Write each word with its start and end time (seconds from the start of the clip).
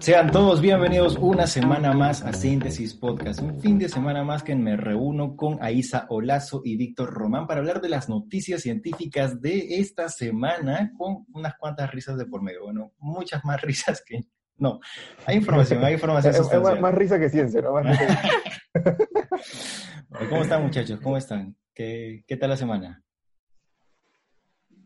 Sean 0.00 0.30
todos 0.30 0.62
bienvenidos 0.62 1.18
una 1.20 1.46
semana 1.46 1.92
más 1.92 2.22
a 2.22 2.32
Síntesis 2.32 2.94
Podcast, 2.94 3.42
un 3.42 3.60
fin 3.60 3.78
de 3.78 3.86
semana 3.86 4.24
más 4.24 4.42
que 4.42 4.56
me 4.56 4.74
reúno 4.74 5.36
con 5.36 5.62
Aisa 5.62 6.06
Olazo 6.08 6.62
y 6.64 6.78
Víctor 6.78 7.12
Román 7.12 7.46
para 7.46 7.60
hablar 7.60 7.82
de 7.82 7.90
las 7.90 8.08
noticias 8.08 8.62
científicas 8.62 9.42
de 9.42 9.78
esta 9.78 10.08
semana 10.08 10.90
con 10.96 11.26
unas 11.34 11.54
cuantas 11.58 11.90
risas 11.90 12.16
de 12.16 12.24
por 12.24 12.40
medio. 12.40 12.64
Bueno, 12.64 12.94
muchas 12.98 13.44
más 13.44 13.60
risas 13.62 14.02
que... 14.02 14.24
No, 14.56 14.80
hay 15.26 15.36
información, 15.36 15.84
hay 15.84 15.92
información. 15.92 16.34
es, 16.50 16.80
más, 16.80 16.94
risa 16.94 17.20
que 17.20 17.28
ciencia, 17.28 17.60
¿no? 17.60 17.74
¿Cómo 20.30 20.42
están 20.42 20.62
muchachos? 20.62 20.98
¿Cómo 21.02 21.18
están? 21.18 21.54
¿Qué, 21.74 22.24
qué 22.26 22.38
tal 22.38 22.48
la 22.48 22.56
semana? 22.56 23.04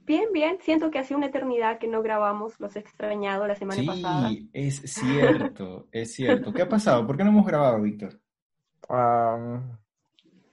Bien, 0.07 0.31
bien. 0.33 0.59
Siento 0.61 0.91
que 0.91 0.99
hace 0.99 1.15
una 1.15 1.27
eternidad 1.27 1.79
que 1.79 1.89
no 1.89 2.03
grabamos 2.03 2.61
Los 2.61 2.77
Extrañados 2.77 3.49
la 3.49 3.57
semana 3.57 3.83
pasada. 3.87 4.29
Sí, 4.29 4.51
es 4.53 4.83
cierto, 4.85 5.89
es 5.93 6.13
cierto. 6.13 6.53
¿Qué 6.53 6.63
ha 6.63 6.69
pasado? 6.69 7.07
¿Por 7.07 7.17
qué 7.17 7.25
no 7.25 7.31
hemos 7.31 7.47
grabado, 7.47 7.81
Víctor? 7.81 8.21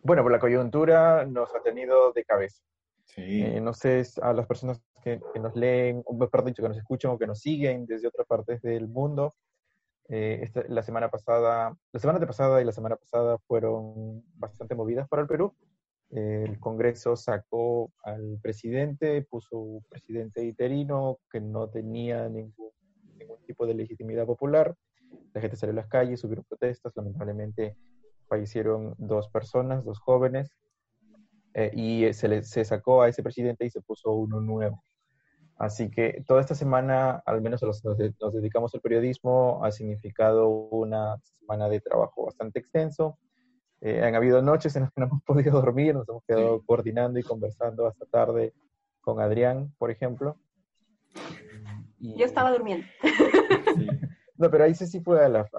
bueno, 0.03 0.23
por 0.23 0.31
la 0.31 0.39
coyuntura 0.39 1.25
nos 1.25 1.53
ha 1.53 1.61
tenido 1.61 2.13
de 2.13 2.23
cabeza. 2.23 2.63
Sí. 3.03 3.43
Eh, 3.43 3.59
no 3.59 3.73
sé, 3.73 4.03
a 4.21 4.31
las 4.31 4.47
personas 4.47 4.81
que, 5.03 5.19
nos 5.39 5.53
leen, 5.53 6.01
o 6.05 6.13
mejor 6.13 6.45
dicho, 6.45 6.63
que 6.63 6.69
nos 6.69 6.77
escuchan 6.77 7.11
o 7.11 7.19
que 7.19 7.27
nos 7.27 7.41
siguen 7.41 7.85
desde 7.85 8.07
otras 8.07 8.25
partes 8.25 8.61
del 8.61 8.87
mundo, 8.87 9.35
eh, 10.07 10.49
la 10.69 10.81
semana 10.81 11.09
pasada, 11.09 11.75
la 11.91 11.99
semana 11.99 12.25
pasada 12.25 12.61
y 12.61 12.65
la 12.65 12.71
semana 12.71 12.95
pasada 12.95 13.37
fueron 13.47 14.23
bastante 14.35 14.75
movidas 14.75 15.09
para 15.09 15.23
el 15.23 15.27
Perú 15.27 15.53
el 16.11 16.59
Congreso 16.59 17.15
sacó 17.15 17.91
al 18.03 18.37
presidente, 18.41 19.21
puso 19.23 19.57
un 19.57 19.83
presidente 19.89 20.43
interino 20.43 21.19
que 21.31 21.39
no 21.39 21.69
tenía 21.69 22.27
ningún, 22.27 22.71
tipo 23.45 23.65
de 23.65 23.73
legitimidad 23.73 24.25
popular. 24.25 24.75
La 25.33 25.41
gente 25.41 25.55
salió 25.55 25.73
a 25.73 25.75
las 25.75 25.87
calles, 25.87 26.23
hubieron 26.23 26.45
protestas, 26.45 26.93
lamentablemente 26.95 27.77
fallecieron 28.27 28.93
dos 28.97 29.29
personas, 29.29 29.83
dos 29.83 29.99
jóvenes, 29.99 30.51
eh, 31.53 31.71
y 31.73 32.13
se, 32.13 32.27
le, 32.27 32.43
se 32.43 32.63
sacó 32.65 33.01
a 33.01 33.09
ese 33.09 33.23
presidente 33.23 33.65
y 33.65 33.69
se 33.69 33.81
puso 33.81 34.11
uno 34.11 34.41
nuevo. 34.41 34.83
Así 35.57 35.91
que 35.91 36.23
toda 36.25 36.41
esta 36.41 36.55
semana, 36.55 37.21
al 37.25 37.41
menos 37.41 37.61
los, 37.61 37.83
nos, 37.85 37.97
nos, 38.19 38.33
dedicamos 38.33 38.73
al 38.73 38.81
periodismo, 38.81 39.63
ha 39.63 39.71
significado 39.71 40.47
una 40.47 41.17
semana 41.39 41.69
de 41.69 41.79
trabajo 41.81 42.25
bastante 42.25 42.59
extenso. 42.59 43.19
Eh, 43.81 44.03
han 44.03 44.13
habido 44.13 44.41
noches 44.43 44.75
en 44.75 44.83
las 44.83 44.91
que 44.91 45.01
no 45.01 45.07
hemos 45.11 45.23
podido 45.23 45.59
dormir, 45.59 45.95
nos 45.95 46.07
hemos 46.07 46.23
quedado 46.25 46.61
coordinando 46.65 47.19
y 47.19 47.23
conversando 47.23 47.87
hasta 47.87 48.05
tarde 48.05 48.53
con 49.01 49.19
Adrián, 49.19 49.73
por 49.77 49.91
ejemplo. 49.91 50.37
Yo 51.99 52.25
estaba 52.25 52.51
durmiendo. 52.51 52.85
No, 54.37 54.49
pero 54.49 54.63
ahí 54.63 54.73
sí, 54.73 54.87
sí 54.87 55.01
fue 55.01 55.23
a, 55.23 55.29
las 55.29 55.51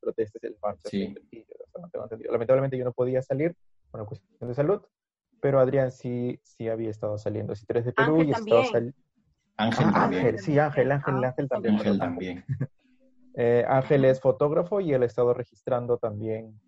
protestas 0.00 0.42
y 0.42 0.46
el 0.46 0.56
Sí. 0.84 1.14
Lamentablemente 2.30 2.78
yo 2.78 2.84
no 2.86 2.92
podía 2.92 3.20
salir 3.20 3.54
por 3.90 4.00
una 4.00 4.08
cuestión 4.08 4.48
de 4.48 4.54
salud, 4.54 4.80
pero 5.42 5.60
Adrián 5.60 5.90
sí, 5.90 6.40
sí 6.42 6.68
había 6.68 6.88
estado 6.88 7.18
saliendo. 7.18 7.54
Si 7.54 7.66
tú 7.66 7.74
eres 7.74 7.84
de 7.84 7.92
Perú 7.92 8.22
y 8.22 8.30
estaba 8.30 8.64
saliendo. 8.64 8.96
Ángel 9.58 9.86
ah, 9.88 9.92
también. 9.92 10.26
Ángel, 10.26 10.38
sí, 10.40 10.58
Ángel, 10.58 10.92
Ángel, 10.92 11.24
Ángel 11.24 11.48
también. 11.48 11.74
Ángel 11.74 11.98
también. 11.98 12.44
Eh, 13.40 13.64
Ángel 13.68 14.04
es 14.04 14.20
fotógrafo 14.20 14.80
y 14.80 14.92
él 14.92 15.04
ha 15.04 15.06
estado 15.06 15.32
registrando 15.32 15.96
también 15.96 16.58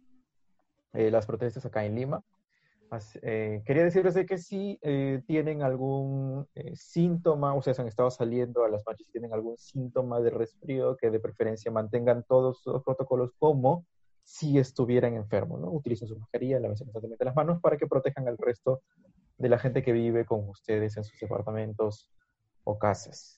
eh, 0.92 1.10
las 1.10 1.26
protestas 1.26 1.64
acá 1.66 1.84
en 1.84 1.94
Lima. 1.94 2.22
Eh, 3.22 3.62
quería 3.64 3.84
decirles 3.84 4.14
de 4.14 4.26
que 4.26 4.36
si 4.36 4.78
eh, 4.82 5.22
tienen 5.26 5.62
algún 5.62 6.48
síntoma, 6.74 7.54
ustedes 7.54 7.78
han 7.78 7.86
estado 7.86 8.10
saliendo 8.10 8.64
a 8.64 8.68
las 8.68 8.84
marchas 8.84 9.06
y 9.08 9.12
tienen 9.12 9.32
algún 9.32 9.56
síntoma 9.56 10.20
de 10.20 10.30
resfrío, 10.30 10.96
que 10.96 11.10
de 11.10 11.20
preferencia 11.20 11.70
mantengan 11.70 12.24
todos 12.24 12.62
los 12.66 12.82
protocolos 12.82 13.30
como 13.38 13.86
si 14.24 14.58
estuvieran 14.58 15.14
enfermos, 15.14 15.60
¿no? 15.60 15.70
Utilicen 15.70 16.08
su 16.08 16.18
mascarilla, 16.18 16.58
lávense 16.58 16.84
constantemente 16.84 17.24
las 17.24 17.36
manos 17.36 17.60
para 17.60 17.76
que 17.76 17.86
protejan 17.86 18.26
al 18.28 18.38
resto 18.38 18.82
de 19.38 19.48
la 19.48 19.58
gente 19.58 19.82
que 19.82 19.92
vive 19.92 20.24
con 20.24 20.48
ustedes 20.48 20.96
en 20.96 21.04
sus 21.04 21.18
departamentos 21.18 22.10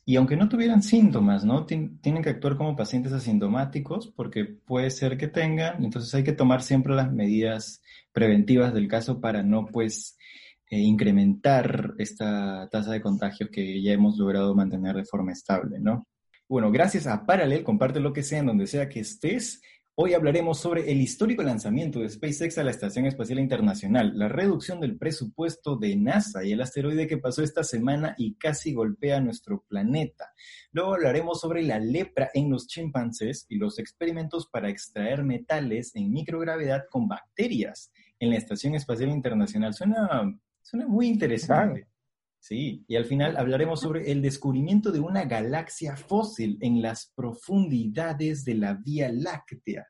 Y 0.04 0.16
aunque 0.16 0.36
no 0.36 0.48
tuvieran 0.48 0.82
síntomas, 0.82 1.44
¿no? 1.44 1.64
tienen 1.64 2.22
que 2.22 2.30
actuar 2.30 2.56
como 2.56 2.76
pacientes 2.76 3.12
asintomáticos 3.12 4.08
porque 4.08 4.44
puede 4.44 4.90
ser 4.90 5.16
que 5.16 5.28
tengan, 5.28 5.84
entonces 5.84 6.14
hay 6.14 6.24
que 6.24 6.32
tomar 6.32 6.62
siempre 6.62 6.94
las 6.94 7.12
medidas 7.12 7.82
preventivas 8.12 8.74
del 8.74 8.88
caso 8.88 9.20
para 9.20 9.42
no, 9.42 9.66
pues, 9.66 10.16
eh, 10.70 10.78
incrementar 10.78 11.94
esta 11.98 12.68
tasa 12.70 12.92
de 12.92 13.02
contagios 13.02 13.50
que 13.50 13.82
ya 13.82 13.92
hemos 13.92 14.16
logrado 14.16 14.54
mantener 14.54 14.96
de 14.96 15.04
forma 15.04 15.32
estable, 15.32 15.78
¿no? 15.78 16.06
Bueno, 16.48 16.70
gracias 16.70 17.06
a 17.06 17.24
Paralel, 17.24 17.64
comparte 17.64 18.00
lo 18.00 18.12
que 18.12 18.22
sea 18.22 18.40
en 18.40 18.46
donde 18.46 18.66
sea 18.66 18.88
que 18.88 19.00
estés. 19.00 19.62
Hoy 19.94 20.14
hablaremos 20.14 20.58
sobre 20.58 20.90
el 20.90 21.02
histórico 21.02 21.42
lanzamiento 21.42 22.00
de 22.00 22.08
SpaceX 22.08 22.56
a 22.56 22.64
la 22.64 22.70
Estación 22.70 23.04
Espacial 23.04 23.38
Internacional, 23.38 24.12
la 24.14 24.26
reducción 24.26 24.80
del 24.80 24.96
presupuesto 24.96 25.76
de 25.76 25.94
NASA 25.96 26.42
y 26.42 26.52
el 26.52 26.62
asteroide 26.62 27.06
que 27.06 27.18
pasó 27.18 27.42
esta 27.42 27.62
semana 27.62 28.14
y 28.16 28.36
casi 28.36 28.72
golpea 28.72 29.20
nuestro 29.20 29.66
planeta. 29.68 30.32
Luego 30.70 30.94
hablaremos 30.94 31.42
sobre 31.42 31.62
la 31.62 31.78
lepra 31.78 32.30
en 32.32 32.48
los 32.48 32.68
chimpancés 32.68 33.44
y 33.50 33.56
los 33.56 33.78
experimentos 33.78 34.48
para 34.48 34.70
extraer 34.70 35.24
metales 35.24 35.94
en 35.94 36.10
microgravedad 36.10 36.84
con 36.90 37.06
bacterias 37.06 37.92
en 38.18 38.30
la 38.30 38.36
Estación 38.36 38.74
Espacial 38.74 39.10
Internacional. 39.10 39.74
Suena, 39.74 40.22
suena 40.62 40.86
muy 40.86 41.06
interesante. 41.06 41.91
Sí, 42.42 42.84
y 42.88 42.96
al 42.96 43.04
final 43.04 43.36
hablaremos 43.36 43.80
sobre 43.80 44.10
el 44.10 44.20
descubrimiento 44.20 44.90
de 44.90 44.98
una 44.98 45.26
galaxia 45.26 45.96
fósil 45.96 46.58
en 46.60 46.82
las 46.82 47.12
profundidades 47.14 48.44
de 48.44 48.56
la 48.56 48.74
Vía 48.74 49.12
Láctea. 49.12 49.86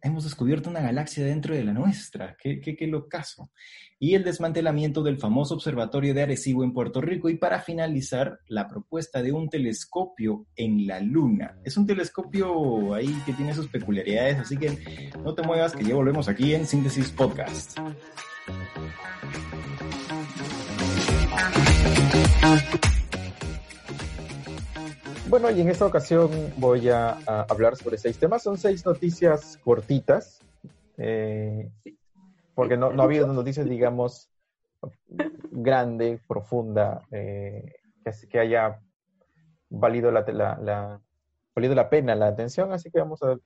Hemos 0.00 0.24
descubierto 0.24 0.70
una 0.70 0.80
galaxia 0.80 1.22
dentro 1.22 1.54
de 1.54 1.62
la 1.62 1.74
nuestra, 1.74 2.34
qué, 2.42 2.62
qué, 2.62 2.74
qué 2.74 2.86
locazo. 2.86 3.50
Y 3.98 4.14
el 4.14 4.24
desmantelamiento 4.24 5.02
del 5.02 5.18
famoso 5.18 5.52
observatorio 5.52 6.14
de 6.14 6.22
Arecibo 6.22 6.64
en 6.64 6.72
Puerto 6.72 7.02
Rico. 7.02 7.28
Y 7.28 7.36
para 7.36 7.60
finalizar, 7.60 8.38
la 8.48 8.66
propuesta 8.66 9.20
de 9.20 9.32
un 9.32 9.50
telescopio 9.50 10.46
en 10.56 10.86
la 10.86 11.00
Luna. 11.00 11.58
Es 11.62 11.76
un 11.76 11.86
telescopio 11.86 12.94
ahí 12.94 13.14
que 13.26 13.34
tiene 13.34 13.52
sus 13.52 13.68
peculiaridades, 13.68 14.38
así 14.38 14.56
que 14.56 15.12
no 15.22 15.34
te 15.34 15.42
muevas, 15.42 15.76
que 15.76 15.84
ya 15.84 15.94
volvemos 15.94 16.26
aquí 16.26 16.54
en 16.54 16.66
Síntesis 16.66 17.10
Podcast. 17.10 17.78
Bueno, 25.28 25.50
y 25.50 25.60
en 25.60 25.68
esta 25.68 25.86
ocasión 25.86 26.30
voy 26.58 26.88
a, 26.90 27.18
hablar 27.48 27.74
sobre 27.76 27.98
seis 27.98 28.18
temas. 28.18 28.42
Son 28.42 28.56
seis 28.56 28.86
noticias 28.86 29.58
cortitas, 29.64 30.40
eh, 30.96 31.70
porque 32.54 32.76
no, 32.76 32.90
ha 32.90 33.02
habido 33.02 33.26
noticias, 33.26 33.68
digamos, 33.68 34.30
grande, 35.50 36.20
profunda, 36.28 37.02
eh, 37.10 37.72
que, 38.30 38.38
haya 38.38 38.78
valido 39.70 40.12
la, 40.12 41.00
valido 41.54 41.74
la 41.74 41.90
pena 41.90 42.14
la 42.14 42.28
atención, 42.28 42.72
así 42.72 42.90
que 42.90 43.00
vamos 43.00 43.20
a 43.22 43.28
ver. 43.28 43.40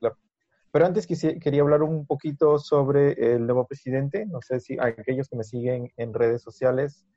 Pero 0.71 0.85
antes 0.85 1.07
quería 1.07 1.61
hablar 1.61 1.81
un 1.81 2.05
poquito 2.05 2.59
sobre 2.59 3.13
el 3.33 3.47
nuevo 3.47 3.65
presidente. 3.65 4.27
No 4.27 4.41
sé 4.41 4.59
si 4.59 4.77
aquellos 4.79 5.27
que 5.27 5.37
me 5.37 5.43
siguen 5.43 5.91
en 5.97 6.13
redes 6.13 6.43
sociales 6.43 7.07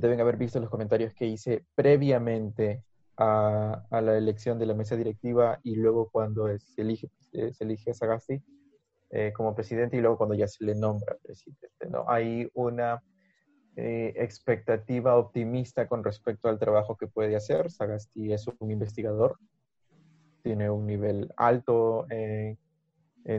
deben 0.00 0.20
haber 0.20 0.36
visto 0.36 0.60
los 0.60 0.70
comentarios 0.70 1.14
que 1.14 1.26
hice 1.26 1.64
previamente 1.74 2.82
a, 3.16 3.82
la 3.90 4.16
elección 4.16 4.58
de 4.58 4.66
la 4.66 4.74
mesa 4.74 4.96
directiva 4.96 5.60
y 5.62 5.76
luego 5.76 6.08
cuando 6.10 6.46
se 6.58 6.80
elige, 6.80 7.10
eh, 7.32 7.52
se 7.52 7.64
elige 7.64 7.90
a 7.90 7.94
Sagasti 7.94 8.42
eh, 9.10 9.32
como 9.34 9.54
presidente 9.54 9.96
y 9.96 10.00
luego 10.00 10.16
cuando 10.16 10.34
ya 10.34 10.48
se 10.48 10.64
le 10.64 10.74
nombra 10.74 11.16
presidente. 11.22 11.86
¿no? 11.90 12.04
Hay 12.08 12.50
una 12.54 13.02
eh, 13.76 14.14
expectativa 14.16 15.16
optimista 15.16 15.86
con 15.86 16.02
respecto 16.02 16.48
al 16.48 16.58
trabajo 16.58 16.96
que 16.96 17.06
puede 17.06 17.36
hacer. 17.36 17.70
Sagasti 17.70 18.32
es 18.32 18.46
un 18.58 18.70
investigador, 18.70 19.38
tiene 20.42 20.70
un 20.70 20.86
nivel 20.86 21.30
alto 21.36 22.06
en, 22.08 22.56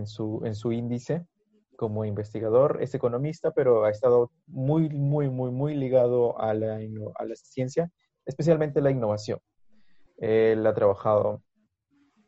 su, 0.06 0.42
en 0.46 0.54
su 0.54 0.72
índice 0.72 1.26
como 1.82 2.06
investigador, 2.06 2.78
es 2.80 2.94
economista, 2.94 3.50
pero 3.50 3.86
ha 3.86 3.90
estado 3.90 4.32
muy, 4.46 4.88
muy, 4.90 5.30
muy, 5.30 5.50
muy 5.50 5.74
ligado 5.74 6.40
a 6.40 6.54
la, 6.54 6.76
a 6.76 7.26
la 7.26 7.36
ciencia, 7.36 7.90
especialmente 8.24 8.82
la 8.82 8.92
innovación. 8.92 9.40
Él 10.18 10.64
ha 10.68 10.76
trabajado 10.76 11.42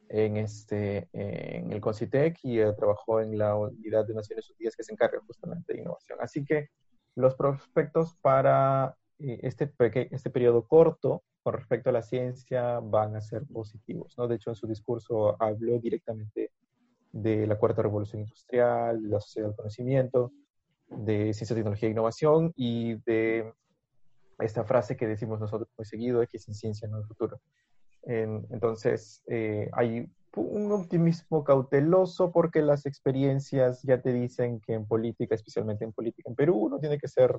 en, 0.09 0.37
este, 0.37 1.07
en 1.13 1.71
el 1.71 1.81
CONCITEC 1.81 2.39
y 2.41 2.57
trabajó 2.75 3.21
en 3.21 3.37
la 3.37 3.55
Unidad 3.55 4.07
de 4.07 4.15
Naciones 4.15 4.49
Unidas 4.49 4.75
que 4.75 4.83
se 4.83 4.93
encarga 4.93 5.19
justamente 5.27 5.73
de 5.73 5.81
innovación. 5.81 6.17
Así 6.19 6.43
que 6.43 6.69
los 7.13 7.35
prospectos 7.35 8.15
para 8.23 8.97
eh, 9.19 9.37
este, 9.43 9.71
este 10.09 10.31
periodo 10.31 10.67
corto 10.67 11.21
con 11.43 11.53
respecto 11.53 11.91
a 11.91 11.93
la 11.93 12.01
ciencia 12.01 12.79
van 12.79 13.15
a 13.15 13.21
ser 13.21 13.43
positivos. 13.45 14.17
¿no? 14.17 14.27
De 14.27 14.37
hecho, 14.37 14.49
en 14.49 14.55
su 14.55 14.65
discurso 14.65 15.39
habló 15.39 15.77
directamente 15.77 16.53
de 17.13 17.47
la 17.47 17.57
cuarta 17.57 17.81
revolución 17.81 18.23
industrial, 18.23 19.01
de 19.01 19.07
la 19.07 19.21
sociedad 19.21 19.47
del 19.47 19.55
conocimiento, 19.55 20.33
de 20.89 21.33
ciencia, 21.33 21.55
tecnología 21.55 21.87
e 21.87 21.91
innovación 21.93 22.51
y 22.57 22.95
de 23.05 23.53
esta 24.39 24.65
frase 24.65 24.97
que 24.97 25.07
decimos 25.07 25.39
nosotros 25.39 25.69
muy 25.77 25.85
seguido, 25.85 26.19
de 26.19 26.27
que 26.27 26.39
sin 26.39 26.53
ciencia 26.53 26.89
no 26.89 26.97
hay 26.97 27.03
futuro 27.03 27.39
entonces, 28.05 29.23
eh, 29.27 29.69
hay 29.73 30.09
un 30.35 30.71
optimismo 30.71 31.43
cauteloso 31.43 32.31
porque 32.31 32.61
las 32.61 32.85
experiencias 32.85 33.81
ya 33.83 34.01
te 34.01 34.11
dicen 34.11 34.59
que 34.59 34.73
en 34.73 34.85
política, 34.85 35.35
especialmente 35.35 35.85
en 35.85 35.93
política 35.93 36.29
en 36.29 36.35
Perú, 36.35 36.55
uno 36.55 36.79
tiene 36.79 36.97
que 36.97 37.07
ser, 37.07 37.37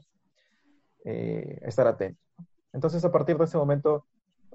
eh, 1.04 1.58
estar 1.62 1.86
atento. 1.86 2.20
Entonces, 2.72 3.04
a 3.04 3.12
partir 3.12 3.36
de 3.36 3.44
ese 3.44 3.58
momento, 3.58 4.06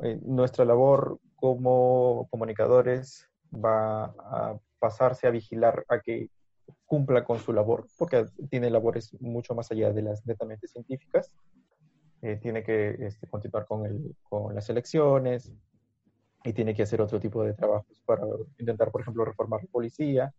eh, 0.02 0.20
nuestra 0.24 0.66
labor 0.66 1.20
como 1.36 2.28
comunicadores 2.32 3.28
va 3.54 4.06
a 4.06 4.60
pasarse 4.80 5.28
a 5.28 5.32
vigilar 5.32 5.86
a 5.90 6.00
que 6.00 6.30
cumpla 6.86 7.24
con 7.24 7.40
su 7.40 7.54
labor, 7.54 7.88
porque 7.98 8.26
tiene 8.50 8.70
labores 8.70 9.16
mucho 9.22 9.56
más 9.56 9.72
allá 9.72 9.92
de 9.92 10.02
las 10.02 10.26
netamente 10.26 10.68
científicas. 10.68 11.32
tiene 12.42 12.64
que 12.64 12.96
este, 13.00 13.28
continuar 13.28 13.66
con, 13.66 13.86
el, 13.86 14.16
con 14.30 14.54
las 14.54 14.70
elecciones, 14.70 15.52
y 16.44 16.54
tiene 16.54 16.74
que 16.74 16.84
hacer 16.84 17.02
otro 17.02 17.20
tipo 17.20 17.44
de 17.44 17.54
trabajos 17.54 18.02
para 18.06 18.24
intentar, 18.58 18.92
por 18.92 19.02
ejemplo, 19.02 19.26
reformar 19.26 19.62
la 19.62 19.70
policía 19.70 20.34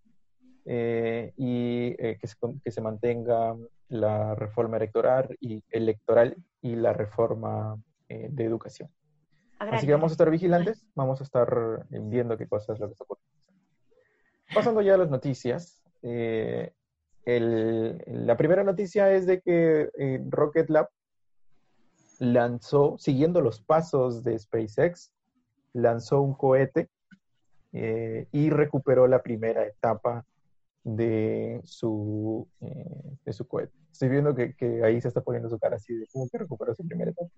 eh, 0.64 1.32
y 1.36 1.94
eh, 1.98 2.18
que, 2.20 2.26
se, 2.26 2.36
que, 2.64 2.70
se, 2.70 2.80
mantenga 2.80 3.56
la 3.88 4.34
reforma 4.34 4.76
electoral 4.76 5.36
y, 5.40 5.62
electoral 5.70 6.36
y 6.62 6.76
la 6.76 6.92
reforma 6.92 7.76
eh, 8.08 8.28
de 8.30 8.44
educación. 8.44 8.90
Así 9.58 9.86
que 9.86 9.92
vamos 9.92 10.12
a 10.12 10.14
estar 10.14 10.30
vigilantes, 10.30 10.86
vamos 10.94 11.20
a 11.20 11.24
estar 11.24 11.86
viendo 11.90 12.38
qué 12.38 12.46
cosas 12.46 12.76
es 12.76 12.80
lo 12.80 12.86
que 12.86 12.92
está 12.92 13.04
ocurriendo. 13.04 13.29
Pasando 14.54 14.82
ya 14.82 14.94
a 14.94 14.98
las 14.98 15.10
noticias, 15.10 15.82
el, 16.02 16.72
la 18.06 18.36
primera 18.36 18.64
noticia 18.64 19.12
es 19.12 19.26
de 19.26 19.40
que 19.40 19.88
Rocket 20.28 20.68
Lab 20.70 20.88
lanzó, 22.20 22.96
siguiendo 22.98 23.40
los 23.40 23.60
pasos 23.60 24.22
de 24.22 24.38
SpaceX, 24.38 25.12
lanzó 25.72 26.20
un 26.20 26.34
cohete 26.34 26.88
eh, 27.72 28.26
y 28.30 28.50
recuperó 28.50 29.06
la 29.06 29.22
primera 29.22 29.66
etapa 29.66 30.24
de 30.84 31.60
su, 31.64 32.46
eh, 32.60 33.16
de 33.24 33.32
su 33.32 33.48
cohete. 33.48 33.72
Estoy 33.90 34.08
viendo 34.08 34.34
que, 34.34 34.54
que, 34.54 34.84
ahí 34.84 35.00
se 35.00 35.08
está 35.08 35.20
poniendo 35.20 35.48
su 35.48 35.58
cara 35.58 35.76
así 35.76 35.94
de 35.94 36.06
cómo 36.12 36.28
que 36.28 36.38
recuperó 36.38 36.74
su 36.74 36.86
primera 36.86 37.10
etapa. 37.10 37.30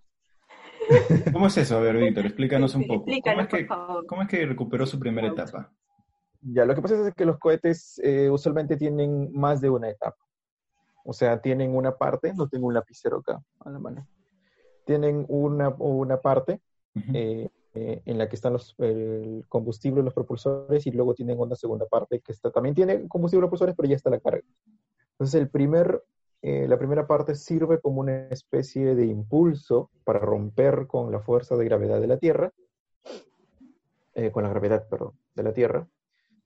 ¿Cómo 1.33 1.47
es 1.47 1.57
eso? 1.57 1.77
A 1.77 1.81
ver, 1.81 1.97
Víctor, 1.97 2.27
explícanos 2.27 2.75
un 2.75 2.87
poco. 2.87 3.05
¿Cómo 3.05 3.41
es, 3.41 3.49
que, 3.49 3.67
¿Cómo 4.07 4.23
es 4.23 4.29
que 4.29 4.47
recuperó 4.47 4.87
su 4.87 4.99
primera 4.99 5.29
etapa? 5.29 5.73
Ya, 6.43 6.65
lo 6.65 6.75
que 6.75 6.83
pasa 6.83 7.07
es 7.07 7.15
que 7.15 7.25
los 7.25 7.39
cohetes 7.39 8.01
eh, 8.03 8.29
usualmente 8.29 8.77
tienen 8.77 9.31
más 9.33 9.61
de 9.61 9.71
una 9.71 9.89
etapa. 9.89 10.19
O 11.05 11.13
sea, 11.13 11.41
tienen 11.41 11.75
una 11.75 11.97
parte, 11.97 12.35
no 12.35 12.49
tengo 12.49 12.67
un 12.67 12.75
lapicero 12.75 13.19
acá 13.19 13.41
a 13.61 13.71
la 13.71 13.79
mano. 13.79 14.07
Tienen 14.85 15.25
una, 15.29 15.69
una 15.69 16.21
parte 16.21 16.61
eh, 16.95 17.49
en 18.05 18.19
la 18.19 18.29
que 18.29 18.37
están 18.37 18.53
los, 18.55 18.75
el 18.79 19.45
combustible, 19.49 20.03
los 20.03 20.13
propulsores, 20.13 20.87
y 20.87 20.91
luego 20.91 21.15
tienen 21.15 21.39
una 21.39 21.55
segunda 21.55 21.87
parte 21.87 22.21
que 22.21 22.33
está, 22.33 22.51
también 22.51 22.75
tiene 22.75 23.09
combustible 23.09 23.45
propulsores, 23.45 23.75
pero 23.77 23.89
ya 23.89 23.97
está 23.97 24.11
la 24.11 24.21
carga. 24.21 24.43
Entonces, 25.13 25.41
el 25.41 25.49
primer, 25.49 26.03
eh, 26.43 26.67
la 26.69 26.77
primera 26.77 27.07
parte 27.07 27.37
sirve 27.37 27.81
como 27.81 28.01
una 28.01 28.27
especie 28.29 28.95
de 28.95 29.07
impulso 29.07 29.91
para 30.05 30.19
romper 30.19 30.87
con 30.89 31.13
la 31.13 31.21
fuerza 31.21 31.57
de 31.57 31.65
gravedad 31.65 32.01
de 32.01 32.07
la 32.09 32.19
Tierra, 32.19 32.53
eh, 34.15 34.31
con 34.33 34.43
la 34.43 34.51
gravedad, 34.51 34.87
perdón, 34.89 35.13
de 35.35 35.43
la 35.43 35.53
Tierra, 35.53 35.87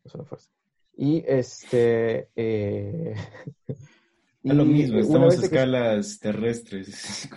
es 0.06 0.14
una 0.14 0.25
fuerza. 0.25 0.50
Y 0.97 1.23
este... 1.26 2.31
es 2.37 3.17
lo 4.43 4.64
mismo, 4.64 4.99
estamos 4.99 5.38
a 5.38 5.43
escalas 5.43 6.19
terrestres. 6.19 7.29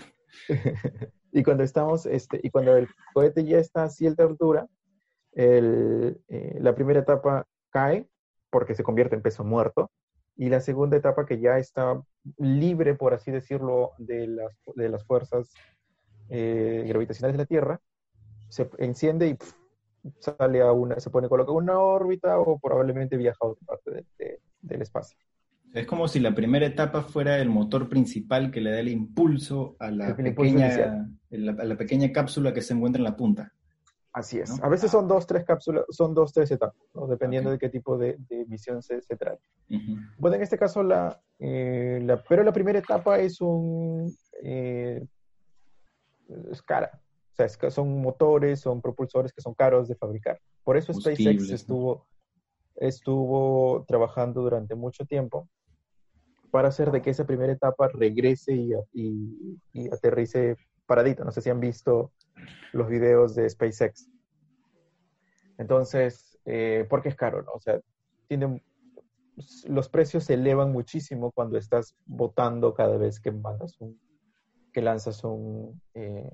Y 1.31 1.43
cuando 1.43 1.63
estamos, 1.63 2.05
este, 2.05 2.39
y 2.41 2.49
cuando 2.49 2.75
el 2.75 2.87
cohete 3.13 3.43
ya 3.45 3.59
está 3.59 3.83
a 3.83 3.89
cierta 3.89 4.23
altura, 4.23 4.67
el, 5.33 6.19
eh, 6.27 6.57
la 6.59 6.73
primera 6.73 7.01
etapa 7.01 7.45
cae 7.69 8.07
porque 8.49 8.73
se 8.73 8.83
convierte 8.83 9.15
en 9.15 9.21
peso 9.21 9.43
muerto, 9.43 9.91
y 10.35 10.49
la 10.49 10.61
segunda 10.61 10.97
etapa 10.97 11.25
que 11.25 11.39
ya 11.39 11.57
está 11.57 12.01
libre, 12.37 12.95
por 12.95 13.13
así 13.13 13.29
decirlo, 13.29 13.91
de 13.97 14.27
las, 14.27 14.57
de 14.75 14.89
las 14.89 15.03
fuerzas 15.05 15.53
eh, 16.29 16.85
gravitacionales 16.87 17.33
de 17.37 17.43
la 17.43 17.45
Tierra, 17.45 17.81
se 18.47 18.69
enciende 18.79 19.27
y 19.27 19.37
sale 20.19 20.61
a 20.61 20.71
una, 20.71 20.99
se 20.99 21.09
pone 21.09 21.29
coloca 21.29 21.51
una 21.51 21.79
órbita 21.79 22.39
o 22.39 22.59
probablemente 22.59 23.17
viaja 23.17 23.37
a 23.41 23.47
otra 23.47 23.65
parte 23.65 24.05
del 24.61 24.81
espacio. 24.81 25.17
Es 25.73 25.85
como 25.85 26.07
si 26.07 26.19
la 26.19 26.33
primera 26.33 26.65
etapa 26.65 27.03
fuera 27.03 27.37
el 27.37 27.49
motor 27.49 27.89
principal 27.89 28.51
que 28.51 28.61
le 28.61 28.71
da 28.71 28.79
el 28.79 28.89
impulso 28.89 29.75
a 29.79 29.91
la, 29.91 30.15
pequeña, 30.15 31.07
a 31.31 31.65
la 31.65 31.77
pequeña 31.77 32.11
cápsula 32.11 32.53
que 32.53 32.61
se 32.61 32.73
encuentra 32.73 32.99
en 32.99 33.03
la 33.03 33.15
punta. 33.15 33.53
Así 34.11 34.39
es. 34.39 34.61
A 34.63 34.69
veces 34.69 34.89
son 34.89 35.07
dos, 35.07 35.27
tres 35.27 35.45
cápsulas, 35.45 35.85
son 35.89 36.15
dos, 36.15 36.33
tres 36.33 36.49
etapas, 36.49 36.75
dependiendo 37.07 37.51
de 37.51 37.59
qué 37.59 37.69
tipo 37.69 37.97
de, 37.97 38.17
misión 38.47 38.81
se, 38.81 39.01
se 39.01 39.15
trate. 39.15 39.41
Bueno, 40.17 40.35
en 40.37 40.41
este 40.41 40.57
caso, 40.57 40.81
eh, 41.37 41.99
la, 42.03 42.23
pero 42.23 42.43
la 42.43 42.51
primera 42.51 42.79
etapa 42.79 43.19
es 43.19 43.39
un... 43.39 44.11
Eh, 44.43 45.05
es 46.51 46.61
cara. 46.63 46.99
Sea, 47.47 47.71
son 47.71 48.01
motores, 48.01 48.59
son 48.59 48.81
propulsores 48.81 49.31
que 49.31 49.41
son 49.41 49.53
caros 49.53 49.87
de 49.87 49.95
fabricar. 49.95 50.39
Por 50.63 50.75
eso 50.75 50.93
SpaceX 50.93 51.49
estuvo, 51.51 52.05
estuvo 52.75 53.85
trabajando 53.87 54.41
durante 54.41 54.75
mucho 54.75 55.05
tiempo 55.05 55.47
para 56.51 56.67
hacer 56.67 56.91
de 56.91 57.01
que 57.01 57.11
esa 57.11 57.25
primera 57.25 57.53
etapa 57.53 57.87
regrese 57.93 58.53
y, 58.93 59.89
aterrice 59.89 60.57
paradito. 60.85 61.23
No 61.23 61.31
sé 61.31 61.41
si 61.41 61.49
han 61.49 61.61
visto 61.61 62.11
los 62.73 62.89
videos 62.89 63.35
de 63.35 63.49
SpaceX. 63.49 64.09
Entonces, 65.57 66.37
eh, 66.45 66.85
porque 66.89 67.09
es 67.09 67.15
caro, 67.15 67.43
¿no? 67.43 67.51
O 67.53 67.59
sea, 67.59 67.79
tiene, 68.27 68.63
los 69.65 69.87
precios 69.87 70.25
se 70.25 70.33
elevan 70.33 70.71
muchísimo 70.71 71.31
cuando 71.31 71.57
estás 71.57 71.95
votando 72.05 72.73
cada 72.73 72.97
vez 72.97 73.19
que 73.19 73.31
mandas 73.31 73.79
un, 73.79 73.99
que 74.73 74.81
lanzas 74.81 75.23
un, 75.23 75.81
eh, 75.93 76.29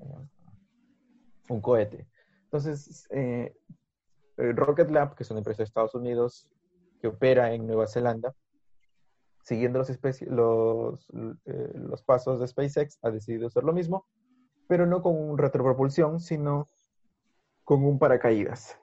un 1.49 1.61
cohete. 1.61 2.07
Entonces, 2.45 3.07
eh, 3.11 3.55
Rocket 4.37 4.89
Lab, 4.89 5.15
que 5.15 5.23
es 5.23 5.31
una 5.31 5.39
empresa 5.39 5.59
de 5.59 5.65
Estados 5.65 5.95
Unidos 5.95 6.47
que 6.99 7.07
opera 7.07 7.53
en 7.53 7.67
Nueva 7.67 7.87
Zelanda, 7.87 8.35
siguiendo 9.43 9.79
los, 9.79 9.89
los, 10.21 11.09
eh, 11.45 11.71
los 11.75 12.03
pasos 12.03 12.39
de 12.39 12.47
SpaceX, 12.47 12.97
ha 13.03 13.11
decidido 13.11 13.47
hacer 13.47 13.63
lo 13.63 13.73
mismo, 13.73 14.05
pero 14.67 14.85
no 14.85 15.01
con 15.01 15.15
un 15.15 15.37
retropropulsión, 15.37 16.19
sino 16.19 16.67
con 17.63 17.83
un 17.83 17.99
paracaídas. 17.99 18.79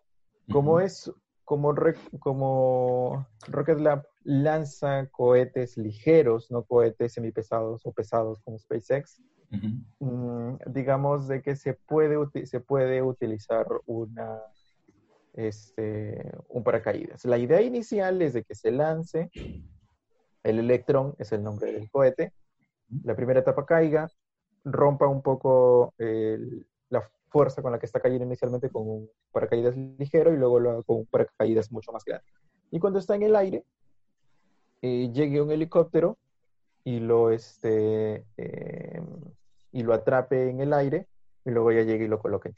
Como 0.50 0.80
es, 0.80 1.12
como, 1.44 1.74
como 2.20 3.26
Rocket 3.48 3.78
Lab 3.78 4.06
lanza 4.22 5.06
cohetes 5.08 5.76
ligeros, 5.76 6.50
no 6.50 6.64
cohetes 6.64 7.14
semipesados 7.14 7.84
o 7.84 7.92
pesados 7.92 8.40
como 8.42 8.58
SpaceX, 8.58 9.20
mm, 10.00 10.56
digamos 10.66 11.28
de 11.28 11.42
que 11.42 11.56
se 11.56 11.74
puede, 11.74 12.46
se 12.46 12.60
puede 12.60 13.02
utilizar 13.02 13.66
una, 13.86 14.40
este, 15.34 16.32
un 16.48 16.64
paracaídas. 16.64 17.24
La 17.24 17.38
idea 17.38 17.60
inicial 17.62 18.20
es 18.22 18.32
de 18.32 18.44
que 18.44 18.54
se 18.54 18.70
lance 18.70 19.30
el 20.42 20.58
electrón 20.58 21.14
es 21.18 21.32
el 21.32 21.42
nombre 21.42 21.72
del 21.72 21.90
cohete, 21.90 22.32
la 23.04 23.14
primera 23.14 23.40
etapa 23.40 23.64
caiga, 23.64 24.10
rompa 24.64 25.06
un 25.06 25.22
poco 25.22 25.94
la 25.98 27.08
fuerza 27.28 27.62
con 27.62 27.72
la 27.72 27.78
que 27.78 27.86
está 27.86 28.00
cayendo 28.00 28.24
inicialmente 28.26 28.68
con 28.70 28.88
un 28.88 29.10
paracaídas 29.30 29.76
ligero 29.76 30.32
y 30.32 30.36
luego 30.36 30.84
con 30.84 30.98
un 30.98 31.06
paracaídas 31.06 31.70
mucho 31.72 31.92
más 31.92 32.04
grande. 32.04 32.26
Y 32.70 32.78
cuando 32.78 32.98
está 32.98 33.14
en 33.14 33.22
el 33.22 33.36
aire, 33.36 33.64
eh, 34.82 35.10
llegue 35.12 35.40
un 35.40 35.50
helicóptero 35.50 36.18
y 36.84 36.98
lo, 36.98 37.30
este, 37.30 38.26
em, 38.36 39.06
y 39.72 39.82
lo 39.82 39.94
atrape 39.94 40.50
en 40.50 40.60
el 40.60 40.72
aire 40.72 41.08
y 41.44 41.50
luego 41.50 41.72
ya 41.72 41.82
llegue 41.82 42.04
y 42.04 42.08
lo 42.08 42.18
coloque 42.18 42.50
en 42.50 42.54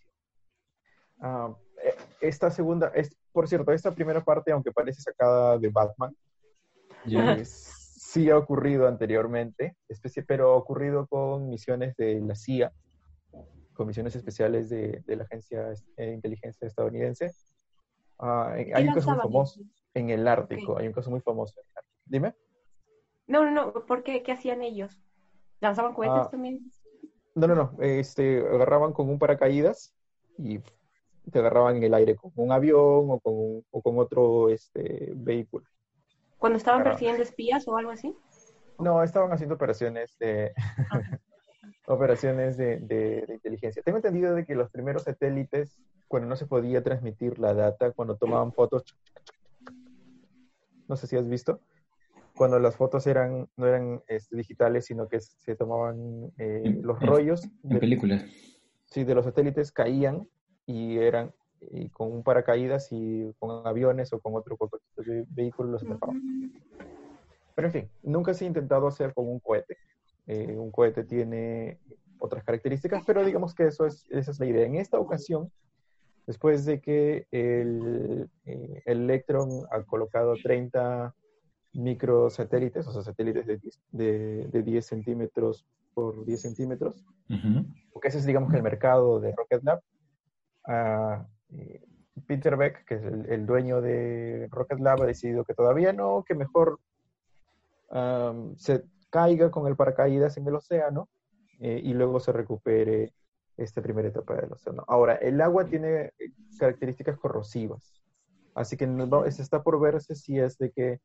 ah, 1.21 1.55
eh, 1.83 1.95
esta 2.21 2.51
segunda, 2.51 2.89
es, 2.95 3.17
por 3.33 3.49
cierto, 3.49 3.73
esta 3.73 3.93
primera 3.93 4.23
parte, 4.25 4.53
aunque 4.53 4.73
parece 4.73 5.01
sacada 5.01 5.59
de 5.59 5.69
Batman, 5.69 6.15
sí 7.45 8.31
ha 8.31 8.39
ocurrido 8.39 8.89
anteriormente, 8.89 9.77
pero 10.27 10.53
ha 10.53 10.57
ocurrido 10.57 11.07
con 11.07 11.49
misiones 11.49 11.97
de 11.97 12.21
la 12.21 12.35
CIA. 12.35 12.73
con 13.75 13.87
misiones 13.89 14.15
especiales 14.15 14.69
de, 14.71 15.03
de 15.05 15.17
la 15.17 15.25
Agencia 15.25 15.75
de 15.97 16.13
Inteligencia 16.13 16.67
estadounidense. 16.67 17.33
Hay 18.19 18.89
un 18.89 18.95
caso 18.95 19.11
muy 19.11 19.21
famoso 19.21 19.61
en 19.95 20.11
el 20.11 20.27
Ártico, 20.29 20.79
hay 20.79 20.87
un 20.87 20.93
caso 20.93 21.11
muy 21.11 21.21
famoso. 21.21 21.61
Dime. 22.05 22.35
No, 23.27 23.45
no, 23.45 23.51
no, 23.51 23.87
¿por 23.87 24.03
qué? 24.03 24.23
¿Qué 24.23 24.33
hacían 24.33 24.63
ellos? 24.63 25.03
¿Lanzaban 25.61 25.95
cohetes 25.95 26.27
Ah, 26.27 26.31
también? 26.31 26.71
No, 27.35 27.47
no, 27.49 27.55
no. 27.55 27.77
Este, 27.83 28.39
agarraban 28.41 28.93
con 28.93 29.09
un 29.09 29.19
paracaídas 29.19 29.93
y 30.39 30.61
te 31.31 31.39
agarraban 31.39 31.77
en 31.77 31.85
el 31.85 31.95
aire 31.95 32.17
con 32.17 32.31
un 32.37 32.53
avión 32.53 32.79
o 33.11 33.21
con, 33.21 33.35
un- 33.35 33.65
o 33.71 33.83
con 33.83 33.99
otro 33.99 34.51
este, 34.51 35.13
vehículo. 35.17 35.67
¿Cuando 36.39 36.59
estaban 36.59 36.81
Claro. 36.83 36.91
persiguiendo 36.93 37.23
espías 37.23 37.67
o 37.67 37.77
algo 37.77 37.91
así? 37.91 38.15
No, 38.79 39.03
estaban 39.03 39.33
haciendo 39.33 39.55
operaciones 39.55 40.17
de 40.19 40.53
operaciones 41.87 42.57
de, 42.57 42.79
de- 42.79 43.25
de 43.27 43.35
inteligencia. 43.35 43.83
Tengo 43.83 43.99
entendido 43.99 44.35
de 44.35 44.45
que 44.45 44.55
los 44.55 44.71
primeros 44.71 45.03
satélites, 45.05 45.81
cuando 46.09 46.29
no 46.29 46.37
se 46.37 46.47
podía 46.47 46.83
transmitir 46.83 47.39
la 47.39 47.55
data, 47.55 47.93
cuando 47.93 48.17
tomaban 48.17 48.53
fotos, 48.53 48.85
no 50.87 50.97
sé 50.97 51.07
si 51.07 51.17
has 51.17 51.29
visto, 51.29 51.61
cuando 52.37 52.59
las 52.59 52.77
fotos 52.77 53.07
eran 53.07 53.49
no 53.57 53.67
eran 53.67 54.03
este, 54.09 54.37
digitales, 54.37 54.87
sino 54.87 55.09
que 55.09 55.21
se 55.21 55.57
tomaban 55.57 56.33
eh, 56.39 56.79
los 56.83 57.01
rollos 57.01 57.45
En 57.63 57.71
de, 57.71 57.79
películas. 57.79 58.25
sí, 58.87 59.05
de 59.05 59.15
los 59.15 59.25
satélites 59.25 59.73
caían 59.73 60.29
y 60.67 60.99
eran 60.99 61.33
y 61.71 61.89
con 61.91 62.13
un 62.13 62.23
paracaídas 62.23 62.89
y 62.91 63.33
con 63.39 63.67
aviones 63.67 64.13
o 64.13 64.21
con 64.21 64.35
otro 64.35 64.57
tipo 64.57 65.03
de 65.03 65.25
vehículo 65.31 65.71
los 65.71 65.83
atrapaban. 65.83 66.53
Pero 67.55 67.69
en 67.69 67.73
fin, 67.73 67.91
nunca 68.03 68.35
se 68.35 68.45
ha 68.45 68.49
intentado 68.49 68.87
hacer 68.87 69.15
con 69.15 69.29
un 69.29 69.41
cohete. 69.41 69.79
Eh, 70.27 70.57
un 70.59 70.71
cohete 70.71 71.05
tiene 71.05 71.79
otras 72.19 72.45
características, 72.45 73.05
pero 73.07 73.25
digamos 73.25 73.55
que 73.55 73.67
eso 73.67 73.87
es, 73.87 74.07
esa 74.11 74.33
es 74.33 74.41
la 74.41 74.47
idea. 74.47 74.67
En 74.67 74.75
esta 74.75 74.99
ocasión, 74.99 75.51
después 76.27 76.65
de 76.65 76.81
que 76.81 77.27
el, 77.31 78.29
eh, 78.45 78.83
el 78.87 79.03
Electron 79.03 79.49
ha 79.71 79.83
colocado 79.85 80.35
30 80.43 81.15
microsatélites, 81.75 82.87
o 82.87 82.93
sea, 82.93 83.03
satélites 83.03 83.47
de 83.47 83.59
10, 83.59 83.81
de, 83.93 84.49
de 84.49 84.63
10 84.63 84.87
centímetros 84.87 85.67
por 85.95 86.25
10 86.25 86.41
centímetros, 86.41 87.05
Ujú. 87.29 87.67
porque 87.93 88.09
ese 88.09 88.19
es, 88.19 88.27
digamos, 88.27 88.51
que 88.51 88.57
el 88.57 88.63
mercado 88.63 89.21
de 89.21 89.35
Rocket 89.37 89.63
Lab. 89.63 89.81
Eh, 91.51 91.83
Peter 92.27 92.57
Beck, 92.57 92.85
que 92.85 92.95
es 92.95 93.03
el, 93.03 93.27
el 93.27 93.47
dueño 93.47 93.81
de 93.81 94.49
Rocket 94.51 94.79
Lab, 94.79 95.03
ha 95.03 95.07
decidido 95.07 95.45
que 95.45 95.55
todavía 95.55 95.93
no, 95.93 96.25
que 96.27 96.35
mejor 96.35 96.79
am, 97.91 98.57
se 98.57 98.85
caiga 99.11 99.51
con 99.51 99.67
el 99.67 99.77
paracaídas 99.77 100.37
en 100.37 100.47
el 100.47 100.55
océano 100.55 101.09
eh, 101.61 101.81
y 101.83 101.93
luego 101.93 102.21
se 102.21 102.33
recupere 102.33 103.13
esta 103.57 103.83
primera 103.83 104.09
etapa 104.09 104.35
del 104.35 104.53
océano. 104.53 104.85
Ahora, 104.89 105.15
el 105.15 105.41
agua 105.41 105.65
tiene 105.65 106.13
características 106.59 107.19
corrosivas, 107.19 107.95
así 108.55 108.77
que 108.77 108.87
se 109.31 109.43
está 109.43 109.63
por 109.63 109.81
verse 109.81 110.15
si 110.15 110.39
es 110.39 110.59
de 110.59 110.71
que 110.71 111.01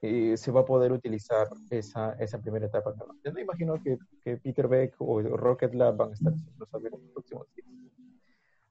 eh, 0.00 0.36
se 0.36 0.50
va 0.52 0.60
a 0.60 0.64
poder 0.64 0.92
utilizar 0.92 1.48
esa, 1.70 2.12
esa 2.14 2.40
primera 2.40 2.66
etapa. 2.66 2.94
Yo 3.24 3.32
no 3.32 3.40
imagino 3.40 3.82
que, 3.82 3.98
que 4.22 4.36
Peter 4.36 4.68
Beck 4.68 4.94
o 4.98 5.20
Rocket 5.20 5.74
Lab 5.74 5.96
van 5.96 6.10
a 6.10 6.12
estar 6.14 6.32
haciendo 6.32 6.66
en 6.86 6.92
los 6.92 7.12
próximos 7.12 7.46
días. 7.54 7.68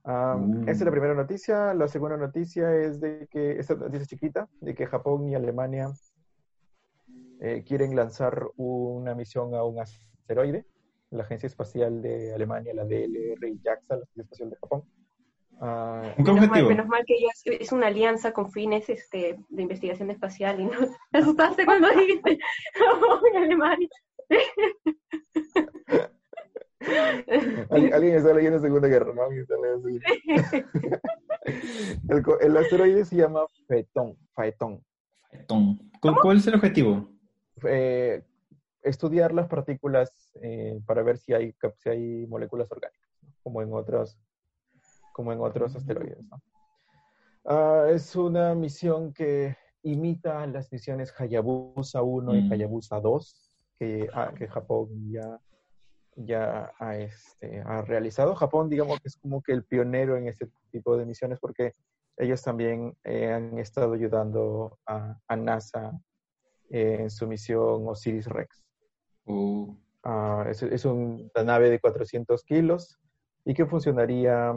Mm. 0.07 0.61
Esa 0.61 0.71
es 0.71 0.81
la 0.81 0.91
primera 0.91 1.13
noticia. 1.13 1.73
La 1.73 1.87
segunda 1.89 2.15
noticia 2.15 2.73
es 2.73 3.01
de 3.01 3.27
que, 3.29 3.59
esta 3.59 3.75
noticia 3.75 4.03
es 4.03 4.07
chiquita, 4.07 4.47
de 4.61 4.73
que 4.73 4.85
Japón 4.85 5.27
y 5.27 5.35
Alemania 5.35 5.91
eh, 7.41 7.63
quieren 7.67 7.93
lanzar 7.93 8.47
una 8.55 9.13
misión 9.15 9.53
a 9.53 9.63
un 9.63 9.79
asteroide. 9.79 10.65
La 11.09 11.23
Agencia 11.23 11.47
Espacial 11.47 12.01
de 12.01 12.33
Alemania, 12.33 12.73
la 12.73 12.83
DLR 12.83 13.47
y 13.47 13.59
JAXA, 13.61 13.97
la 13.97 14.03
Agencia 14.03 14.23
Espacial 14.23 14.49
de 14.49 14.55
Japón. 14.57 14.83
Ah, 15.59 16.13
¿Con 16.17 16.25
qué 16.25 16.31
Menos 16.33 16.35
mal, 16.41 16.49
objetivo? 16.49 16.69
menos 16.69 16.87
mal 16.87 17.03
que 17.05 17.15
ellos 17.15 17.31
es 17.45 17.71
una 17.71 17.87
alianza 17.87 18.31
con 18.31 18.51
fines 18.51 18.89
este, 18.89 19.37
de 19.49 19.61
investigación 19.61 20.11
espacial 20.11 20.59
y 20.59 20.65
no 20.65 20.71
te 21.11 21.17
asustaste 21.17 21.65
cuando 21.65 21.89
dijiste 21.89 22.37
"Oh, 23.01 23.19
en 23.33 23.43
Alemania. 23.43 23.89
Alguien, 27.69 27.93
alguien 27.93 28.15
está 28.15 28.33
leyendo 28.33 28.59
Segunda 28.59 28.87
Guerra, 28.87 29.13
¿no? 29.13 29.23
Alguien 29.23 29.41
está 29.41 29.55
leyendo 29.61 29.89
el, 32.09 32.23
el 32.41 32.57
asteroide 32.57 33.03
se 33.05 33.15
llama 33.15 33.41
Phaeton. 33.67 34.15
Phaeton. 34.35 34.83
Tom, 35.47 35.77
¿cu- 35.99 36.15
¿Cuál 36.21 36.37
es 36.37 36.47
el 36.47 36.55
objetivo? 36.55 37.09
Eh, 37.67 38.21
estudiar 38.83 39.33
las 39.33 39.47
partículas 39.47 40.31
eh, 40.41 40.79
para 40.85 41.01
ver 41.03 41.17
si 41.17 41.33
hay, 41.33 41.53
si 41.79 41.89
hay 41.89 42.27
moléculas 42.27 42.71
orgánicas, 42.71 43.09
¿no? 43.23 43.29
como 43.43 43.61
en 43.61 43.73
otros, 43.73 44.17
como 45.17 45.33
en 45.33 45.41
otros 45.41 45.75
asteroides. 45.75 46.23
¿no? 46.29 46.39
Ah, 47.45 47.87
es 47.89 48.15
una 48.15 48.53
misión 48.53 49.11
que 49.13 49.57
imita 49.81 50.45
las 50.47 50.71
misiones 50.71 51.11
Hayabusa 51.17 52.03
1 52.03 52.35
y 52.35 52.41
Mm. 52.43 52.51
Hayabusa 52.53 52.99
2 53.01 53.51
que, 53.79 54.07
ah, 54.13 54.31
que 54.37 54.47
Japón 54.47 54.89
ya, 55.11 55.39
ya 56.15 56.71
ha, 56.79 56.97
este, 56.97 57.61
ha 57.65 57.81
realizado. 57.81 58.35
Japón, 58.35 58.69
digamos 58.69 58.99
que 58.99 59.07
es 59.07 59.17
como 59.17 59.41
que 59.41 59.53
el 59.53 59.63
pionero 59.65 60.17
en 60.17 60.27
este 60.27 60.47
tipo 60.71 60.95
de 60.97 61.05
misiones 61.05 61.39
porque 61.39 61.71
ellos 62.17 62.41
también 62.43 62.95
eh, 63.03 63.31
han 63.31 63.57
estado 63.57 63.93
ayudando 63.93 64.77
a, 64.85 65.17
a 65.27 65.35
NASA 65.35 65.99
eh, 66.69 66.97
en 67.01 67.09
su 67.09 67.27
misión 67.27 67.87
Osiris 67.87 68.27
Rex. 68.27 68.63
Uh, 69.25 69.75
Ah, 70.09 70.45
es 70.49 70.63
es 70.63 70.85
un- 70.85 71.29
una 71.35 71.43
nave 71.43 71.69
de 71.69 71.79
400 71.81 72.43
kilos 72.45 72.97
y 73.43 73.53
que 73.53 73.65
funcionaría 73.65 74.53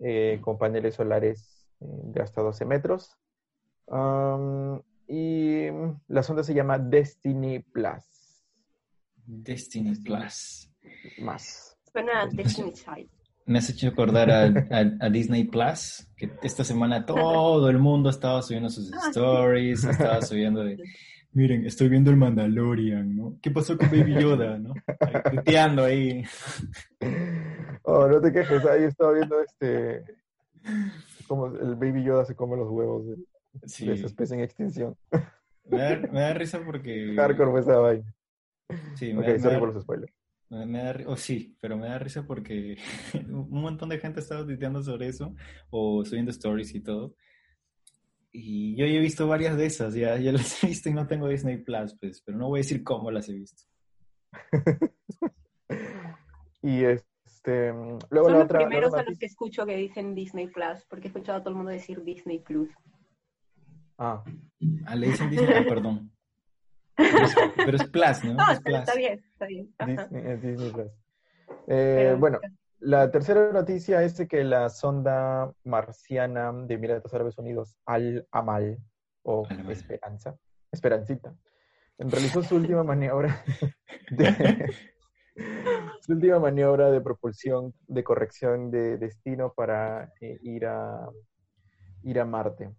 eh, 0.00 0.38
con 0.40 0.58
paneles 0.58 0.94
solares 0.96 1.66
eh, 1.80 1.84
de 1.86 2.22
hasta 2.22 2.42
12 2.42 2.64
metros. 2.64 3.16
Am, 3.88 4.80
y 5.08 5.66
la 6.08 6.22
sonda 6.22 6.42
se 6.42 6.54
llama 6.54 6.78
Destiny 6.78 7.60
Plus. 7.60 8.42
Destiny 9.26 9.96
Plus. 9.96 10.70
Más. 11.18 11.76
Suena 11.92 12.22
a 12.22 12.26
Destiny 12.26 12.72
Child. 12.72 13.08
Me 13.46 13.58
has 13.58 13.68
hecho 13.70 13.88
acordar 13.88 14.30
a, 14.30 14.42
a- 14.44 15.06
a 15.06 15.10
Disney 15.10 15.44
Plus, 15.44 16.06
que 16.16 16.30
esta 16.42 16.62
semana 16.62 17.04
todo 17.04 17.68
el 17.68 17.78
mundo 17.78 18.10
estaba 18.10 18.42
subiendo 18.42 18.68
sus 18.68 18.92
Ah, 18.92 18.98
sí. 19.02 19.08
stories, 19.10 19.82
estaba 19.84 20.22
subiendo 20.22 20.62
de, 20.62 20.78
miren, 21.32 21.66
estoy 21.66 21.88
viendo 21.88 22.10
el 22.10 22.16
Mandalorian, 22.16 23.16
¿no? 23.16 23.36
¿Qué 23.42 23.50
pasó 23.50 23.76
con 23.76 23.90
Baby 23.90 24.14
Yoda, 24.20 24.56
no? 24.58 24.74
Ahí, 25.00 25.14
tuiteando 25.30 25.84
ahí. 25.84 26.22
Oh, 27.92 28.06
no 28.08 28.20
te 28.20 28.32
quejes, 28.32 28.64
ahí 28.66 28.84
estaba 28.84 29.12
viendo 29.12 29.40
este. 29.40 30.04
Como 31.26 31.46
el 31.46 31.74
Baby 31.76 32.04
Yoda 32.04 32.24
se 32.24 32.36
come 32.36 32.56
los 32.56 32.68
huevos 32.70 33.06
de, 33.06 33.16
Sí, 33.66 33.86
de 33.86 33.94
esa 33.94 34.06
especie 34.06 34.36
en 34.36 34.42
extinción. 34.44 34.96
me 35.64 35.78
da, 35.78 35.96
me 36.12 36.20
da 36.20 36.34
risa 36.34 36.60
porque... 36.64 37.14
Hardcore 37.16 37.50
fue 37.50 37.60
esa 37.60 37.78
vaina. 37.78 38.14
Sí, 38.94 39.12
me, 39.12 39.20
Ok, 39.20 39.26
da- 39.26 39.32
me 39.32 39.38
sorry 39.40 39.54
da- 39.54 39.58
por 39.60 39.74
los 39.74 39.82
spoilers. 39.82 40.12
Me, 40.50 40.66
me 40.66 40.82
da, 40.82 40.96
oh, 41.06 41.16
sí, 41.16 41.56
pero 41.60 41.76
me 41.76 41.86
da 41.88 41.98
risa 41.98 42.24
porque 42.26 42.76
un 43.28 43.48
montón 43.62 43.88
de 43.88 43.98
gente 43.98 44.20
estaba 44.20 44.44
tuiteando 44.44 44.82
sobre 44.82 45.08
eso 45.08 45.34
o 45.70 46.04
subiendo 46.04 46.30
stories 46.30 46.74
y 46.74 46.80
todo. 46.80 47.14
Y 48.32 48.76
yo 48.76 48.86
ya 48.86 48.92
he 48.92 49.00
visto 49.00 49.26
varias 49.26 49.56
de 49.56 49.66
esas, 49.66 49.94
ya, 49.94 50.16
ya 50.16 50.30
las 50.32 50.62
he 50.62 50.68
visto 50.68 50.88
y 50.88 50.94
no 50.94 51.06
tengo 51.08 51.26
Disney 51.28 51.56
Plus, 51.58 51.96
pues, 51.98 52.22
pero 52.22 52.38
no 52.38 52.48
voy 52.48 52.60
a 52.60 52.62
decir 52.62 52.84
cómo 52.84 53.10
las 53.10 53.28
he 53.28 53.32
visto. 53.34 53.64
Y 56.62 56.84
este. 57.42 57.72
Luego 58.10 58.28
Son 58.28 58.32
la 58.32 58.38
los 58.38 58.44
otra. 58.44 58.60
la 58.60 58.66
primeros 58.66 58.90
otra 58.92 59.02
a 59.02 59.04
los 59.08 59.18
que 59.18 59.26
escucho 59.26 59.64
que 59.66 59.76
dicen 59.76 60.14
Disney 60.14 60.48
Plus, 60.48 60.84
porque 60.88 61.06
he 61.06 61.08
escuchado 61.08 61.38
a 61.38 61.40
todo 61.40 61.50
el 61.50 61.56
mundo 61.56 61.70
decir 61.70 62.02
Disney 62.04 62.38
Plus. 62.40 62.68
Ah, 63.98 64.22
Ah, 64.86 64.94
le 64.96 65.06
dicen 65.08 65.30
Disney, 65.30 65.54
ah, 65.56 65.64
perdón. 65.68 66.10
Pero 66.96 67.18
es, 67.24 67.34
pero 67.56 67.76
es 67.78 67.84
Plus, 67.88 68.24
¿no? 68.24 68.34
No, 68.34 68.42
Es 68.44 68.58
está, 68.58 68.62
Plus. 68.62 68.78
está 68.80 68.94
bien, 68.94 69.24
está 69.32 69.46
bien. 69.46 69.74
Disney, 69.86 70.22
es 70.32 70.42
Disney 70.42 70.70
Plus. 70.70 70.86
Eh, 71.66 71.96
Pero- 72.06 72.18
bueno, 72.18 72.38
la 72.80 73.10
tercera 73.10 73.52
noticia 73.52 74.02
es 74.02 74.26
que 74.28 74.44
la 74.44 74.68
sonda 74.68 75.52
marciana 75.64 76.52
de 76.52 76.74
Emiratos 76.74 77.12
Árabes 77.14 77.38
Unidos, 77.38 77.76
Al 77.86 78.26
Amal, 78.30 78.78
o 79.22 79.46
Al-Amal. 79.48 79.72
Esperanza, 79.72 80.36
Esperancita, 80.72 81.34
realizó 81.98 82.42
su 82.42 82.56
última 82.56 82.84
maniobra 82.84 83.42
de, 84.10 84.74
su 86.00 86.12
última 86.12 86.38
maniobra 86.38 86.90
de 86.90 87.00
propulsión, 87.00 87.74
de 87.86 88.02
corrección 88.04 88.70
de 88.70 88.96
destino 88.98 89.52
para 89.54 90.12
eh, 90.20 90.38
ir 90.42 90.66
a 90.66 91.08
ir 92.02 92.18
a 92.20 92.24
Marte. 92.24 92.70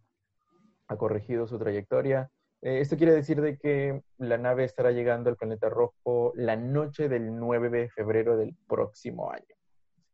Ha 0.88 0.98
corregido 0.98 1.48
su 1.48 1.58
trayectoria. 1.60 2.30
Eh, 2.62 2.80
esto 2.82 2.98
quiere 2.98 3.14
decir 3.14 3.42
de 3.42 3.58
que 3.58 4.02
la 4.18 4.38
nave 4.38 4.64
estará 4.66 4.92
llegando 4.92 5.30
al 5.30 5.36
planeta 5.38 5.70
rojo 5.70 6.34
la 6.36 6.56
noche 6.56 7.08
del 7.10 7.38
9 7.38 7.70
de 7.70 7.90
febrero 7.90 8.38
del 8.38 8.56
próximo 8.68 9.32
año. 9.32 9.56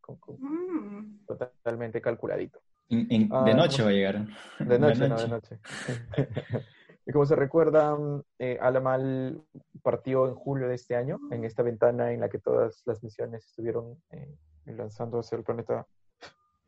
Con- 0.02 0.18
con- 0.18 0.38
Mm. 0.40 1.26
totalmente 1.26 2.02
calculadito. 2.02 2.60
En- 2.90 3.30
Ah, 3.34 3.44
de 3.46 3.54
noche 3.54 3.78
¿cómo 3.78 3.86
va 3.86 3.90
a 3.90 3.94
llegar. 3.94 4.16
De 4.60 4.80
noche, 4.80 5.10
no, 5.10 5.16
de 5.18 5.28
noche. 5.28 5.60
y 7.08 7.12
como 7.14 7.26
se 7.26 7.36
recuerda, 7.38 7.98
eh, 8.38 8.58
Alamal 8.62 9.42
partió 9.82 10.28
en 10.28 10.36
julio 10.36 10.68
de 10.68 10.76
este 10.76 10.96
año, 10.96 11.18
en 11.32 11.46
esta 11.46 11.64
ventana 11.64 12.12
en 12.12 12.20
la 12.20 12.28
que 12.30 12.38
todas 12.38 12.84
las 12.86 13.02
misiones 13.02 13.46
estuvieron 13.46 14.02
eh, 14.12 14.36
lanzando 14.66 15.20
hacia 15.20 15.38
el 15.38 15.44
planeta, 15.46 15.88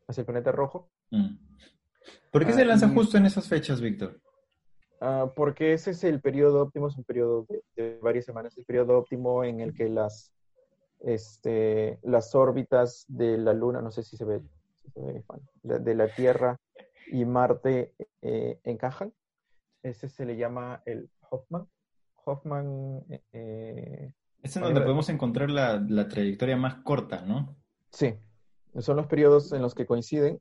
hacia 0.08 0.22
el 0.22 0.26
planeta 0.26 0.50
rojo. 0.50 0.90
Mm. 1.10 1.36
¿Por 2.32 2.46
qué 2.46 2.52
Ah, 2.52 2.54
se 2.56 2.64
lanza 2.64 2.86
y- 2.86 2.94
justo 2.94 3.18
en 3.18 3.26
esas 3.26 3.46
fechas, 3.48 3.80
Víctor? 3.82 4.18
Ah, 5.02 5.30
porque 5.36 5.74
ese 5.74 5.90
es 5.90 6.04
el 6.04 6.20
periodo 6.22 6.62
óptimo, 6.62 6.88
es 6.88 6.96
un 6.96 7.04
periodo 7.04 7.44
de, 7.48 7.62
de 7.76 7.98
varias 8.00 8.24
semanas, 8.24 8.56
el 8.56 8.64
periodo 8.64 8.96
óptimo 8.98 9.44
en 9.44 9.60
el 9.60 9.74
que 9.74 9.88
las, 9.90 10.32
este, 11.00 11.98
las 12.02 12.34
órbitas 12.34 13.04
de 13.08 13.36
la 13.38 13.52
Luna, 13.52 13.82
no 13.82 13.90
sé 13.90 14.02
si 14.02 14.16
se 14.16 14.24
ve, 14.24 14.40
si 14.82 14.90
se 14.90 15.00
ve, 15.02 15.22
de 15.80 15.94
la 15.94 16.08
Tierra 16.08 16.56
y 17.12 17.24
Marte 17.26 17.94
eh, 18.22 18.58
encajan. 18.64 19.12
Ese 19.82 20.08
se 20.08 20.24
le 20.24 20.36
llama 20.36 20.82
el 20.86 21.10
Hoffman. 21.30 21.68
Hoffman, 22.24 23.04
eh, 23.32 24.12
Es 24.42 24.56
en 24.56 24.62
Ahí 24.62 24.68
donde 24.68 24.82
podemos 24.82 25.08
encontrar 25.08 25.50
la, 25.50 25.82
la 25.88 26.06
trayectoria 26.08 26.56
más 26.56 26.76
corta, 26.82 27.22
¿no? 27.22 27.56
sí, 27.92 28.14
son 28.78 28.96
los 28.96 29.06
periodos 29.06 29.52
en 29.52 29.62
los 29.62 29.74
que 29.74 29.84
coinciden, 29.86 30.40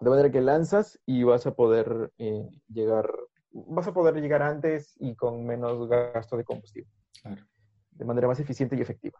de 0.00 0.10
manera 0.10 0.30
que 0.30 0.40
lanzas 0.40 1.00
y 1.06 1.24
vas 1.24 1.44
a 1.46 1.54
poder 1.54 2.12
eh, 2.18 2.48
llegar, 2.68 3.10
vas 3.52 3.86
a 3.88 3.92
poder 3.92 4.14
llegar 4.20 4.42
antes 4.42 4.94
y 5.00 5.16
con 5.16 5.44
menos 5.44 5.88
gasto 5.88 6.36
de 6.36 6.44
combustible. 6.44 6.90
Claro. 7.22 7.42
de 7.92 8.04
manera 8.04 8.26
más 8.28 8.38
eficiente 8.40 8.76
y 8.76 8.80
efectiva. 8.80 9.18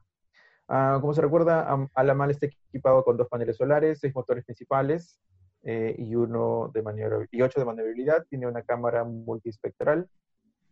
Ah, 0.69 0.99
como 1.01 1.15
se 1.15 1.21
recuerda, 1.21 1.69
Am- 1.71 1.89
Alamal 1.95 2.31
está 2.31 2.47
equipado 2.47 3.03
con 3.05 3.17
dos 3.17 3.29
paneles 3.29 3.57
solares, 3.57 3.99
seis 4.01 4.15
motores 4.15 4.45
principales 4.45 5.19
eh, 5.65 5.95
y, 5.99 6.15
uno 6.15 6.71
de 6.75 6.83
maniobrabilidad, 6.83 7.29
y 7.33 7.43
ocho 7.43 7.61
de 7.61 7.67
maniobrabilidad. 7.67 8.27
Tiene 8.29 8.47
una 8.47 8.63
cámara 8.63 9.05
multispectral, 9.05 10.09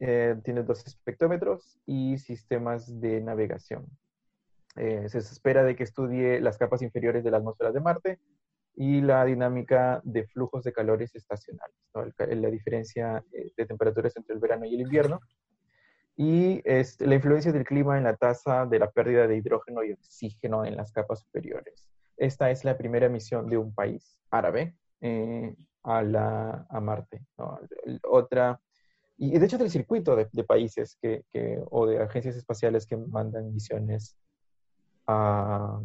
eh, 0.00 0.36
tiene 0.44 0.62
dos 0.62 0.86
espectrómetros 0.86 1.78
y 1.86 2.18
sistemas 2.18 3.00
de 3.00 3.20
navegación. 3.20 3.86
Eh, 4.76 5.08
se 5.08 5.18
espera 5.18 5.64
de 5.64 5.76
que 5.76 5.84
estudie 5.84 6.40
las 6.40 6.58
capas 6.58 6.82
inferiores 6.82 7.24
de 7.24 7.30
la 7.30 7.38
atmósfera 7.38 7.72
de 7.72 7.80
Marte 7.80 8.18
y 8.76 9.00
la 9.00 9.24
dinámica 9.24 10.00
de 10.04 10.26
flujos 10.26 10.64
de 10.64 10.72
calores 10.72 11.14
estacionales, 11.14 11.76
la 12.16 12.50
diferencia 12.50 13.24
de 13.56 13.66
temperaturas 13.66 14.16
entre 14.16 14.34
el 14.34 14.40
verano 14.40 14.64
y 14.64 14.74
el 14.74 14.82
invierno 14.82 15.20
y 16.22 16.60
este, 16.64 17.06
la 17.06 17.14
influencia 17.14 17.50
del 17.50 17.64
clima 17.64 17.96
en 17.96 18.04
la 18.04 18.14
tasa 18.14 18.66
de 18.66 18.78
la 18.78 18.90
pérdida 18.90 19.26
de 19.26 19.38
hidrógeno 19.38 19.82
y 19.82 19.92
oxígeno 19.92 20.66
en 20.66 20.76
las 20.76 20.92
capas 20.92 21.20
superiores. 21.20 21.88
Esta 22.18 22.50
es 22.50 22.62
la 22.62 22.76
primera 22.76 23.08
misión 23.08 23.48
de 23.48 23.56
un 23.56 23.74
país 23.74 24.20
árabe 24.30 24.76
eh, 25.00 25.54
a, 25.82 26.02
la, 26.02 26.66
a 26.68 26.80
Marte. 26.80 27.24
Otra, 28.08 28.60
y 29.16 29.38
de 29.38 29.44
hecho 29.46 29.58
del 29.58 29.70
circuito 29.70 30.16
de, 30.16 30.44
países 30.44 30.96
que, 31.00 31.24
que- 31.32 31.62
o 31.70 31.86
de 31.86 32.02
agencias 32.02 32.36
espaciales 32.36 32.86
que 32.86 32.96
mandan 32.96 33.52
misiones 33.52 34.16
a, 35.06 35.80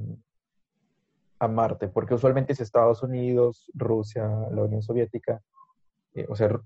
a 1.39 1.47
Marte, 1.47 1.87
porque 1.87 2.13
usualmente 2.13 2.53
es 2.53 2.59
Estados 2.61 3.03
Unidos, 3.03 3.69
Rusia, 3.73 4.27
la 4.51 4.63
Unión 4.63 4.81
Soviética, 4.81 5.41
eh, 6.13 6.25
o 6.29 6.35
sea, 6.35 6.49
Ru- 6.49 6.63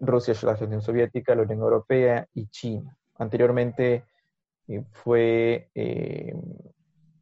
Rusia 0.00 0.34
la 0.42 0.54
Unión 0.64 0.80
Soviética, 0.82 1.34
la 1.34 1.42
Unión 1.42 1.60
Europea 1.60 2.26
y 2.34 2.46
China. 2.48 2.96
Anteriormente 3.16 4.04
eh, 4.68 4.84
fue 4.92 5.70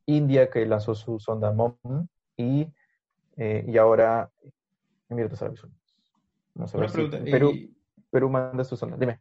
India 0.07 0.49
que 0.51 0.67
lanzó 0.67 0.95
su 0.95 1.19
sonda 1.19 1.53
MOM 1.53 2.07
y, 2.37 2.73
y 3.37 3.77
ahora 3.79 4.31
Emiratos 5.09 5.41
Árabes 5.43 5.65
Unidos. 5.65 5.83
Si 6.67 6.93
pregunta, 6.93 7.19
Perú, 7.25 7.51
y, 7.53 7.77
Perú 8.11 8.31
manda 8.31 8.65
su 8.65 8.77
sonda. 8.77 8.97
Dime. 8.97 9.21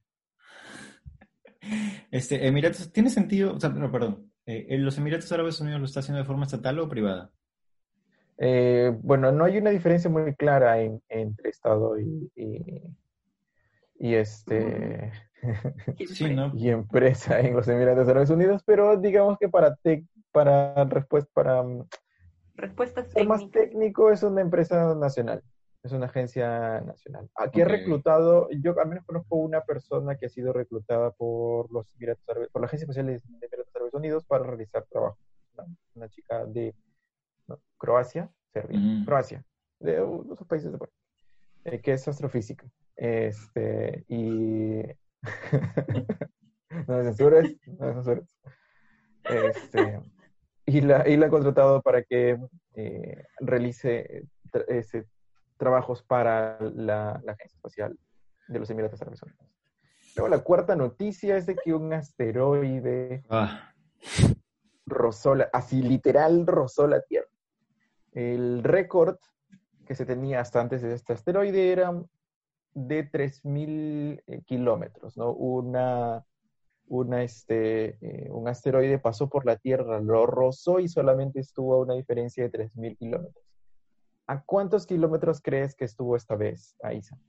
este, 2.12 2.48
Emiratos, 2.48 2.92
¿tiene 2.92 3.10
sentido? 3.10 3.54
O 3.56 3.60
sea, 3.60 3.70
no, 3.70 3.92
perdón. 3.92 4.32
eh, 4.46 4.78
¿Los 4.78 4.98
Emiratos 4.98 5.32
Árabes 5.32 5.60
Unidos 5.60 5.80
lo 5.80 5.86
está 5.86 6.00
haciendo 6.02 6.20
de 6.20 6.26
forma 6.26 6.46
estatal 6.46 6.80
o 6.80 6.88
privada? 6.90 7.32
Eh, 8.38 8.94
bueno, 9.02 9.32
no 9.32 9.46
hay 9.46 9.58
una 9.58 9.70
diferencia 9.70 10.10
muy 10.10 10.36
clara 10.36 10.82
en- 10.82 11.02
entre 11.10 11.50
Estado 11.50 11.98
y, 12.00 12.30
y, 12.36 12.96
y 13.98 14.16
este 14.16 15.12
Sí, 16.08 16.34
¿no? 16.34 16.52
y 16.56 16.70
empresa 16.70 17.40
en 17.40 17.54
los 17.56 17.68
Emiratos 17.68 18.08
Árabes 18.10 18.30
Unidos, 18.30 18.62
pero 18.66 18.98
digamos 18.98 19.38
que 19.40 19.48
para 19.50 19.78
tec- 19.78 20.08
para 20.32 20.84
respuesta 20.86 21.30
para 21.34 21.64
mm, 21.64 21.88
Respuestas 22.56 23.08
ser 23.10 23.26
más 23.28 23.40
técnicas. 23.40 23.70
técnico 23.70 24.12
es 24.12 24.24
una 24.24 24.42
empresa 24.42 24.96
nacional, 24.96 25.42
es 25.86 25.92
una 25.92 26.08
agencia 26.08 26.82
nacional. 26.82 27.30
Aquí 27.36 27.62
ha 27.62 27.66
Ok. 27.66 27.72
reclutado, 27.72 28.50
yo 28.52 28.80
al 28.80 28.88
menos 28.90 29.06
conozco 29.06 29.36
una 29.36 29.62
persona 29.62 30.16
que 30.18 30.26
ha 30.26 30.30
sido 30.30 30.52
reclutada 30.52 31.12
por 31.12 31.72
los 31.72 31.88
por 32.52 32.62
la 32.62 32.66
Agencia 32.68 32.86
Espacial 32.86 33.06
de 33.08 33.22
Emiratos 33.42 33.76
Árabes 33.76 33.94
Unidos 33.94 34.26
para 34.26 34.44
realizar 34.44 34.86
trabajo. 34.90 35.18
Una, 35.54 35.66
una 35.94 36.10
chica 36.10 36.46
de 36.46 36.74
no, 37.48 37.60
Croacia, 37.78 38.30
Serbia, 38.52 38.80
Mm. 38.80 39.06
Croacia, 39.06 39.44
de 39.80 39.94
esos 40.34 40.48
países 40.48 40.72
de 40.72 40.78
por 40.78 40.92
eh, 41.66 41.80
que 41.82 41.94
es 41.94 42.08
astrofísica. 42.08 42.66
Este, 42.96 44.06
y 44.08 44.82
no 46.88 46.98
me 46.98 47.04
censures, 47.04 47.56
no 47.68 47.88
me 47.88 47.94
censures. 47.94 48.36
Este, 49.28 50.02
y 50.66 50.82
la, 50.82 51.08
y 51.08 51.18
la 51.18 51.28
ha 51.28 51.30
contratado 51.30 51.82
para 51.82 52.04
que 52.04 52.38
eh, 52.76 53.24
realice 53.40 54.26
tra- 54.52 54.66
ese, 54.68 55.06
trabajos 55.58 56.04
para 56.04 56.60
la, 56.60 57.22
la 57.24 57.32
Agencia 57.34 57.56
Espacial 57.56 58.00
de 58.48 58.60
los 58.60 58.70
Emiratos 58.70 59.02
Árabes 59.02 59.24
Unidos. 59.24 59.56
Luego 60.16 60.30
la 60.30 60.44
cuarta 60.44 60.76
noticia 60.76 61.36
es 61.38 61.46
de 61.46 61.56
que 61.56 61.74
un 61.74 61.92
asteroide 61.92 63.24
Ah, 63.30 63.74
rozó 64.86 65.36
la, 65.36 65.50
así 65.52 65.82
literal 65.82 66.46
rozó 66.48 66.88
la 66.88 67.02
Tierra. 67.02 67.28
El 68.14 68.64
récord 68.64 69.18
que 69.86 69.96
se 69.96 70.06
tenía 70.06 70.40
hasta 70.40 70.62
antes 70.62 70.82
de 70.82 70.94
este 70.94 71.14
asteroide 71.14 71.72
era 71.72 71.94
de 72.74 73.10
3.000 73.12 74.24
eh, 74.26 74.42
kilómetros, 74.46 75.18
¿no? 75.18 75.32
Una, 75.32 76.26
una, 76.88 77.24
este, 77.24 77.98
eh, 78.02 78.30
un 78.32 78.48
asteroide 78.48 79.00
pasó 79.00 79.30
por 79.30 79.46
la 79.46 79.58
Tierra, 79.58 80.00
lo 80.00 80.26
rozó 80.26 80.80
y 80.80 80.88
solamente 80.88 81.40
estuvo 81.40 81.76
a 81.76 81.80
una 81.80 81.94
diferencia 81.94 82.44
de 82.44 82.52
3.000 82.52 82.98
kilómetros. 82.98 83.45
¿A 84.28 84.44
cuántos 84.44 84.88
kilómetros 84.88 85.42
crees 85.42 85.76
que 85.76 85.86
estuvo 85.86 86.16
esta 86.16 86.36
vez, 86.36 86.76
Aisa? 86.82 87.20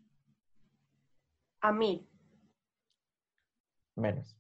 A 1.61 1.73
mí. 1.73 2.09
Menos, 3.97 4.37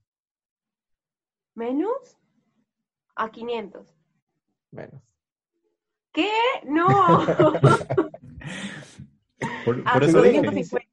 ¿Menos? 1.54 2.18
A 3.14 3.30
500. 3.30 3.94
menos. 4.70 5.02
¿Qué? 6.12 6.30
No. 6.66 6.86
por, 9.64 9.82
A 9.86 9.94
por 9.94 10.04
eso 10.04 10.20
dije. 10.20 10.42
250. 10.42 10.86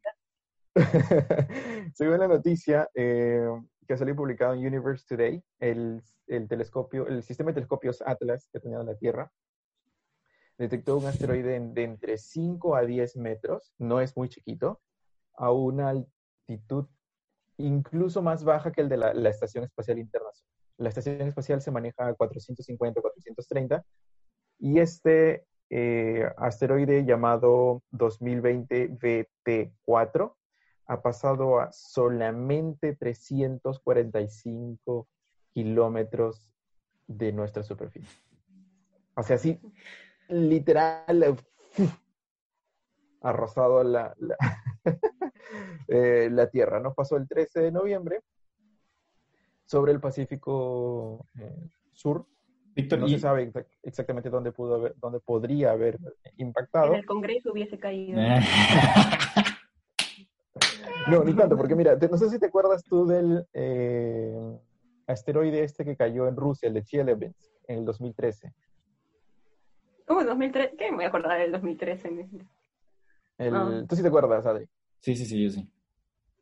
Según 1.94 2.20
la 2.20 2.30
noticia 2.30 2.90
eh, 2.96 3.46
que 3.86 3.98
salió 3.98 4.16
publicado 4.16 4.54
en 4.54 4.66
Universe 4.66 5.06
Today, 5.06 5.44
el, 5.60 6.02
el 6.28 6.48
telescopio, 6.48 7.08
el 7.08 7.24
sistema 7.24 7.50
de 7.50 7.56
telescopios 7.56 8.02
Atlas 8.02 8.48
que 8.52 8.62
tenía 8.62 8.80
en 8.80 8.86
la 8.86 8.96
Tierra 8.96 9.30
detectó 10.58 10.98
un 10.98 11.06
asteroide 11.06 11.60
de 11.60 11.84
entre 11.84 12.18
5 12.18 12.76
a 12.76 12.84
10 12.84 13.18
metros, 13.18 13.74
no 13.78 14.02
es 14.02 14.16
muy 14.16 14.30
chiquito, 14.30 14.82
a 15.36 15.52
una 15.52 15.90
altitud 15.90 16.88
incluso 17.58 18.22
más 18.22 18.44
baja 18.44 18.72
que 18.72 18.82
el 18.82 18.90
de 18.90 18.98
la, 18.98 19.14
la 19.14 19.30
Estación 19.30 19.64
Espacial 19.64 19.98
Internacional. 20.00 20.52
La 20.78 20.90
Estación 20.90 21.22
Espacial 21.22 21.62
se 21.62 21.72
maneja 21.72 22.08
a 22.08 22.14
450, 22.14 23.02
430, 23.02 23.86
y 24.60 24.80
este 24.80 25.46
eh, 25.70 26.32
asteroide 26.38 27.04
llamado 27.04 27.84
2020 27.92 28.92
VT4 28.92 30.36
ha 30.86 31.02
pasado 31.02 31.60
a 31.60 31.72
solamente 31.72 32.96
345 32.96 35.08
kilómetros 35.52 36.48
de 37.08 37.32
nuestra 37.32 37.64
superficie. 37.64 38.22
O 39.16 39.24
sea, 39.24 39.38
sí, 39.38 39.60
literal, 40.30 41.38
ha 43.22 43.32
rozado 43.34 43.84
la, 43.84 44.14
la, 44.18 44.36
eh, 45.88 46.30
la 46.32 46.50
Tierra. 46.50 46.80
¿no? 46.80 46.94
Pasó 46.94 47.18
el 47.18 47.28
13 47.28 47.62
de 47.62 47.72
noviembre 47.72 48.22
sobre 49.66 49.92
el 49.92 50.00
Pacífico 50.00 51.26
eh, 51.40 51.70
Sur. 51.94 52.26
Víctor, 52.76 53.00
No 53.00 53.08
y- 53.08 53.12
se 53.12 53.20
sabe 53.20 53.52
exa- 53.52 53.68
exactamente 53.84 54.30
dónde, 54.32 54.52
pudo 54.52 54.76
haber, 54.76 54.96
dónde 54.98 55.20
podría 55.20 55.72
haber 55.72 56.00
En 56.24 56.48
impactado. 56.48 56.96
el 56.96 57.06
Congreso 57.06 57.52
hubiese 57.52 57.78
caído. 57.80 58.20
Eh. 58.20 58.40
No, 61.10 61.22
ni 61.24 61.34
tanto, 61.36 61.58
porque 61.58 61.76
mira, 61.76 62.00
te- 62.00 62.08
no 62.08 62.18
sé 62.18 62.30
si 62.30 62.40
te 62.40 62.46
acuerdas 62.46 62.82
tú 62.84 63.06
del 63.06 63.46
eh, 63.54 64.58
asteroide 65.06 65.64
este 65.64 65.84
que 65.84 65.98
cayó 65.98 66.28
en 66.30 66.36
Rusia, 66.38 66.68
el 66.68 66.74
de 66.76 66.84
Chelyabinsk, 66.84 67.52
en 67.68 67.80
el 67.80 67.86
2013. 67.86 68.54
¿Cómo 70.06 70.22
en 70.22 70.28
2003? 70.28 70.72
¿Qué 70.78 70.90
me 70.92 70.98
voy 70.98 71.06
a 71.06 71.08
acordar 71.08 71.40
del 71.40 71.52
2013? 71.52 72.10
El- 73.38 73.56
Ah. 73.56 73.84
Tú 73.88 73.96
sí 73.96 74.02
te 74.02 74.08
acuerdas, 74.08 74.46
Adri, 74.46 74.66
Sí, 75.00 75.16
sí, 75.16 75.26
sí, 75.26 75.44
yo 75.44 75.50
sí. 75.50 75.70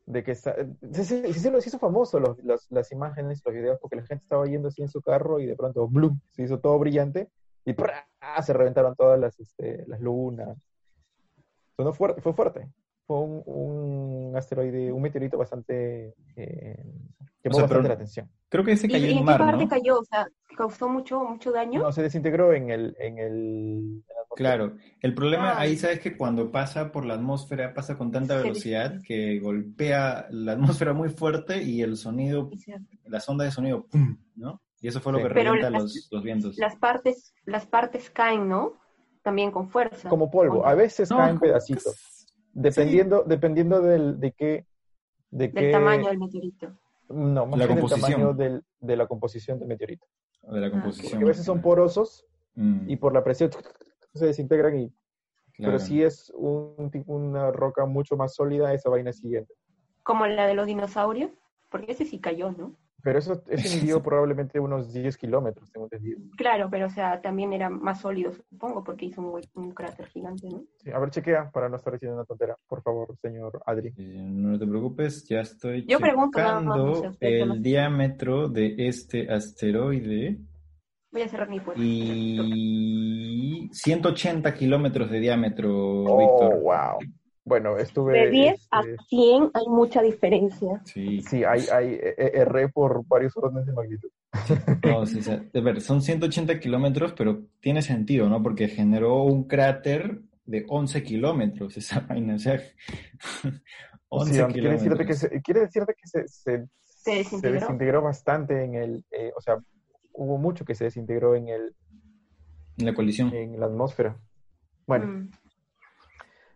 de 0.05 0.23
que 0.23 0.31
está, 0.31 0.55
sí, 0.91 1.03
sí, 1.05 1.21
sí, 1.25 1.33
sí 1.33 1.49
lo- 1.49 1.61
se 1.61 1.69
hizo 1.69 1.79
famoso 1.79 2.19
los- 2.19 2.37
los- 2.43 2.69
las 2.71 2.91
imágenes, 2.91 3.41
los 3.45 3.53
videos, 3.53 3.79
porque 3.79 3.95
la 3.95 4.01
gente 4.05 4.23
estaba 4.23 4.45
yendo 4.45 4.67
así 4.67 4.81
en 4.81 4.89
su 4.89 5.01
carro 5.01 5.39
y 5.39 5.45
de 5.45 5.55
pronto, 5.55 5.87
¡blum!, 5.87 6.19
se 6.31 6.43
hizo 6.43 6.59
todo 6.59 6.77
brillante 6.79 7.29
y 7.65 7.73
¡prá! 7.73 8.07
se 8.43 8.53
reventaron 8.53 8.95
todas 8.95 9.19
las, 9.19 9.39
este, 9.39 9.85
las 9.87 9.99
lunas. 10.01 10.57
Sonó 11.77 11.93
fuerte, 11.93 12.21
fue 12.21 12.33
fuerte. 12.33 12.67
Fue 13.11 13.19
un, 13.19 13.43
un 13.45 14.37
asteroide, 14.37 14.89
un 14.89 15.01
meteorito 15.01 15.37
bastante... 15.37 16.15
Eh, 16.37 16.77
llamó 17.43 17.49
O 17.49 17.53
sea, 17.53 17.61
bastante 17.63 17.87
la 17.89 17.93
atención. 17.95 18.29
Creo 18.47 18.63
que 18.63 18.77
se 18.77 18.87
¿Y 18.87 18.89
cayó 18.91 19.05
en 19.07 19.11
en 19.11 19.17
qué 19.19 19.25
parte 19.25 19.63
¿no? 19.65 19.69
cayó? 19.69 19.99
O 19.99 20.05
sea, 20.05 20.27
¿causó 20.55 20.87
mucho, 20.87 21.19
mucho 21.25 21.51
daño? 21.51 21.81
No, 21.81 21.91
se 21.91 22.03
desintegró 22.03 22.53
en 22.53 22.69
el... 22.69 22.95
En 22.99 23.17
el. 23.17 24.03
Claro, 24.37 24.77
el 25.01 25.13
problema 25.13 25.51
Ah. 25.51 25.59
ahí, 25.59 25.75
sabes 25.75 25.99
que 25.99 26.15
cuando 26.15 26.51
pasa 26.51 26.89
por 26.93 27.03
la 27.05 27.15
atmósfera, 27.15 27.73
pasa 27.73 27.97
con 27.97 28.11
tanta 28.13 28.37
Sí. 28.37 28.43
velocidad 28.43 29.01
que 29.05 29.39
golpea 29.41 30.27
la 30.29 30.53
atmósfera 30.53 30.93
muy 30.93 31.09
fuerte 31.09 31.61
y 31.61 31.81
el 31.81 31.97
sonido, 31.97 32.49
sea, 32.55 32.79
las 33.07 33.27
ondas 33.27 33.47
de 33.47 33.51
sonido, 33.51 33.87
¡pum! 33.87 34.17
¿no? 34.37 34.61
Y 34.79 34.87
eso 34.87 35.01
fue 35.01 35.11
lo 35.11 35.17
Sí. 35.17 35.23
que 35.25 35.33
Pero 35.33 35.51
revienta 35.51 35.69
las- 35.69 35.81
los, 35.83 36.07
los 36.11 36.23
vientos. 36.23 36.57
las 36.57 36.77
partes, 36.77 37.33
las 37.43 37.65
partes 37.65 38.09
caen, 38.09 38.47
¿no? 38.47 38.79
También 39.21 39.51
con 39.51 39.69
fuerza. 39.69 40.07
Como 40.09 40.31
polvo. 40.31 40.65
A 40.65 40.75
veces 40.75 41.11
No, 41.11 41.17
caen 41.17 41.37
pedacitos. 41.37 41.93
Dependiendo, 42.53 43.23
dependiendo 43.23 43.81
del, 43.81 44.19
de 44.19 44.31
qué... 44.33 44.65
De 45.29 45.47
Del 45.47 45.53
qué, 45.53 45.71
tamaño 45.71 46.09
del 46.09 46.17
meteorito. 46.19 46.73
No, 47.09 47.45
más 47.45 47.57
La 47.59 47.65
bien 47.67 47.79
del 47.79 47.89
tamaño 47.89 48.33
del- 48.33 48.63
de 48.79 48.95
la 48.97 49.07
composición 49.07 49.59
del 49.59 49.67
meteorito. 49.69 50.05
de 50.43 50.59
la 50.59 50.67
Ah, 50.67 50.71
composición. 50.71 51.11
Porque 51.11 51.23
a 51.25 51.27
veces 51.27 51.45
son 51.45 51.61
porosos 51.61 52.25
Mm, 52.55 52.89
y 52.89 52.97
por 52.97 53.13
la 53.13 53.23
presión 53.23 53.49
se 54.13 54.25
desintegran 54.25 54.77
y 54.77 54.89
claro. 55.53 55.73
Pero 55.77 55.79
si 55.79 56.03
es 56.03 56.29
un, 56.35 56.91
tipo- 56.91 57.13
una 57.13 57.49
roca 57.51 57.85
mucho 57.85 58.17
más 58.17 58.35
sólida, 58.35 58.73
esa 58.73 58.89
vaina 58.89 59.11
es 59.11 59.19
siguiente. 59.19 59.53
Como 60.03 60.27
la 60.27 60.47
de 60.47 60.53
los 60.53 60.65
dinosaurios. 60.65 61.31
Porque 61.69 61.93
ese 61.93 62.03
sí 62.05 62.19
cayó, 62.19 62.51
¿no? 62.51 62.75
Pero 63.03 63.19
eso, 63.19 63.41
ese 63.47 63.53
midió 63.97 64.01
probablemente 64.03 64.59
unos 64.59 64.93
10 64.93 65.17
kilómetros, 65.17 65.71
tengo 65.71 65.85
entendido. 65.87 66.19
Claro, 66.37 66.69
pero 66.69 66.85
o 66.85 66.89
sea, 66.89 67.21
también 67.21 67.51
era 67.53 67.69
más 67.69 68.01
sólido, 68.01 68.31
supongo, 68.31 68.83
porque 68.83 69.05
hizo 69.07 69.21
un, 69.21 69.41
un 69.55 69.71
cráter 69.71 70.07
gigante, 70.07 70.47
¿no? 70.49 70.63
Sí, 70.77 70.91
a 70.91 70.99
ver, 70.99 71.09
chequea 71.09 71.49
para 71.51 71.69
no 71.69 71.77
estar 71.77 71.93
diciendo 71.93 72.15
una 72.17 72.25
tontera, 72.25 72.57
por 72.67 72.81
favor, 72.81 73.15
señor 73.21 73.61
Adri. 73.65 73.89
Eh, 73.97 74.27
No 74.29 74.57
te 74.59 74.65
preocupes, 74.67 75.25
ya 75.27 75.41
estoy 75.41 75.85
Yo 75.87 75.99
pregunto 75.99 76.39
nada 76.39 76.59
más, 76.61 76.77
no 76.77 76.95
sé, 77.13 77.39
el 77.41 77.49
más- 77.49 77.61
diámetro 77.61 78.49
de 78.49 78.75
este 78.77 79.31
asteroide 79.31 80.37
Voy 81.11 81.21
a 81.23 81.27
cerrar 81.27 81.49
mi 81.49 81.59
puerta. 81.59 81.81
y 81.83 83.69
180 83.73 84.53
kilómetros 84.53 85.09
de 85.11 85.19
diámetro, 85.19 86.03
Oh, 86.05 86.17
Víctor. 86.17 86.61
wow. 86.61 86.99
Bueno, 87.51 87.75
estuve... 87.77 88.13
De 88.17 88.29
10 88.29 88.67
a 88.71 88.79
este, 88.79 88.95
100 89.09 89.51
hay 89.53 89.67
mucha 89.67 90.01
diferencia. 90.01 90.81
Sí, 90.85 91.21
Sí, 91.21 91.43
hay, 91.43 91.65
hay, 91.69 91.95
eh, 91.95 92.15
eh, 92.17 92.31
erré 92.35 92.69
por 92.69 93.05
varios 93.05 93.35
órdenes 93.35 93.65
de 93.65 93.73
magnitud. 93.73 94.09
no, 94.85 95.05
sí, 95.05 95.19
de 95.51 95.59
ver, 95.61 95.81
son 95.81 96.01
180 96.01 96.61
kilómetros, 96.61 97.11
pero 97.11 97.41
tiene 97.59 97.81
sentido, 97.81 98.29
¿no? 98.29 98.41
Porque 98.41 98.69
generó 98.69 99.23
un 99.23 99.49
cráter 99.49 100.21
de 100.45 100.63
11 100.69 101.03
kilómetros 101.03 101.75
esa 101.75 101.99
vaina, 102.07 102.35
o 102.35 102.39
sea, 102.39 102.61
11 104.07 104.33
Sí, 104.33 104.39
aunque 104.39 104.59
quiere 104.61 104.75
decirte 104.75 105.05
que, 105.05 105.13
kilómetros. 105.13 105.17
se, 105.17 105.41
quiere 105.41 105.59
decirte 105.59 105.93
que 106.01 106.07
se, 106.07 106.27
se, 106.29 106.67
Se 106.79 107.11
desintegró. 107.15 107.59
desintegró 107.59 108.01
bastante 108.01 108.63
en 108.63 108.75
el... 108.75 109.05
eh, 109.11 109.33
o 109.35 109.41
sea, 109.41 109.57
hubo 110.13 110.37
mucho 110.37 110.63
que 110.63 110.73
se 110.75 110.85
desintegró 110.85 111.35
en, 111.35 111.49
el, 111.49 111.75
En 112.77 112.85
la 112.85 112.93
colisión. 112.93 113.33
en 113.33 113.59
la 113.59 113.65
atmósfera. 113.65 114.15
Bueno, 114.87 115.05
Mm. 115.07 115.29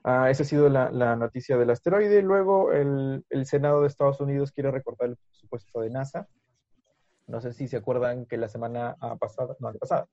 Ah, 0.07 0.29
esa 0.29 0.43
ha 0.43 0.45
sido 0.45 0.69
la, 0.69 0.91
la 0.91 1.15
noticia 1.15 1.57
del 1.57 1.71
asteroide. 1.71 2.21
Luego, 2.21 2.71
el, 2.71 3.25
el 3.31 3.45
Senado 3.47 3.81
de 3.81 3.87
Estados 3.87 4.21
Unidos 4.21 4.51
quiere 4.51 4.69
recortar 4.69 5.09
el 5.09 5.17
presupuesto 5.17 5.81
de 5.81 5.89
NASA. 5.89 6.27
No 7.25 7.41
sé 7.41 7.53
si 7.53 7.67
se 7.67 7.77
acuerdan 7.77 8.27
que 8.27 8.37
la 8.37 8.47
semana 8.47 8.95
ah, 8.99 9.15
pasada, 9.15 9.55
no, 9.59 9.71
la 9.71 9.79
pasada, 9.79 10.07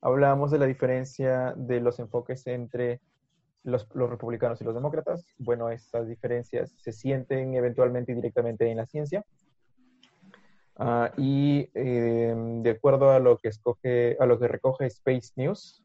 hablábamos 0.00 0.50
de 0.50 0.58
la 0.58 0.66
diferencia 0.66 1.54
de 1.56 1.78
los 1.78 2.00
enfoques 2.00 2.48
entre 2.48 3.00
los, 3.62 3.86
los 3.94 4.10
republicanos 4.10 4.60
y 4.60 4.64
los 4.64 4.74
demócratas. 4.74 5.24
Bueno, 5.38 5.70
estas 5.70 6.08
diferencias 6.08 6.74
se 6.76 6.90
sienten 6.90 7.54
eventualmente 7.54 8.10
y 8.10 8.16
directamente 8.16 8.68
en 8.68 8.78
la 8.78 8.86
ciencia. 8.86 9.24
Ah, 10.74 11.12
y 11.16 11.70
eh, 11.74 12.34
de 12.36 12.70
acuerdo 12.70 13.12
a 13.12 13.20
lo 13.20 13.38
que 13.38 13.50
escoge, 13.50 14.16
a 14.18 14.26
lo 14.26 14.40
que 14.40 14.48
recoge 14.48 14.86
Space 14.86 15.30
News, 15.36 15.84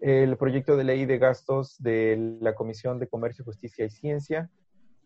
el 0.00 0.36
proyecto 0.36 0.76
de 0.76 0.84
ley 0.84 1.06
de 1.06 1.18
gastos 1.18 1.82
de 1.82 2.36
la 2.40 2.54
Comisión 2.54 2.98
de 2.98 3.08
Comercio, 3.08 3.44
Justicia 3.44 3.84
y 3.84 3.90
Ciencia 3.90 4.50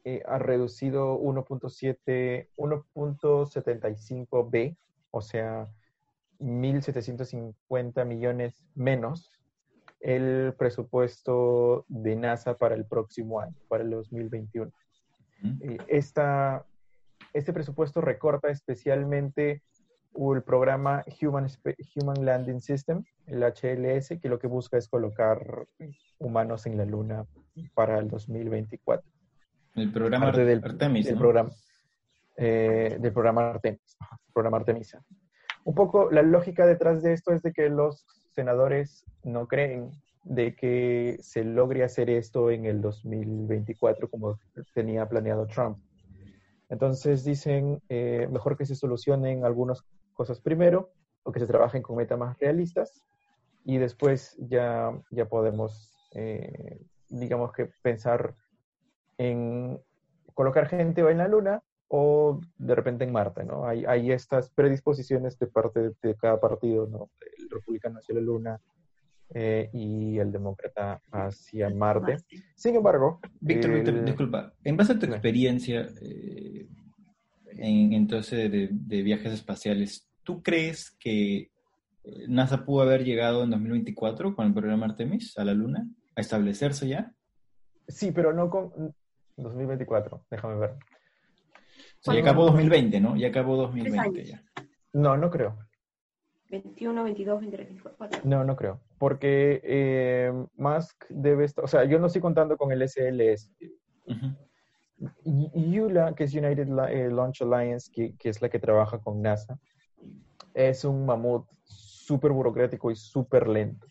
eh, 0.05 0.22
ha 0.27 0.38
reducido 0.38 1.18
1.7, 1.20 2.48
1.75b, 2.57 4.77
o 5.11 5.20
sea, 5.20 5.68
1.750 6.38 8.07
millones 8.07 8.64
menos 8.74 9.31
el 10.01 10.55
presupuesto 10.57 11.85
de 11.88 12.16
NASA 12.16 12.57
para 12.57 12.74
el 12.74 12.87
próximo 12.87 13.40
año, 13.40 13.55
para 13.68 13.83
el 13.83 13.90
2021. 13.90 14.72
¿Mm? 15.42 15.59
Eh, 15.61 15.77
esta, 15.88 16.64
este 17.33 17.53
presupuesto 17.53 18.01
recorta 18.01 18.48
especialmente 18.48 19.62
el 20.14 20.42
programa 20.42 21.05
Human, 21.21 21.49
Human 21.94 22.25
Landing 22.25 22.61
System, 22.61 23.05
el 23.27 23.42
HLS, 23.42 24.18
que 24.21 24.29
lo 24.29 24.38
que 24.38 24.47
busca 24.47 24.77
es 24.77 24.88
colocar 24.88 25.66
humanos 26.18 26.66
en 26.66 26.77
la 26.77 26.85
Luna 26.85 27.25
para 27.75 27.99
el 27.99 28.09
2024. 28.09 29.09
El 29.77 29.92
programa 29.92 30.33
del, 30.33 30.61
Artemis, 30.64 31.07
del 31.07 31.14
¿no? 31.14 31.21
programa, 31.21 31.51
eh, 32.37 32.97
del 33.01 33.12
programa 33.12 33.51
Artemis, 33.51 33.97
programa 34.33 34.57
Artemisa. 34.57 35.03
Un 35.64 35.75
poco 35.75 36.11
la 36.11 36.23
lógica 36.23 36.66
detrás 36.66 37.03
de 37.03 37.12
esto 37.12 37.33
es 37.33 37.42
de 37.42 37.53
que 37.53 37.68
los 37.68 38.07
senadores 38.31 39.05
no 39.23 39.47
creen 39.47 39.90
de 40.25 40.55
que 40.55 41.16
se 41.21 41.44
logre 41.44 41.85
hacer 41.85 42.11
esto 42.11 42.51
en 42.51 42.66
el 42.66 42.81
2024 42.81 44.11
como 44.11 44.38
tenía 44.75 45.09
planeado 45.09 45.47
Trump. 45.47 45.79
Entonces 46.68 47.25
dicen, 47.25 47.81
eh, 47.88 48.29
mejor 48.31 48.57
que 48.57 48.66
se 48.66 48.75
solucionen 48.75 49.44
algunas 49.44 49.85
cosas 50.18 50.40
primero 50.40 50.90
o 51.22 51.31
que 51.31 51.38
se 51.38 51.46
trabajen 51.46 51.81
con 51.81 51.96
metas 51.96 52.18
más 52.18 52.37
realistas 52.38 53.04
y 53.64 53.78
después 53.78 54.37
ya, 54.40 54.90
ya 55.12 55.26
podemos, 55.26 55.92
eh, 56.12 56.81
digamos 57.09 57.52
que 57.52 57.70
pensar 57.83 58.35
en 59.18 59.78
colocar 60.35 60.66
gente 60.68 61.02
en 61.02 61.18
la 61.18 61.28
Luna 61.28 61.62
o 61.88 62.40
de 62.59 62.74
repente 62.74 63.04
en 63.04 63.12
Marte, 63.12 63.44
¿no? 63.44 63.64
Hay, 63.64 63.85
hay 63.85 64.11
estas 64.11 64.50
predisposiciones 64.50 65.38
de 65.38 65.46
parte 65.46 65.81
de, 65.81 65.92
de 66.02 66.14
cada 66.16 66.40
partido, 66.40 66.87
¿no? 66.87 67.11
El 67.38 67.48
republicano 67.50 67.98
hacia 67.98 68.16
la 68.16 68.20
Luna 68.20 68.61
eh, 69.35 69.70
y 69.72 70.18
el 70.18 70.33
demócrata 70.33 71.00
hacia 71.12 71.70
Marte. 71.70 72.16
Sin 72.57 72.74
embargo, 72.74 73.20
Víctor, 73.40 73.72
Víctor, 73.72 74.04
disculpa. 74.04 74.52
En 74.64 74.76
base 74.76 74.92
a 74.94 74.98
tu 74.98 75.07
experiencia 75.07 75.87
eh, 76.02 76.66
en, 77.50 77.92
entonces 77.92 78.50
de, 78.50 78.68
de 78.72 79.02
viajes 79.02 79.33
espaciales, 79.33 80.08
¿tú 80.29 80.43
crees 80.43 80.91
que 81.01 81.51
eh, 82.05 82.25
NASA 82.29 82.67
pudo 82.67 82.83
haber 82.83 83.03
llegado 83.03 83.45
en 83.45 83.51
2024 83.51 84.37
con 84.37 84.47
el 84.47 84.53
programa 84.53 84.85
Artemis 84.85 85.38
a 85.38 85.45
la 85.45 85.55
Luna? 85.55 85.88
¿A 86.14 86.21
establecerse 86.21 86.87
ya? 86.87 87.14
Sí, 87.87 88.12
pero 88.12 88.35
no 88.35 88.51
con 88.51 88.95
2024, 89.38 90.27
déjame 90.31 90.57
ver. 90.57 90.71
O 90.73 92.03
sea, 92.03 92.12
ya 92.14 92.21
acabó 92.21 92.45
2020, 92.45 93.01
¿no? 93.01 93.17
Ya 93.17 93.29
acabó 93.29 93.57
2020 93.57 93.99
años. 94.21 94.29
ya. 94.29 94.45
No, 94.93 95.17
no 95.17 95.31
creo. 95.31 95.57
21, 96.51 97.05
22, 97.05 97.41
23, 97.41 97.69
24. 97.69 98.21
No, 98.25 98.45
no 98.45 98.55
creo. 98.55 98.83
Porque 98.99 99.62
eh, 99.64 100.31
Musk 100.57 101.07
debe 101.09 101.47
estar, 101.47 101.64
o 101.64 101.69
sea, 101.69 101.85
yo 101.85 101.99
no 101.99 102.09
estoy 102.09 102.21
contando 102.21 102.59
con 102.59 102.71
el 102.71 102.83
SLS. 102.87 103.51
Ujú. 104.07 104.37
Y- 105.25 105.79
ULA, 105.81 106.14
que 106.14 106.25
es 106.25 106.35
United 106.35 106.69
La- 106.69 106.93
eh, 106.93 107.09
Launch 107.11 107.41
Alliance, 107.41 107.91
que, 107.91 108.14
que 108.19 108.29
es 108.29 108.43
la 108.43 108.51
que 108.51 108.59
trabaja 108.59 108.99
con 108.99 109.23
NASA, 109.23 109.59
es 110.59 110.85
un 110.85 111.07
mamut 111.07 111.47
súper 111.64 112.33
burocrático 112.33 112.90
y 112.90 112.97
súper 112.97 113.47
lento. 113.49 113.87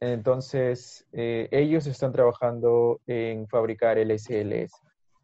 Entonces, 0.00 1.06
eh, 1.12 1.48
ellos 1.50 1.86
están 1.86 2.12
trabajando 2.12 3.00
en 3.06 3.46
fabricar 3.48 3.98
el 3.98 4.10
SLS, 4.12 4.72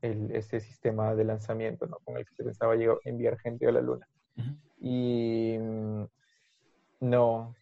el, 0.02 0.30
este 0.32 0.60
sistema 0.60 1.14
de 1.14 1.24
lanzamiento 1.24 1.86
¿no? 1.86 1.98
con 2.04 2.16
el 2.18 2.26
que 2.26 2.34
se 2.34 2.44
pensaba 2.44 2.74
llegar- 2.74 2.98
enviar 3.04 3.38
gente 3.38 3.66
a 3.66 3.72
la 3.72 3.80
Luna. 3.80 4.06
Y 4.80 5.56
mm, 5.58 6.04
no, 7.00 7.54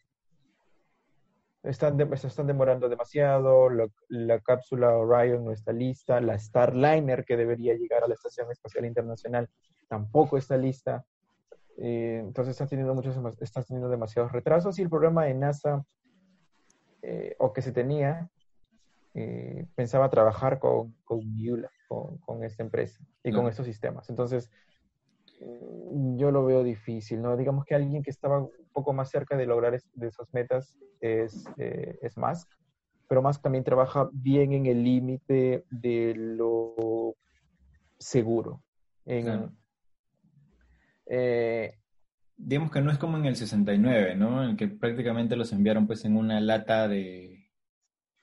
están, 1.62 1.97
de- 1.99 2.17
se 2.17 2.27
están 2.27 2.47
demorando 2.49 2.88
demasiado, 2.88 3.71
la, 3.71 3.87
la 4.09 4.41
cápsula 4.41 4.97
Orion 4.97 5.45
no 5.45 5.53
está 5.53 5.73
lista, 5.73 6.21
la 6.21 6.37
Starliner 6.38 7.25
que 7.25 7.37
debería 7.37 7.75
llegar 7.75 8.03
a 8.03 8.09
la 8.09 8.15
Estación 8.15 8.51
Espacial 8.51 8.87
Internacional 8.87 9.49
tampoco 9.88 10.37
está 10.38 10.57
lista. 10.57 11.05
Eh, 11.85 12.21
entonces 12.21 12.53
están 12.53 12.68
teniendo, 12.68 12.95
muchos, 12.95 13.16
teniendo 13.66 13.88
demasiados 13.88 14.31
retrasos 14.31 14.79
y 14.79 14.83
el 14.83 14.88
programa 14.88 15.25
de 15.25 15.35
NASA, 15.35 15.85
eh, 17.03 17.35
o 17.40 17.53
que 17.53 17.61
se 17.61 17.73
tenía, 17.73 18.31
eh, 19.14 19.66
pensaba 19.75 20.09
trabajar 20.09 20.61
con, 20.61 20.95
con 21.03 21.21
con, 21.88 22.18
con 22.18 22.45
esta 22.45 22.62
empresa 22.62 23.05
y 23.25 23.33
con 23.33 23.49
estos 23.49 23.66
sistemas. 23.66 24.09
Entonces, 24.11 24.49
mm, 25.40 26.18
yo 26.18 26.31
lo 26.31 26.45
veo 26.45 26.62
difícil, 26.62 27.21
¿no? 27.21 27.37
Digamos 27.37 27.64
que 27.64 27.75
alguien 27.75 28.05
que 28.05 28.11
estaba 28.11 28.47
poco 28.73 28.92
más 28.92 29.11
cerca 29.11 29.37
de 29.37 29.47
lograr 29.47 29.77
de 29.95 30.07
esas 30.07 30.33
metas 30.33 30.79
es, 31.01 31.45
es 31.59 32.16
Musk, 32.16 32.49
pero 33.09 33.23
Musk 33.23 33.42
también 33.42 33.64
trabaja 33.64 34.09
bien 34.12 34.53
en 34.53 34.66
el 34.66 34.85
límite 34.85 35.64
de 35.68 36.14
lo 36.14 37.16
seguro. 37.99 38.62
En, 39.05 39.53
eh, 41.14 41.75
Digamos 42.38 42.70
que 42.70 42.81
no 42.81 42.90
es 42.90 42.98
como 42.98 43.18
en 43.18 43.27
el 43.27 43.37
69, 43.37 44.16
¿no? 44.16 44.48
En 44.48 44.57
que 44.57 44.66
prácticamente 44.66 45.37
los 45.37 45.53
enviaron 45.53 45.87
pues 45.87 46.05
en 46.05 46.16
una 46.16 46.40
lata 46.40 46.88
de... 46.88 47.48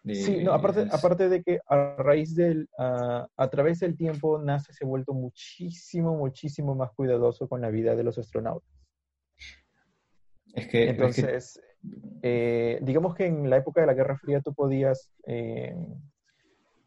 sí, 0.03 0.43
no, 0.43 0.51
aparte, 0.53 0.87
aparte 0.91 1.29
de 1.29 1.43
que 1.43 1.59
a 1.67 1.95
raíz 1.97 2.35
del, 2.35 2.67
a 2.77 3.49
través 3.49 3.79
del 3.79 3.95
tiempo 3.95 4.39
NASA 4.39 4.73
se 4.73 4.83
ha 4.83 4.87
vuelto 4.87 5.13
muchísimo, 5.13 6.17
muchísimo 6.17 6.75
más 6.75 6.91
cuidadoso 6.91 7.47
con 7.47 7.61
la 7.61 7.69
vida 7.69 7.95
de 7.95 8.03
los 8.03 8.17
astronautas. 8.17 8.69
Es 10.53 10.67
que... 10.67 10.89
Entonces, 10.89 11.61
eh, 12.23 12.79
digamos 12.81 13.15
que 13.15 13.27
en 13.27 13.49
la 13.49 13.57
época 13.57 13.81
de 13.81 13.87
la 13.87 13.93
Guerra 13.93 14.17
Fría 14.17 14.41
tú 14.41 14.53
podías 14.53 15.13
eh, 15.27 15.75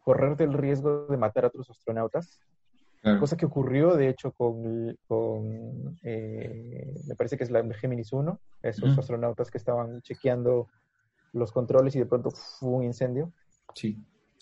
correrte 0.00 0.44
el 0.44 0.52
riesgo 0.52 1.06
de 1.06 1.16
matar 1.16 1.44
a 1.44 1.48
otros 1.48 1.70
astronautas 1.70 2.40
Cosa 3.18 3.36
que 3.36 3.46
ocurrió, 3.46 3.96
de 3.96 4.08
hecho, 4.08 4.30
con, 4.30 4.96
con 5.08 5.98
eh, 6.04 6.94
me 7.08 7.16
parece 7.16 7.36
que 7.36 7.42
es 7.42 7.50
la 7.50 7.64
Géminis 7.74 8.12
1, 8.12 8.40
esos 8.62 8.96
astronautas 8.96 9.50
que 9.50 9.58
estaban 9.58 10.00
chequeando 10.02 10.68
los 11.32 11.50
controles 11.50 11.96
y 11.96 11.98
de 11.98 12.06
pronto 12.06 12.30
fue 12.30 12.70
un 12.70 12.84
incendio. 12.84 13.32
Sí. 13.74 13.98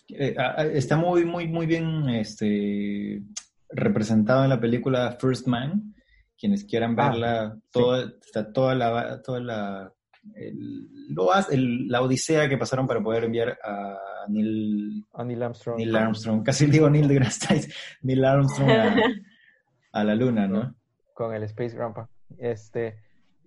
Eh, 0.09 0.35
está 0.73 0.95
muy, 0.95 1.25
muy, 1.25 1.47
muy 1.47 1.65
bien 1.65 2.07
este, 2.09 3.23
representado 3.69 4.43
en 4.43 4.49
la 4.49 4.59
película 4.59 5.17
First 5.19 5.47
Man. 5.47 5.95
Quienes 6.37 6.63
quieran 6.63 6.95
ah, 6.99 7.09
verla, 7.09 7.59
toda, 7.71 8.13
está 8.21 8.53
toda 8.53 8.75
la, 8.75 9.21
toda 9.23 9.39
la 9.39 9.93
el, 10.35 11.87
la 11.87 12.01
odisea 12.01 12.47
que 12.47 12.57
pasaron 12.57 12.87
para 12.87 13.01
poder 13.01 13.25
enviar 13.25 13.57
a 13.63 14.25
Neil, 14.27 15.05
Armstrong. 15.41 15.77
Neil 15.77 15.95
Armstrong, 15.95 16.43
casi 16.43 16.65
digo 16.67 16.89
Neil 16.89 17.07
deGrasse 17.07 17.67
Neil 18.01 18.25
Armstrong 18.25 18.69
a, 19.91 20.03
la 20.03 20.15
luna, 20.15 20.47
¿no? 20.47 20.75
Con 21.13 21.33
el 21.33 21.43
Space 21.43 21.75
Grandpa. 21.75 22.09
Este, 22.37 22.97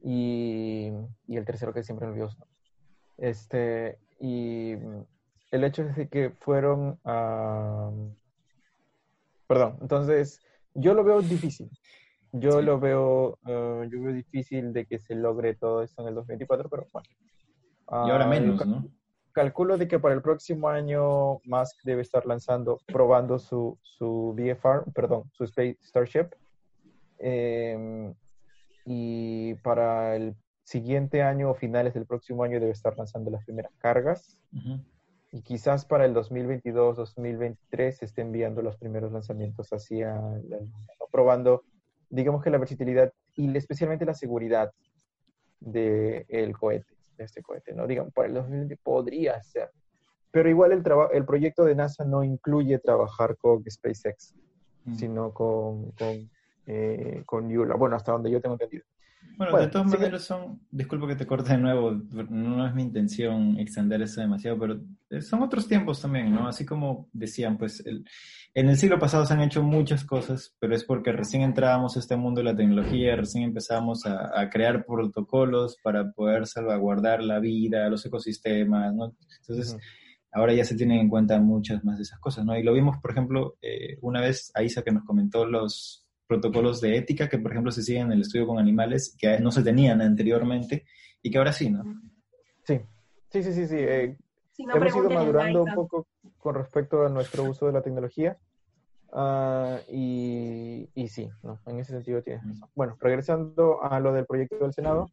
y, 0.03 0.91
y 1.27 1.37
el 1.37 1.45
tercero 1.45 1.73
que 1.73 1.83
siempre 1.83 2.09
olvidó. 2.09 2.31
Este, 3.17 3.99
y 4.21 4.73
el 5.51 5.65
hecho 5.65 5.83
es 5.83 5.97
de 5.97 6.09
que 6.09 6.31
fueron 6.31 6.99
a... 7.05 7.91
Perdón, 9.47 9.79
entonces 9.81 10.41
yo 10.75 10.95
lo 10.95 11.05
veo 11.05 11.23
difícil. 11.23 11.71
Yo 12.37 12.61
lo 12.61 12.81
veo, 12.81 13.39
eh, 13.47 13.89
yo 13.93 14.03
veo 14.03 14.13
difícil 14.13 14.73
de 14.73 14.87
que 14.87 14.99
se 14.99 15.15
logre 15.15 15.55
todo 15.55 15.85
esto 15.85 16.03
en 16.03 16.09
el 16.09 16.15
2024, 16.17 16.69
pero 16.69 16.89
bueno. 16.93 17.09
y 17.09 18.11
ahora 18.11 18.25
ah, 18.25 18.29
menos, 18.29 18.67
¿no? 18.67 18.89
Calculo 19.31 19.79
de 19.79 19.87
que 19.87 20.01
para 20.01 20.17
el 20.17 20.23
próximo 20.23 20.69
año 20.69 21.41
Musk 21.45 21.85
debe 21.85 22.03
estar 22.03 22.27
lanzando, 22.27 22.81
probando 22.87 23.39
su, 23.39 23.79
su 23.83 24.35
VFR, 24.37 24.91
perdón, 24.93 25.31
su 25.33 25.45
Space 25.45 25.79
Starship. 25.83 26.31
Em, 27.19 28.13
y 28.85 29.55
para 29.63 30.17
el 30.17 30.35
siguiente 30.65 31.23
año 31.23 31.51
o 31.51 31.55
finales 31.55 31.95
del 31.95 32.05
próximo 32.05 32.43
año 32.43 32.59
debe 32.59 32.73
estar 32.73 32.97
lanzando 32.99 33.31
las 33.31 33.45
primeras 33.45 33.73
cargas. 33.79 34.41
Y 35.31 35.43
quizás 35.43 35.85
para 35.85 36.05
el 36.05 36.15
2022-2023 36.15 37.93
se 37.93 38.05
esté 38.05 38.23
enviando 38.23 38.61
los 38.61 38.77
primeros 38.77 39.13
lanzamientos 39.13 39.69
hacia 39.71 40.21
la 40.49 40.59
probando 41.13 41.63
digamos 42.15 42.43
que 42.43 42.51
la 42.51 42.59
versatilidad 42.59 43.13
y 43.35 43.55
especialmente 43.57 44.05
la 44.05 44.15
seguridad 44.15 44.71
del 45.61 46.25
el 46.29 46.57
cohete, 46.57 46.95
de 47.17 47.25
este 47.25 47.43
cohete, 47.43 47.75
¿no? 47.75 47.87
Digamos, 47.87 48.13
para 48.13 48.29
el 48.29 48.35
2020 48.35 48.77
podría 48.83 49.43
ser. 49.43 49.71
Pero 50.31 50.49
igual 50.49 50.73
el, 50.73 50.83
el 51.13 51.25
proyecto 51.25 51.65
de 51.65 51.75
NASA 51.75 52.05
no 52.05 52.23
incluye 52.23 52.79
trabajar 52.79 53.37
con 53.37 53.65
SpaceX, 53.69 54.35
mm. 54.85 54.95
sino 54.95 55.33
con, 55.33 55.91
con, 55.93 56.31
eh, 56.67 57.23
con 57.27 57.49
Yula. 57.49 57.75
Bueno, 57.77 57.97
hasta 57.97 58.13
donde 58.13 58.31
yo 58.31 58.41
tengo 58.41 58.55
entendido. 58.55 58.85
Bueno, 59.37 59.59
de 59.59 59.67
todas 59.67 59.89
maneras 59.89 60.23
son, 60.23 60.61
disculpa 60.71 61.09
que 61.09 61.17
te 61.17 61.27
corte 61.27 61.53
de 61.53 61.59
nuevo, 61.59 61.91
no 62.31 62.67
es 62.67 62.75
mi 62.75 62.83
intención 62.83 63.59
extender 63.59 64.01
eso 64.03 64.21
demasiado, 64.21 64.59
pero 64.59 64.81
eh, 65.11 65.21
son 65.21 65.43
otros 65.43 65.67
tiempos 65.67 66.01
también, 66.01 66.33
¿no? 66.33 66.47
Así 66.47 66.65
como 66.65 67.09
decían, 67.13 67.59
pues 67.59 67.85
el, 67.85 68.05
en 68.55 68.69
el 68.69 68.77
siglo 68.77 68.99
pasado 68.99 69.27
se 69.27 69.35
han 69.35 69.43
hecho 69.43 69.63
muchas 69.63 70.05
cosas, 70.05 70.55
pero 70.61 70.77
es 70.77 70.85
porque 70.85 71.11
recién 71.11 71.43
entrábamos 71.43 71.97
a 71.97 72.01
este 72.01 72.17
mundo 72.17 72.41
de 72.41 72.45
la 72.45 72.57
tecnología, 72.57 73.17
recién 73.17 73.43
empezamos 73.43 74.07
a, 74.07 74.41
a 74.41 74.49
crear 74.51 74.85
protocolos 74.87 75.79
para 75.83 76.13
poder 76.13 76.47
salvaguardar 76.47 77.21
la 77.23 77.41
vida, 77.41 77.89
los 77.89 78.07
ecosistemas, 78.07 78.95
¿no? 78.95 79.17
Entonces, 79.41 79.77
ahora 80.31 80.53
ya 80.55 80.65
se 80.65 80.77
tienen 80.77 80.99
en 80.99 81.09
cuenta 81.09 81.41
muchas 81.41 81.85
más 81.85 81.97
de 81.97 82.03
esas 82.03 82.21
cosas, 82.21 82.45
¿no? 82.45 82.57
Y 82.57 82.63
lo 82.63 82.73
vimos, 82.73 82.99
por 82.99 83.11
ejemplo, 83.11 83.57
eh, 83.63 83.99
una 84.01 84.21
vez 84.21 84.53
a 84.55 84.63
Isa 84.63 84.83
que 84.83 84.93
nos 84.93 85.05
comentó 85.05 85.45
los 85.45 86.04
protocolos 86.27 86.81
de 86.81 86.97
ética 86.97 87.29
que, 87.29 87.39
por 87.39 87.51
ejemplo, 87.53 87.71
se 87.71 87.83
siguen 87.83 88.07
en 88.07 88.13
el 88.13 88.21
estudio 88.23 88.47
con 88.47 88.59
animales, 88.59 89.17
que 89.19 89.39
no 89.41 89.51
se 89.51 89.63
tenían 89.63 90.01
anteriormente 90.01 90.85
y 91.23 91.31
que 91.31 91.39
ahora 91.39 91.53
sí, 91.53 91.71
¿no? 91.71 91.85
Sí, 92.63 92.81
sí, 93.31 93.43
sí, 93.43 93.53
sí. 93.53 93.67
sí. 93.67 93.77
Eh, 93.79 94.17
hemos 94.59 94.97
ido 94.97 95.11
madurando 95.11 95.65
un 95.65 95.75
poco 95.75 96.07
con 96.39 96.55
respecto 96.55 97.05
a 97.05 97.09
nuestro 97.09 97.45
uso 97.45 97.67
de 97.67 97.73
la 97.73 97.83
tecnología. 97.83 98.39
Uh, 99.13 99.79
y, 99.93 100.91
y, 100.95 101.09
sí, 101.09 101.31
¿no? 101.45 101.61
en 101.67 101.79
ese 101.79 101.93
sentido 101.93 102.21
tienes 102.21 102.45
razón. 102.45 102.69
Bueno, 102.75 102.97
regresando 103.01 103.81
a 103.83 104.01
lo 104.01 104.13
del 104.13 104.27
proyecto 104.27 104.59
del 104.59 104.73
Senado. 104.73 105.11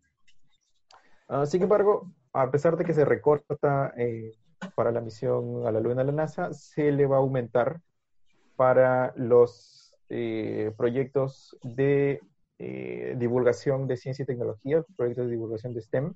Uh, 1.30 1.45
sin 1.45 1.62
embargo, 1.62 2.12
a 2.34 2.50
pesar 2.50 2.78
de 2.78 2.84
que 2.84 2.93
se 2.93 3.06
recorta 3.06 3.93
eh, 3.95 4.32
para 4.76 4.91
la 4.91 5.02
misión 5.02 5.67
a 5.67 5.71
la 5.71 5.80
Luna 5.80 6.04
de 6.04 6.06
la 6.06 6.12
NASA, 6.12 6.52
se 6.54 6.91
le 6.91 7.06
va 7.06 7.17
a 7.17 7.19
aumentar 7.19 7.80
para 8.56 9.13
los 9.15 9.81
eh, 10.13 10.74
proyectos 10.76 11.58
de 11.63 12.19
eh, 12.60 13.15
divulgación 13.17 13.88
de 13.88 13.95
ciencia 13.95 14.24
y 14.24 14.26
tecnología, 14.26 14.84
proyectos 14.97 15.28
de 15.28 15.32
divulgación 15.32 15.74
de 15.74 15.82
STEM 15.82 16.13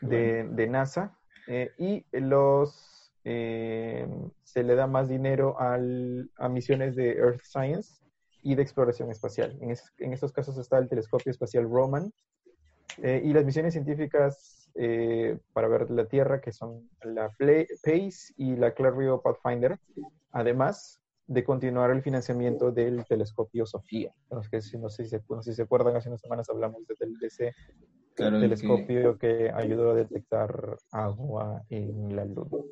de, 0.00 0.68
NASA, 0.70 1.18
eh, 1.48 1.72
y 1.76 2.06
los 2.12 3.10
se 3.24 4.62
le 4.62 4.74
da 4.76 4.86
más 4.86 5.08
dinero 5.08 5.58
al, 5.58 6.30
a 6.36 6.48
misiones 6.48 6.94
de 6.94 7.16
Earth 7.16 7.42
Science 7.42 8.00
y 8.44 8.54
de 8.54 8.62
exploración 8.62 9.10
espacial. 9.10 9.58
En, 9.60 9.74
en 9.98 10.12
estos 10.12 10.32
casos 10.32 10.56
está 10.56 10.78
el 10.78 10.88
telescopio 10.88 11.32
espacial 11.32 11.64
Roman 11.64 12.12
y 12.98 13.32
las 13.32 13.44
misiones 13.44 13.72
científicas 13.72 14.70
para 15.52 15.66
ver 15.66 15.90
la 15.90 16.06
Tierra, 16.06 16.40
que 16.40 16.52
son 16.52 16.88
la 17.02 17.28
PACE 17.38 18.34
y 18.36 18.54
la 18.54 18.72
Clario 18.72 19.20
Pathfinder. 19.20 19.78
Además, 20.30 21.01
de 21.32 21.44
continuar 21.44 21.90
el 21.90 22.02
financiamiento 22.02 22.70
del 22.70 23.04
telescopio 23.06 23.64
Sofía. 23.64 24.12
No 24.30 24.42
sé, 24.42 24.60
si, 24.60 24.76
no 24.76 24.90
sé 24.90 25.04
si 25.04 25.54
se 25.54 25.62
acuerdan, 25.62 25.96
hace 25.96 26.08
unas 26.08 26.20
semanas 26.20 26.48
hablamos 26.50 26.82
del, 26.98 27.18
de 27.18 27.26
ese 27.26 27.54
telescopio 28.14 29.16
que... 29.16 29.50
ayudó 29.50 29.92
a 29.92 29.94
detectar 29.94 30.76
agua 30.90 31.62
en 31.70 32.14
la 32.14 32.26
Luna. 32.26 32.64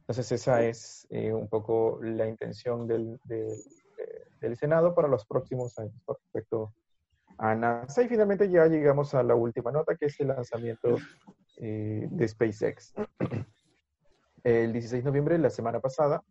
Entonces 0.00 0.32
esa 0.32 0.62
es 0.62 1.06
eh, 1.10 1.32
un 1.32 1.48
poco 1.48 2.00
la 2.02 2.28
intención 2.28 2.86
del, 2.86 3.20
del, 3.24 4.56
Senado 4.56 4.94
para 4.94 5.08
los 5.08 5.26
próximos 5.26 5.76
años 5.78 6.00
con 6.04 6.16
respecto 6.22 6.72
a 7.38 7.54
NASA. 7.54 8.02
Y 8.02 8.08
finalmente 8.08 8.48
ya 8.48 8.66
llegamos 8.66 9.14
a 9.14 9.22
la 9.22 9.34
última 9.34 9.72
nota, 9.72 9.96
que 9.96 10.06
es 10.06 10.20
el 10.20 10.28
lanzamiento 10.28 10.96
eh, 11.56 12.06
de 12.08 12.28
SpaceX. 12.28 12.94
El 14.44 14.72
16 14.72 15.02
de 15.02 15.10
noviembre, 15.10 15.38
la 15.38 15.50
semana 15.50 15.80
pasada, 15.80 16.22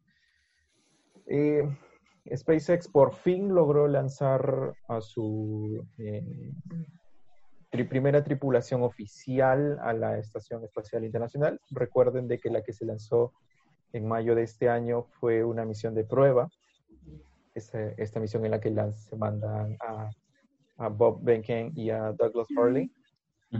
eh, 1.27 1.67
SpaceX 2.33 2.87
por 2.87 3.13
fin 3.13 3.53
logró 3.53 3.87
lanzar 3.87 4.73
a 4.87 5.01
su 5.01 5.85
eh, 5.97 6.53
primera 7.83 8.23
tripulación 8.23 8.83
oficial 8.83 9.77
a 9.81 9.91
la 9.91 10.17
Estación 10.17 10.63
Espacial 10.63 11.03
Internacional. 11.03 11.59
Recuerden 11.69 12.27
de 12.27 12.39
que 12.39 12.49
la 12.49 12.63
que 12.63 12.71
se 12.71 12.85
lanzó 12.85 13.33
en 13.91 14.07
mayo 14.07 14.35
de 14.35 14.43
este 14.43 14.69
año 14.69 15.03
fue 15.03 15.43
una 15.43 15.65
misión 15.65 15.93
de 15.93 16.05
prueba. 16.05 16.49
Esta, 17.53 18.19
misión 18.19 18.43
en 18.43 18.51
la 18.51 18.59
que 18.59 18.73
se 18.91 19.15
mandan 19.15 19.77
a, 19.79 20.89
Bob 20.89 21.19
Behnken 21.21 21.71
y 21.75 21.89
a 21.89 22.11
Douglas 22.11 22.47
Hurley. 22.55 22.91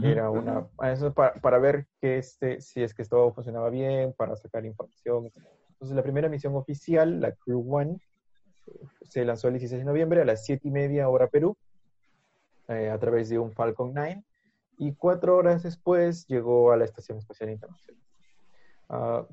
Era 0.02 0.28
una, 0.30 0.66
eso 0.82 1.14
para, 1.14 1.34
para, 1.40 1.58
ver 1.58 1.86
que 1.98 2.18
este, 2.18 2.60
si 2.60 2.82
es 2.82 2.92
que 2.92 3.04
todo 3.04 3.32
funcionaba 3.32 3.70
bien, 3.70 4.12
para 4.12 4.36
sacar 4.36 4.66
información, 4.66 5.30
entonces, 5.76 5.94
la 5.94 6.02
primera 6.02 6.30
misión 6.30 6.54
oficial, 6.56 7.20
la 7.20 7.32
Crew 7.32 7.62
One, 7.70 8.00
se 9.02 9.26
lanzó 9.26 9.48
el 9.48 9.54
16 9.54 9.80
de 9.80 9.84
noviembre 9.84 10.22
a 10.22 10.24
las 10.24 10.46
7 10.46 10.66
y 10.66 10.70
media 10.70 11.08
hora 11.10 11.28
Perú, 11.28 11.54
eh, 12.68 12.88
a 12.88 12.98
través 12.98 13.28
de 13.28 13.38
un 13.38 13.52
Falcon 13.52 13.92
9, 13.94 14.24
y 14.78 14.94
cuatro 14.94 15.36
horas 15.36 15.62
después 15.62 16.26
llegó 16.28 16.72
a 16.72 16.78
la 16.78 16.86
Estación 16.86 17.18
Espacial 17.18 17.50
Internacional. 17.50 18.02
Ah, 18.88 19.26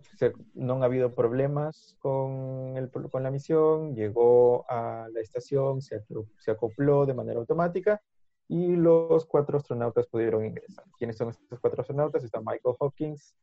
no 0.54 0.74
han 0.76 0.84
habido 0.84 1.16
problemas 1.16 1.96
con, 2.00 2.76
el, 2.76 2.92
con, 2.92 3.24
la 3.24 3.32
misión, 3.32 3.96
llegó 3.96 4.70
a 4.70 5.08
la 5.14 5.22
estación, 5.22 5.82
se, 5.82 6.04
se 6.40 6.52
acopló 6.52 7.06
de 7.06 7.14
manera 7.14 7.40
automática 7.40 8.02
y 8.50 8.76
los 8.76 9.26
cuatro 9.26 9.58
astronautas 9.58 10.08
pudieron 10.08 10.44
ingresar. 10.44 10.84
¿Quiénes 10.98 11.18
son 11.18 11.30
estos 11.30 11.60
cuatro 11.60 11.82
astronautas? 11.82 12.24
Está 12.24 12.40
Michael 12.40 12.76
Hopkins, 12.80 13.34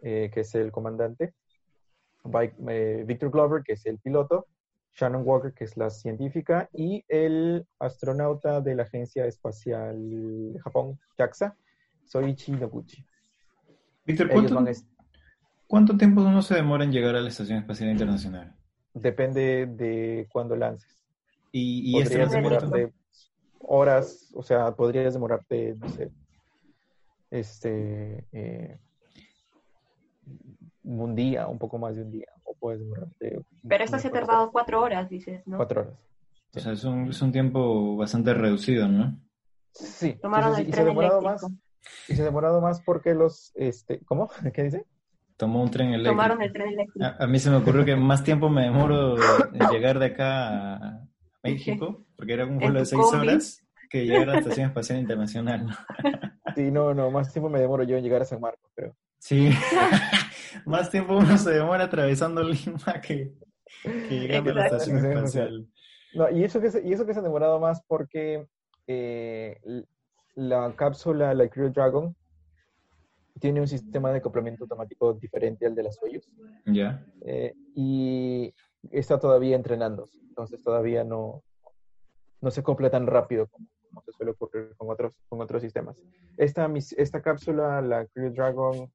eh, 0.00 0.30
que 0.32 0.40
es 0.40 0.54
el 0.54 0.72
comandante, 0.72 1.34
eh, 2.68 3.04
Victor 3.06 3.30
Glover, 3.30 3.62
que 3.62 3.74
es 3.74 3.86
el 3.86 3.98
piloto, 3.98 4.46
Shannon 4.94 5.22
Walker, 5.24 5.52
que 5.52 5.64
es 5.64 5.76
la 5.76 5.90
científica, 5.90 6.68
y 6.72 7.04
el 7.08 7.66
astronauta 7.78 8.60
de 8.60 8.74
la 8.74 8.82
Agencia 8.84 9.26
Espacial 9.26 10.52
de 10.52 10.58
Japón, 10.60 10.98
JAXA, 11.16 11.56
Soichi 12.04 12.52
Noguchi. 12.52 13.04
Víctor, 14.04 14.30
¿cuánto, 15.66 15.96
tiempo 15.96 16.22
uno 16.22 16.42
se 16.42 16.54
demora 16.54 16.84
en 16.84 16.92
llegar 16.92 17.14
a 17.14 17.20
la 17.20 17.28
Estación 17.28 17.58
Espacial 17.58 17.90
Internacional? 17.90 18.56
Depende 18.94 19.66
de 19.66 20.26
cuándo 20.32 20.56
lances. 20.56 20.98
¿Y, 21.52 21.96
y 21.96 22.00
este 22.00 22.26
demorarte 22.26 22.92
horas, 23.60 24.30
o 24.34 24.42
sea, 24.42 24.74
podrías 24.74 25.14
demorarte, 25.14 25.76
no 25.78 25.88
sé, 25.90 26.10
este, 27.30 28.24
eh, 28.32 28.78
un 30.88 31.14
día, 31.14 31.46
un 31.46 31.58
poco 31.58 31.78
más 31.78 31.96
de 31.96 32.02
un 32.02 32.10
día, 32.10 32.26
o 32.44 32.54
puedes 32.54 32.80
demorarte. 32.80 33.40
Pero 33.68 33.84
esto 33.84 33.98
se 33.98 34.08
ha 34.08 34.12
tardado 34.12 34.50
cuatro 34.50 34.80
horas, 34.82 35.08
dices, 35.08 35.46
¿no? 35.46 35.56
Cuatro 35.56 35.82
horas. 35.82 35.94
O 36.54 36.60
sea, 36.60 36.72
es 36.72 36.84
un, 36.84 37.08
es 37.10 37.20
un 37.20 37.30
tiempo 37.32 37.96
bastante 37.96 38.32
reducido, 38.34 38.88
¿no? 38.88 39.18
Sí. 39.72 40.14
Tomaron 40.14 40.54
sí, 40.54 40.62
el 40.62 40.68
y 40.68 40.70
tren 40.70 40.74
se 40.74 40.80
ha 40.80 40.84
demorado 40.88 41.20
eléctrico. 41.20 41.50
más. 41.50 41.58
Y 42.08 42.14
se 42.16 42.22
ha 42.22 42.24
demorado 42.24 42.60
más 42.60 42.80
porque 42.80 43.14
los, 43.14 43.52
este, 43.54 44.00
¿cómo? 44.06 44.30
¿Qué 44.54 44.62
dice? 44.64 44.86
Tomó 45.36 45.62
un 45.62 45.70
tren 45.70 45.88
eléctrico. 45.88 46.12
Tomaron 46.12 46.42
el 46.42 46.52
tren 46.52 46.68
eléctrico. 46.68 47.06
A, 47.06 47.16
a 47.22 47.26
mí 47.26 47.38
se 47.38 47.50
me 47.50 47.56
ocurrió 47.56 47.84
que 47.84 47.94
más 47.96 48.24
tiempo 48.24 48.48
me 48.48 48.62
demoro 48.62 49.16
en 49.52 49.68
llegar 49.70 49.98
de 49.98 50.06
acá 50.06 50.74
a 50.76 51.06
México, 51.44 52.04
porque 52.16 52.32
era 52.32 52.46
un 52.46 52.58
vuelo 52.58 52.80
de 52.80 52.86
seis 52.86 53.00
combi. 53.00 53.28
horas, 53.28 53.62
que 53.88 54.04
llegar 54.04 54.28
a 54.30 54.32
la 54.32 54.38
Estación 54.38 54.66
Espacial 54.68 54.98
Internacional. 54.98 55.66
Sí, 56.54 56.72
no, 56.72 56.92
no, 56.92 57.08
más 57.12 57.30
tiempo 57.32 57.48
me 57.48 57.60
demoro 57.60 57.84
yo 57.84 57.96
en 57.98 58.02
llegar 58.02 58.22
a 58.22 58.24
San 58.24 58.40
Marcos, 58.40 58.68
pero. 58.74 58.92
Sí, 59.20 59.50
más 60.66 60.90
tiempo 60.90 61.16
uno 61.16 61.36
se 61.38 61.50
demora 61.50 61.84
atravesando 61.84 62.42
Lima 62.42 63.00
que, 63.02 63.32
que 63.82 64.20
llegando 64.20 64.50
a 64.50 64.54
la. 64.54 64.66
Estación 64.66 64.98
Sí, 65.00 65.02
sí, 65.02 65.10
sí. 65.12 65.16
Espacial. 65.16 65.68
No, 66.14 66.30
y 66.30 66.44
eso 66.44 66.60
que 66.60 66.70
se, 66.70 66.86
y 66.86 66.92
eso 66.92 67.04
que 67.06 67.12
se 67.12 67.20
ha 67.20 67.22
demorado 67.22 67.60
más 67.60 67.82
porque 67.86 68.46
eh, 68.86 69.60
la 70.34 70.74
cápsula, 70.74 71.34
la 71.34 71.48
Crew 71.48 71.70
Dragon, 71.70 72.14
tiene 73.40 73.60
un 73.60 73.68
sistema 73.68 74.10
de 74.10 74.18
acoplamiento 74.18 74.64
automático 74.64 75.12
diferente 75.14 75.66
al 75.66 75.74
de 75.74 75.82
las 75.82 75.96
Soyuz. 75.96 76.28
Ya. 76.66 77.04
eh, 77.22 77.54
y 77.74 78.52
está 78.90 79.18
todavía 79.18 79.54
entrenándose. 79.56 80.18
Entonces 80.28 80.62
todavía 80.62 81.04
no, 81.04 81.42
no 82.40 82.50
se 82.50 82.60
acopla 82.60 82.90
tan 82.90 83.06
rápido 83.06 83.46
como, 83.48 83.66
como 83.88 84.02
se 84.02 84.12
suele 84.12 84.32
ocurrir 84.32 84.74
con 84.76 84.90
otros, 84.90 85.12
con 85.28 85.40
otros 85.40 85.62
sistemas. 85.62 85.96
Esta, 86.36 86.70
esta 86.96 87.22
cápsula, 87.22 87.80
la 87.82 88.06
Crew 88.06 88.32
Dragon, 88.32 88.90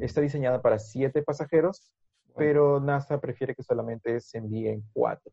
está 0.00 0.20
diseñada 0.20 0.60
para 0.60 0.78
siete 0.78 1.22
pasajeros, 1.22 1.92
pero 2.36 2.80
NASA 2.80 3.20
prefiere 3.20 3.54
que 3.54 3.62
solamente 3.62 4.20
se 4.20 4.38
envíen 4.38 4.82
cuatro. 4.92 5.32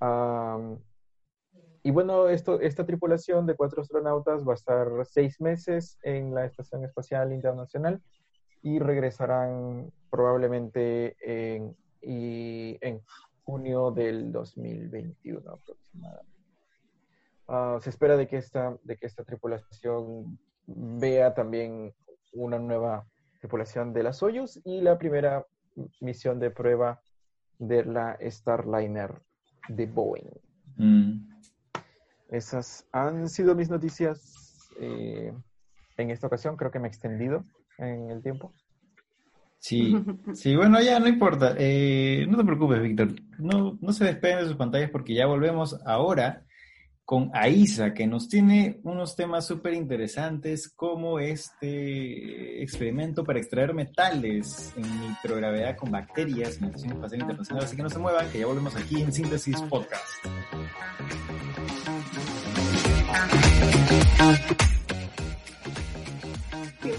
Am, 0.00 0.78
y 1.82 1.90
bueno, 1.90 2.28
esto, 2.28 2.60
esta 2.60 2.86
tripulación 2.86 3.46
de 3.46 3.56
cuatro 3.56 3.82
astronautas 3.82 4.46
va 4.46 4.52
a 4.52 4.54
estar 4.54 4.88
seis 5.04 5.40
meses 5.40 5.98
en 6.02 6.32
la 6.32 6.44
Estación 6.44 6.84
Espacial 6.84 7.32
Internacional 7.32 8.00
y 8.62 8.78
regresarán 8.78 9.92
probablemente 10.08 11.16
en, 11.20 11.76
y 12.00 12.78
en 12.80 13.00
junio 13.44 13.90
del 13.90 14.30
2021 14.30 15.50
aproximadamente. 15.50 16.31
Ah, 17.54 17.78
se 17.82 17.90
espera 17.90 18.16
de 18.16 18.26
que, 18.26 18.38
esta, 18.38 18.78
de 18.82 18.96
que 18.96 19.06
esta 19.06 19.24
tripulación 19.24 20.38
vea 20.66 21.34
también 21.34 21.92
una 22.32 22.58
nueva 22.58 23.06
tripulación 23.40 23.92
de 23.92 24.02
la 24.02 24.14
Soyuz 24.14 24.58
y 24.64 24.80
la 24.80 24.96
primera 24.96 25.44
misión 26.00 26.40
de 26.40 26.50
prueba 26.50 27.02
de 27.58 27.84
la 27.84 28.16
Starliner 28.22 29.20
de 29.68 29.84
Boeing. 29.84 30.30
Mm. 30.76 31.28
Esas 32.30 32.88
han 32.90 33.28
sido 33.28 33.54
mis 33.54 33.68
noticias 33.68 34.70
eh, 34.80 35.34
en 35.98 36.10
esta 36.10 36.28
ocasión. 36.28 36.56
Creo 36.56 36.70
que 36.70 36.78
me 36.78 36.88
he 36.88 36.90
extendido 36.90 37.44
en 37.76 38.10
el 38.10 38.22
tiempo. 38.22 38.54
Sí, 39.58 39.94
sí, 40.32 40.56
bueno, 40.56 40.80
ya 40.80 40.98
no 40.98 41.06
importa. 41.06 41.54
Eh, 41.58 42.24
no 42.30 42.38
te 42.38 42.44
preocupes, 42.44 42.80
Víctor. 42.80 43.08
No, 43.38 43.76
no 43.78 43.92
se 43.92 44.06
despeguen 44.06 44.38
de 44.38 44.46
sus 44.46 44.56
pantallas 44.56 44.88
porque 44.88 45.12
ya 45.14 45.26
volvemos 45.26 45.78
ahora 45.84 46.46
con 47.04 47.30
Aisa, 47.34 47.92
que 47.94 48.06
nos 48.06 48.28
tiene 48.28 48.80
unos 48.84 49.16
temas 49.16 49.46
súper 49.46 49.74
interesantes 49.74 50.68
como 50.68 51.18
este 51.18 52.62
experimento 52.62 53.24
para 53.24 53.38
extraer 53.38 53.74
metales 53.74 54.72
en 54.76 55.00
microgravedad 55.00 55.76
con 55.76 55.90
bacterias 55.90 56.56
en 56.56 56.62
la 56.62 56.66
Estación 56.68 56.92
Espacial 56.92 57.20
Internacional. 57.22 57.64
Así 57.64 57.76
que 57.76 57.82
no 57.82 57.90
se 57.90 57.98
muevan, 57.98 58.30
que 58.30 58.38
ya 58.38 58.46
volvemos 58.46 58.76
aquí 58.76 59.02
en 59.02 59.12
Síntesis 59.12 59.60
Podcast. 59.62 60.24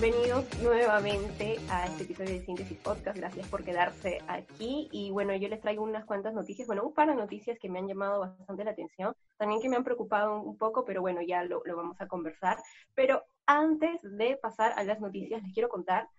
Bienvenidos 0.03 0.61
nuevamente 0.61 1.55
a 1.69 1.85
este 1.85 2.03
episodio 2.03 2.31
de 2.31 2.41
Síntesis 2.41 2.77
Podcast. 2.79 3.17
Gracias 3.17 3.47
por 3.47 3.63
quedarse 3.63 4.19
aquí. 4.27 4.89
Y 4.91 5.11
bueno, 5.11 5.33
yo 5.33 5.47
les 5.47 5.61
traigo 5.61 5.81
unas 5.81 6.03
cuantas 6.03 6.33
noticias, 6.33 6.67
bueno, 6.67 6.83
un 6.83 6.93
par 6.93 7.07
de 7.07 7.15
noticias 7.15 7.57
que 7.57 7.69
me 7.69 7.79
han 7.79 7.87
llamado 7.87 8.19
bastante 8.19 8.65
la 8.65 8.71
atención, 8.71 9.15
también 9.37 9.61
que 9.61 9.69
me 9.69 9.77
han 9.77 9.85
preocupado 9.85 10.41
un 10.41 10.57
poco, 10.57 10.83
pero 10.83 10.99
bueno, 10.99 11.21
ya 11.21 11.45
lo, 11.45 11.61
lo 11.63 11.77
vamos 11.77 11.95
a 12.01 12.07
conversar. 12.09 12.57
Pero 12.93 13.23
antes 13.45 14.01
de 14.01 14.35
pasar 14.35 14.73
a 14.75 14.83
las 14.83 14.99
noticias, 14.99 15.41
les 15.41 15.53
quiero 15.53 15.69
contar 15.69 16.09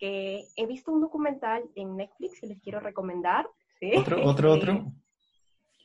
que 0.00 0.42
he 0.56 0.66
visto 0.66 0.90
un 0.90 1.00
documental 1.00 1.62
en 1.76 1.96
Netflix 1.96 2.40
que 2.40 2.48
les 2.48 2.60
quiero 2.60 2.80
recomendar. 2.80 3.48
¿sí? 3.78 3.92
Otro, 3.96 4.20
otro, 4.24 4.52
otro. 4.52 4.84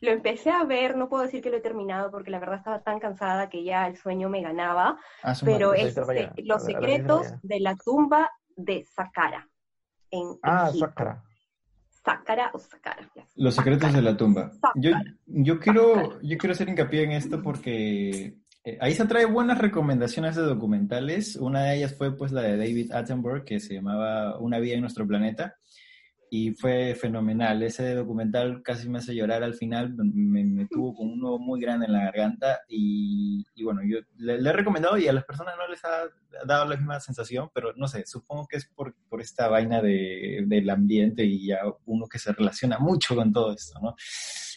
Lo 0.04 0.12
empecé 0.12 0.50
a 0.52 0.66
ver, 0.66 0.98
no 0.98 1.08
puedo 1.08 1.24
decir 1.24 1.42
que 1.42 1.50
lo 1.50 1.58
he 1.58 1.62
terminado 1.62 2.12
porque 2.12 2.30
la 2.30 2.40
verdad 2.40 2.58
estaba 2.58 2.84
tan 2.84 3.00
cansada 3.00 3.50
que 3.50 3.64
ya 3.64 3.88
el 3.88 3.96
sueño 3.96 4.28
me 4.28 4.42
ganaba, 4.42 4.98
Ah, 5.24 5.34
pero 5.46 5.70
madre. 5.70 5.84
es 5.84 5.98
mañana. 5.98 6.20
este, 6.28 6.44
Los 6.44 6.66
ver, 6.66 6.74
la 6.76 6.80
secretos 6.82 7.28
de 7.42 7.60
la 7.62 7.76
tumba 7.78 8.30
de 8.56 8.84
Saqqara. 8.84 9.48
En 10.12 10.28
Ah. 10.44 10.70
Sakara. 10.78 11.24
Saqqara 11.90 12.52
o 12.54 12.60
Saqqara. 12.60 13.08
Los 13.36 13.56
secretos 13.56 13.94
de 13.94 14.02
la 14.02 14.18
tumba. 14.18 14.52
Yo, 14.76 14.92
Saqqara. 14.92 15.16
yo 15.26 15.60
quiero, 15.60 16.22
yo 16.22 16.38
quiero 16.38 16.52
hacer 16.52 16.68
hincapié 16.68 17.04
en 17.04 17.12
esto 17.14 17.42
porque 17.42 18.36
eh, 18.66 18.78
ahí 18.82 18.94
se 18.94 19.06
trae 19.06 19.26
buenas 19.26 19.58
recomendaciones 19.58 20.36
de 20.36 20.42
documentales. 20.42 21.38
Una 21.38 21.64
de 21.64 21.78
ellas 21.78 21.96
fue 21.98 22.16
pues 22.16 22.34
la 22.34 22.42
de 22.42 22.58
David 22.58 22.92
Attenborough 22.92 23.46
que 23.46 23.60
se 23.62 23.76
llamaba 23.76 24.38
Una 24.40 24.60
vida 24.60 24.76
en 24.76 24.82
nuestro 24.82 25.08
planeta 25.08 25.56
y 26.36 26.52
fue 26.56 26.96
fenomenal. 26.96 27.62
Ese 27.62 27.94
documental 27.94 28.64
casi 28.64 28.90
me 28.90 28.98
hace 28.98 29.14
llorar 29.14 29.44
al 29.44 29.54
final, 29.54 29.94
me, 29.96 30.44
me 30.44 30.66
tuvo 30.66 30.96
con 30.96 31.12
un 31.12 31.20
nudo 31.20 31.38
muy 31.38 31.62
grande 31.62 31.86
en 31.86 31.94
la 31.94 32.06
garganta 32.06 32.62
y, 32.68 33.46
y 33.54 33.64
bueno, 33.64 33.82
yo 33.86 34.00
le, 34.18 34.42
le 34.42 34.50
he 34.50 34.54
recomendado 34.54 34.98
y 34.98 35.08
a 35.08 35.14
las 35.14 35.26
personas 35.26 35.54
no 35.60 35.68
les 35.68 35.86
ha 35.86 36.06
dado 36.48 36.66
la 36.66 36.76
misma 36.76 37.00
sensación, 37.00 37.52
pero 37.54 37.74
no 37.76 37.88
sé, 37.88 38.04
supongo 38.08 38.48
que 38.48 38.58
es 38.58 38.66
por, 38.66 38.96
por 39.10 39.22
esta 39.22 39.48
vaina 39.48 39.80
de, 39.80 40.44
del 40.48 40.68
ambiente 40.72 41.24
y 41.24 41.46
ya 41.46 41.60
uno 41.86 42.08
que 42.08 42.18
se 42.18 42.32
relaciona 42.34 42.80
mucho 42.80 43.16
con 43.16 43.32
todo 43.32 43.54
esto, 43.54 43.80
¿no? 43.80 43.94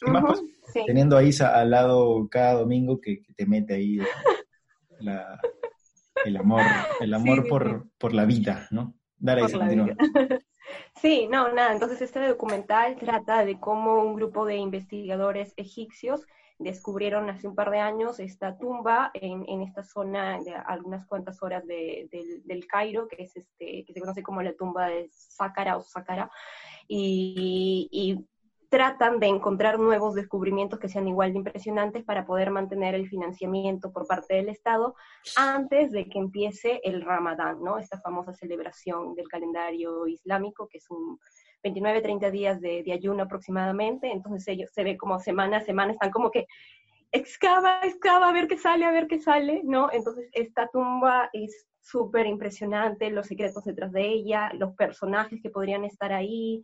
Y 0.07 0.11
más 0.11 0.25
pues, 0.25 0.39
Ujú, 0.41 0.49
sí. 0.73 0.81
teniendo 0.87 1.19
a 1.19 1.23
Isa 1.25 1.61
al 1.61 1.73
lado 1.73 2.27
cada 2.31 2.55
domingo 2.55 2.99
que, 3.03 3.21
que 3.21 3.35
te 3.35 3.45
mete 3.45 3.75
ahí 3.75 3.99
la- 5.01 5.39
el 6.25 6.39
amor, 6.39 6.63
el 7.01 7.13
amor 7.13 7.43
sí, 7.43 7.49
por, 7.51 7.83
sí. 7.83 7.91
por 7.99 8.15
la 8.15 8.25
vida, 8.25 8.67
¿no? 8.71 8.95
Dale. 9.59 9.97
Sí, 11.01 11.29
no, 11.31 11.53
nada, 11.53 11.73
entonces 11.73 12.03
este 12.03 12.27
documental 12.27 12.97
trata 12.97 13.45
de 13.45 13.61
cómo 13.61 14.03
un 14.03 14.15
grupo 14.17 14.45
de 14.45 14.57
investigadores 14.57 15.55
egipcios 15.57 16.27
descubrieron 16.59 17.31
hace 17.31 17.47
un 17.47 17.55
par 17.55 17.71
de 17.71 17.79
años 17.79 18.19
esta 18.19 18.59
tumba 18.59 19.11
en, 19.15 19.45
en 19.49 19.63
esta 19.63 19.85
zona 19.85 20.41
de 20.43 20.55
algunas 20.55 21.07
cuantas 21.07 21.41
horas 21.43 21.65
de- 21.67 22.09
del, 22.11 22.43
del 22.45 22.67
Cairo, 22.67 23.07
que 23.07 23.23
es 23.23 23.37
este, 23.37 23.85
que 23.85 23.93
se 23.93 24.01
conoce 24.01 24.23
como 24.25 24.43
la 24.43 24.55
tumba 24.55 24.89
de 24.89 25.09
Saqqara 25.13 25.77
o 25.77 25.83
Saqqara, 25.83 26.29
y, 26.89 27.89
y 27.93 28.27
tratan 28.77 29.19
de 29.21 29.27
encontrar 29.27 29.79
nuevos 29.79 30.15
descubrimientos 30.15 30.79
que 30.79 30.91
sean 30.91 31.09
igual 31.09 31.33
de 31.33 31.39
impresionantes 31.39 32.05
para 32.05 32.27
poder 32.27 32.51
mantener 32.51 32.95
el 32.95 33.09
financiamiento 33.09 33.91
por 33.91 34.07
parte 34.07 34.35
del 34.35 34.51
Estado 34.51 34.95
antes 35.35 35.93
de 35.93 36.11
que 36.11 36.19
empiece 36.19 36.83
el 36.85 37.01
Ramadán, 37.01 37.65
¿no? 37.65 37.79
Esta 37.79 37.99
famosa 37.99 38.35
celebración 38.35 39.15
del 39.15 39.29
calendario 39.29 40.07
islámico, 40.07 40.69
que 40.69 40.77
es 40.77 40.91
un 40.91 41.19
29, 41.63 42.03
30 42.03 42.31
días 42.31 42.61
de, 42.61 42.83
de 42.83 42.93
ayuno 42.93 43.23
aproximadamente, 43.23 44.13
entonces 44.13 44.47
ellos 44.47 44.71
se 44.71 44.85
ve 44.85 44.99
como 44.99 45.19
semana 45.21 45.57
a 45.57 45.63
semana, 45.63 45.93
están 45.93 46.11
como 46.11 46.31
que 46.31 46.47
excava, 47.13 47.81
excava, 47.83 48.29
a 48.29 48.33
ver 48.35 48.47
qué 48.47 48.59
sale, 48.59 48.85
a 48.85 48.91
ver 48.91 49.07
qué 49.07 49.19
sale, 49.19 49.63
¿no? 49.65 49.89
Entonces 49.91 50.29
esta 50.35 50.69
tumba 50.69 51.31
es 51.33 51.67
súper 51.81 52.27
impresionante, 52.27 53.09
los 53.09 53.27
secretos 53.27 53.65
detrás 53.65 53.91
de 53.93 54.07
ella, 54.07 54.53
los 54.53 54.75
personajes 54.75 55.41
que 55.41 55.49
podrían 55.49 55.87
estar 55.87 56.13
ahí, 56.13 56.63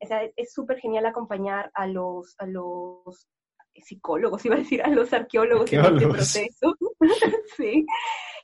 o 0.00 0.06
sea, 0.06 0.22
es 0.36 0.52
súper 0.52 0.78
genial 0.78 1.06
acompañar 1.06 1.70
a 1.74 1.86
los, 1.86 2.34
a 2.38 2.46
los 2.46 3.28
psicólogos, 3.74 4.44
iba 4.44 4.56
a 4.56 4.58
decir 4.58 4.82
a 4.82 4.88
los 4.88 5.12
arqueólogos, 5.12 5.72
en 5.72 5.84
este 5.84 6.08
proceso. 6.08 6.76
sí. 7.56 7.86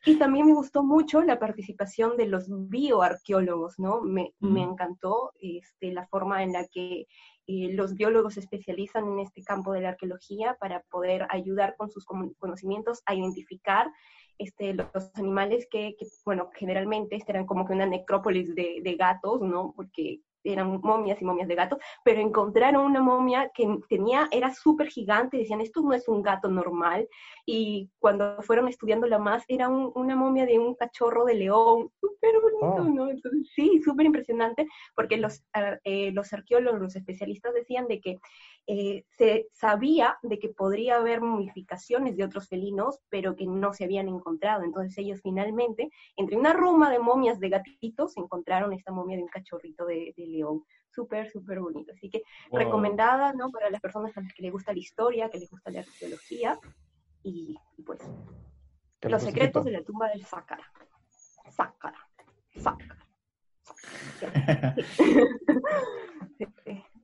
Y 0.07 0.17
también 0.17 0.47
me 0.47 0.55
gustó 0.55 0.83
mucho 0.83 1.21
la 1.23 1.39
participación 1.39 2.17
de 2.17 2.27
los 2.27 2.47
bioarqueólogos, 2.49 3.79
¿no? 3.79 4.01
Me, 4.01 4.33
me 4.39 4.63
encantó 4.63 5.33
este, 5.41 5.93
la 5.93 6.07
forma 6.07 6.43
en 6.43 6.55
la 6.55 6.67
que 6.69 7.07
eh, 7.47 7.73
los 7.73 7.95
biólogos 7.95 8.35
se 8.35 8.41
especializan 8.41 9.07
en 9.09 9.21
este 9.21 9.43
campo 9.43 9.73
de 9.73 9.83
la 9.83 9.91
arqueología 9.91 10.57
para 10.59 10.81
poder 10.91 11.27
ayudar 11.29 11.77
con 11.77 11.91
sus 11.91 12.07
conocimientos 12.07 13.03
a 13.05 13.15
identificar 13.15 13.91
este, 14.39 14.73
los 14.73 15.11
animales 15.15 15.67
que, 15.71 15.95
bueno, 16.25 16.49
generalmente 16.55 17.17
este 17.17 17.33
eran 17.33 17.45
como 17.45 17.67
que 17.67 17.75
una 17.75 17.85
necrópolis 17.85 18.55
de, 18.55 18.81
de 18.83 18.95
gatos, 18.95 19.43
¿no? 19.43 19.75
Porque 19.77 20.23
eran 20.45 20.81
momias 20.81 21.21
y 21.21 21.25
momias 21.25 21.49
de 21.49 21.55
gato, 21.55 21.79
pero 22.05 22.21
encontraron 22.21 22.85
una 22.85 23.03
momia 23.03 23.51
que 23.55 23.67
tenía, 23.89 24.29
era 24.31 24.53
súper 24.55 24.89
gigante, 24.89 25.37
decían, 25.37 25.61
esto 25.61 25.83
no 25.83 25.93
es 25.93 26.09
un 26.09 26.23
gato 26.23 26.49
normal, 26.49 27.09
y 27.47 27.91
cuando 27.99 28.41
fueron 28.43 28.69
estudiándola 28.69 29.19
más, 29.19 29.45
era 29.49 29.69
una 29.69 30.17
momia 30.17 30.47
de 30.47 30.59
un 30.59 30.75
cachorro 30.75 31.25
de 31.25 31.35
león, 31.35 31.91
súper 32.01 32.35
bonito, 32.41 32.83
oh. 32.83 32.95
¿no? 32.95 33.11
Entonces, 33.11 33.51
sí, 33.55 33.81
súper 33.83 34.07
impresionante, 34.07 34.67
porque 34.95 35.17
los, 35.17 35.43
eh, 35.85 36.13
los 36.13 36.33
arqueólogos, 36.33 36.81
los 36.81 36.97
especialistas 36.97 37.55
decían 37.55 37.89
de 37.89 38.01
que 38.01 38.19
eh, 38.67 39.05
se 39.19 39.49
sabía 39.53 40.17
de 40.23 40.39
que 40.39 40.49
podría 40.49 40.97
haber 40.97 41.21
momificaciones 41.21 42.17
de 42.17 42.25
otros 42.25 42.49
felinos, 42.49 43.01
pero 43.09 43.35
que 43.35 43.47
no 43.47 43.73
se 43.73 43.85
habían 43.85 44.09
encontrado. 44.09 44.63
Entonces 44.63 44.97
ellos 44.99 45.21
finalmente, 45.23 45.91
entre 46.17 46.37
una 46.37 46.53
ruma 46.53 46.91
de 46.91 47.01
momias 47.01 47.41
de 47.41 47.49
gatitos, 47.49 48.17
encontraron 48.17 48.73
esta 48.73 48.93
momia 48.93 49.17
de 49.17 49.25
un 49.25 49.29
cachorrito 49.29 49.87
de, 49.87 50.15
león. 50.31 50.65
Súper, 50.91 51.31
súper 51.31 51.61
bonito. 51.61 51.93
Así 51.93 52.11
que 52.11 52.23
recomendada, 52.51 53.33
¿no? 53.33 53.51
Para 53.51 53.71
las 53.71 53.81
personas 53.81 54.17
a 54.17 54.21
las 54.21 54.33
que 54.33 54.43
les 54.43 54.53
gusta 54.53 54.73
la 54.73 54.79
historia, 54.79 55.31
que 55.31 55.39
les 55.39 55.51
gusta 55.51 55.71
la 55.71 55.81
arqueología. 55.81 56.59
Y, 57.23 57.57
pues, 57.85 58.01
los 59.03 59.23
secretos 59.23 59.65
de 59.65 59.73
la 59.73 59.83
tumba 59.83 60.09
del 60.09 60.25
Sácara. 60.25 60.65
Sácara. 61.51 61.99
Sácara. 62.57 62.99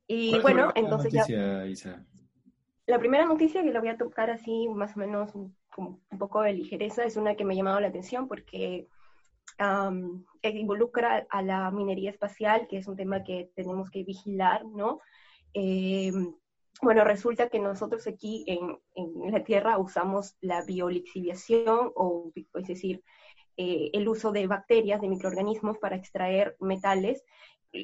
Y 0.06 0.38
bueno, 0.40 0.72
entonces 0.74 1.12
ya... 1.12 1.26
La 2.86 3.00
primera 3.00 3.26
noticia 3.26 3.64
que 3.64 3.72
la 3.72 3.80
voy 3.80 3.88
a 3.88 3.96
tocar 3.96 4.30
así 4.30 4.68
más 4.68 4.96
o 4.96 5.00
menos 5.00 5.32
como 5.74 6.00
un 6.08 6.18
poco 6.18 6.42
de 6.42 6.52
ligereza 6.52 7.02
es 7.04 7.16
una 7.16 7.34
que 7.34 7.44
me 7.44 7.54
ha 7.54 7.56
llamado 7.56 7.80
la 7.80 7.88
atención 7.88 8.28
porque 8.28 8.86
involucra 10.42 11.26
a 11.30 11.42
la 11.42 11.70
minería 11.70 12.10
espacial, 12.10 12.66
que 12.68 12.78
es 12.78 12.86
un 12.86 12.96
tema 12.96 13.24
que 13.24 13.50
tenemos 13.54 13.90
que 13.90 14.04
vigilar, 14.04 14.64
¿no? 14.64 15.00
Eh, 15.54 16.12
bueno, 16.82 17.04
resulta 17.04 17.48
que 17.48 17.58
nosotros 17.58 18.06
aquí 18.06 18.44
en, 18.46 18.78
la 19.30 19.42
Tierra 19.42 19.78
usamos 19.78 20.36
la 20.40 20.62
biolixiviación, 20.64 21.92
o 21.94 22.32
es 22.54 22.66
decir, 22.66 23.02
eh, 23.56 23.90
el 23.94 24.06
uso 24.08 24.32
de 24.32 24.46
bacterias, 24.46 25.00
de 25.00 25.08
microorganismos 25.08 25.78
para 25.78 25.96
extraer 25.96 26.56
metales 26.60 27.24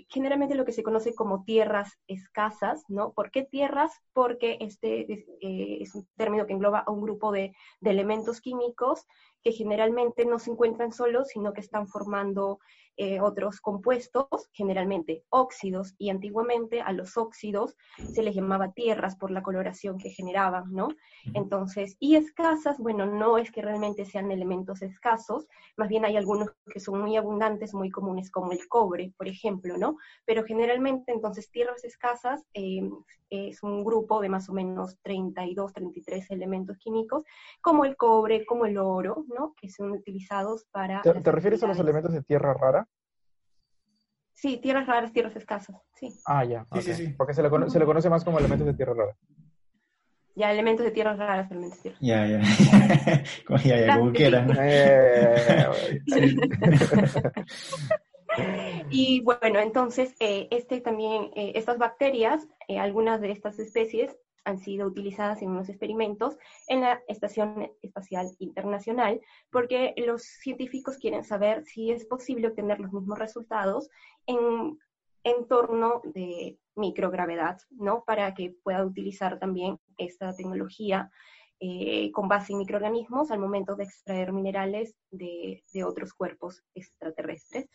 generalmente 0.08 0.54
lo 0.54 0.64
que 0.64 0.72
se 0.72 0.82
conoce 0.82 1.14
como 1.14 1.44
tierras 1.44 1.98
escasas, 2.06 2.84
¿no? 2.88 3.12
¿Por 3.12 3.30
qué 3.30 3.42
tierras? 3.42 3.92
Porque 4.12 4.58
este 4.60 5.12
es, 5.12 5.26
eh, 5.40 5.84
un 5.94 6.06
término 6.16 6.46
que 6.46 6.52
engloba 6.52 6.80
a 6.80 6.90
un 6.90 7.02
grupo 7.02 7.32
de, 7.32 7.54
elementos 7.82 8.40
químicos 8.40 9.06
que 9.42 9.52
generalmente 9.52 10.24
no 10.24 10.38
se 10.38 10.50
encuentran 10.50 10.92
solos, 10.92 11.28
sino 11.28 11.52
que 11.52 11.60
están 11.60 11.86
formando 11.86 12.60
eh, 12.96 13.20
otros 13.20 13.60
compuestos, 13.60 14.26
generalmente 14.52 15.24
óxidos, 15.30 15.94
y 15.98 16.10
antiguamente 16.10 16.80
a 16.80 16.92
los 16.92 17.16
óxidos 17.16 17.74
se 18.12 18.22
les 18.22 18.34
llamaba 18.34 18.72
tierras 18.72 19.16
por 19.16 19.30
la 19.30 19.42
coloración 19.42 19.98
que 19.98 20.10
generaban, 20.10 20.72
¿no? 20.72 20.88
Entonces, 21.34 21.96
y 22.00 22.16
escasas, 22.16 22.78
bueno, 22.78 23.06
no 23.06 23.38
es 23.38 23.50
que 23.50 23.62
realmente 23.62 24.04
sean 24.04 24.30
elementos 24.30 24.82
escasos, 24.82 25.46
más 25.76 25.88
bien 25.88 26.04
hay 26.04 26.16
algunos 26.16 26.50
que 26.72 26.80
son 26.80 27.00
muy 27.00 27.16
abundantes, 27.16 27.74
muy 27.74 27.90
comunes, 27.90 28.30
como 28.30 28.52
el 28.52 28.68
cobre, 28.68 29.12
por 29.16 29.28
ejemplo, 29.28 29.76
¿no? 29.78 29.96
Pero 30.26 30.44
generalmente, 30.44 31.12
entonces, 31.12 31.50
tierras 31.50 31.84
escasas 31.84 32.44
eh, 32.52 32.88
es 33.32 33.62
un 33.62 33.82
grupo 33.84 34.20
de 34.20 34.28
más 34.28 34.48
o 34.48 34.52
menos 34.52 34.98
32, 35.02 35.72
33 35.72 36.30
elementos 36.30 36.76
químicos, 36.78 37.24
como 37.60 37.84
el 37.84 37.96
cobre, 37.96 38.44
como 38.44 38.66
el 38.66 38.76
oro, 38.76 39.24
¿no? 39.28 39.54
Que 39.60 39.70
son 39.70 39.92
utilizados 39.92 40.66
para... 40.70 41.00
¿Te, 41.02 41.12
refieres 41.12 41.62
a 41.62 41.68
los 41.68 41.78
elementos 41.78 42.12
de 42.12 42.22
tierra 42.22 42.52
rara? 42.54 42.81
Sí, 44.34 44.58
tierras 44.58 44.86
raras, 44.86 45.12
tierras 45.12 45.36
escasas, 45.36 45.76
sí. 45.94 46.12
Ah, 46.26 46.44
ya. 46.44 46.66
Sí, 46.74 46.82
sí, 46.82 46.94
sí. 46.94 47.08
Porque 47.16 47.34
se 47.34 47.42
le, 47.42 47.50
conoce, 47.50 48.10
más 48.10 48.24
como 48.24 48.38
elementos 48.38 48.66
de 48.66 48.74
tierra 48.74 48.94
rara. 48.94 49.16
Ya, 50.34 50.50
elementos 50.50 50.84
de 50.84 50.92
tierras 50.92 51.18
raras, 51.18 51.50
elementos 51.50 51.82
de 51.82 51.90
tierra. 51.90 51.98
Ya, 52.00 52.26
ya. 52.26 52.40
como, 53.46 53.58
ya, 53.60 53.86
ya, 53.86 53.98
como 53.98 54.12
quieras. 54.12 54.50
Eh, 54.58 56.00
y 58.90 59.20
bueno, 59.20 59.60
entonces, 59.60 60.14
eh, 60.20 60.48
este 60.50 60.80
también, 60.80 61.30
eh, 61.36 61.52
estas 61.54 61.78
bacterias, 61.78 62.48
algunas 62.68 63.20
de 63.20 63.30
estas 63.30 63.58
especies 63.58 64.16
han 64.44 64.58
sido 64.58 64.86
utilizadas 64.86 65.42
en 65.42 65.50
unos 65.50 65.68
experimentos 65.68 66.36
en 66.66 66.80
la 66.80 67.00
Estación 67.08 67.70
Espacial 67.82 68.28
Internacional, 68.38 69.20
porque 69.50 69.94
los 69.96 70.22
científicos 70.22 70.98
quieren 70.98 71.24
saber 71.24 71.64
si 71.64 71.90
es 71.90 72.04
posible 72.06 72.48
obtener 72.48 72.80
los 72.80 72.92
mismos 72.92 73.18
resultados 73.18 73.88
en 74.26 74.78
entorno 75.24 76.00
de 76.04 76.58
microgravedad, 76.74 77.58
¿no? 77.70 78.04
Para 78.04 78.34
que 78.34 78.54
pueda 78.62 78.84
utilizar 78.84 79.38
también 79.38 79.78
esta 79.96 80.34
tecnología 80.34 81.10
eh, 81.60 82.10
con 82.12 82.28
base 82.28 82.52
en 82.52 82.58
microorganismos 82.58 83.30
al 83.30 83.38
momento 83.38 83.76
de 83.76 83.84
extraer 83.84 84.32
minerales 84.32 84.96
de, 85.10 85.62
de 85.72 85.84
otros 85.84 86.12
cuerpos 86.12 86.62
extraterrestres. 86.74 87.68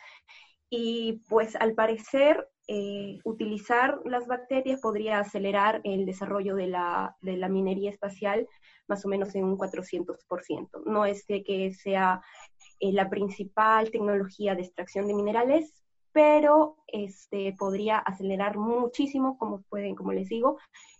Y 0.69 1.21
pues 1.29 1.55
al 1.55 1.73
parecer 1.73 2.49
eh, 2.69 3.19
utilizar 3.23 4.01
las 4.03 4.27
bacterias 4.27 4.81
podría 4.81 5.19
acelerar 5.19 5.79
el 5.85 6.05
desarrollo 6.05 6.53
de 6.55 6.67
la, 6.67 7.15
de 7.21 7.37
la, 7.37 7.47
minería 7.47 7.89
espacial 7.89 8.45
más 8.89 9.05
o 9.05 9.07
menos 9.07 9.33
en 9.35 9.45
un 9.45 9.57
400%. 9.57 10.83
No 10.85 11.05
es 11.05 11.25
de 11.27 11.45
que 11.45 11.71
sea 11.73 12.21
eh, 12.81 12.91
la 12.91 13.09
principal 13.09 13.89
tecnología 13.89 14.53
de 14.53 14.63
extracción 14.63 15.07
de 15.07 15.13
minerales, 15.13 15.81
pero 16.17 16.77
este, 16.87 17.53
podría 17.59 17.99
acelerar 17.99 18.57
muchísimo, 18.57 19.37
como 19.37 19.61
pueden, 19.69 19.93
como 19.93 20.13
les 20.13 20.27
digo, 20.27 20.57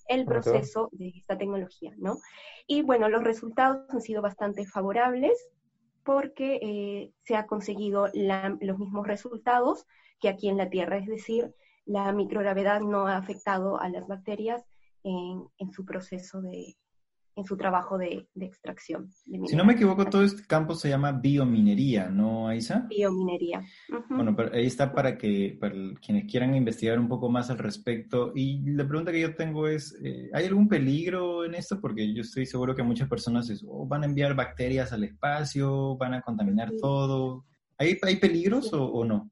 el 0.07 0.25
proceso 0.25 0.89
de 0.91 1.07
esta 1.07 1.39
tecnología, 1.39 1.91
¿no? 1.97 2.19
Y 2.67 2.83
bueno, 2.83 3.09
los 3.09 3.23
resultados 3.23 3.89
han 3.89 4.01
sido 4.01 4.21
bastante 4.21 4.67
favorables 4.67 5.35
porque 6.03 6.59
eh, 6.61 7.13
se 7.23 7.35
ha 7.35 7.47
conseguido 7.47 8.09
los 8.13 8.77
mismos 8.77 9.07
resultados 9.07 9.87
que 10.19 10.29
aquí 10.29 10.49
en 10.49 10.57
la 10.57 10.69
Tierra, 10.69 10.97
es 10.99 11.07
decir, 11.07 11.51
la 11.85 12.11
microgravedad 12.11 12.81
no 12.81 13.07
ha 13.07 13.17
afectado 13.17 13.81
a 13.81 13.89
las 13.89 14.07
bacterias 14.07 14.67
en, 15.01 15.47
en 15.57 15.71
su 15.71 15.83
proceso 15.83 16.41
de, 16.43 16.77
en 17.37 17.45
su 17.45 17.55
trabajo 17.55 17.97
de, 17.99 18.27
de 18.33 18.45
extracción. 18.47 19.11
si 19.45 19.55
no 19.55 19.63
me 19.63 19.73
equivoco, 19.73 20.05
todo 20.05 20.23
este 20.23 20.45
campo 20.47 20.73
se 20.73 20.89
llama 20.89 21.11
biominería, 21.11 22.09
¿no, 22.09 22.47
Aisa? 22.47 22.87
Biominería. 22.89 23.63
Bueno, 24.09 24.35
ahí 24.51 24.65
está 24.65 24.91
para 24.91 25.17
que 25.17 25.55
para 25.59 25.75
quienes 26.01 26.29
quieran 26.29 26.55
investigar 26.55 26.99
un 26.99 27.07
poco 27.07 27.29
más 27.29 27.51
al 27.51 27.59
respecto. 27.59 28.31
Y 28.33 28.63
la 28.71 28.87
pregunta 28.87 29.11
que 29.11 29.21
yo 29.21 29.35
tengo 29.35 29.67
es, 29.67 29.95
eh, 30.03 30.31
¿hay 30.33 30.45
algún 30.45 30.67
peligro 30.67 31.45
en 31.45 31.53
esto? 31.53 31.79
Porque 31.79 32.11
yo 32.11 32.21
estoy 32.21 32.47
seguro 32.47 32.75
que 32.75 32.81
muchas 32.81 33.07
personas 33.07 33.63
oh, 33.67 33.85
van 33.85 34.01
a 34.01 34.07
enviar 34.07 34.35
bacterias 34.35 34.91
al 34.91 35.03
espacio, 35.03 35.95
van 35.97 36.15
a 36.15 36.21
contaminar 36.21 36.71
todo. 36.81 37.45
¿Hay, 37.77 37.99
¿Hay 38.01 38.15
peligros 38.15 38.73
o, 38.73 38.83
o 38.83 39.05
no? 39.05 39.29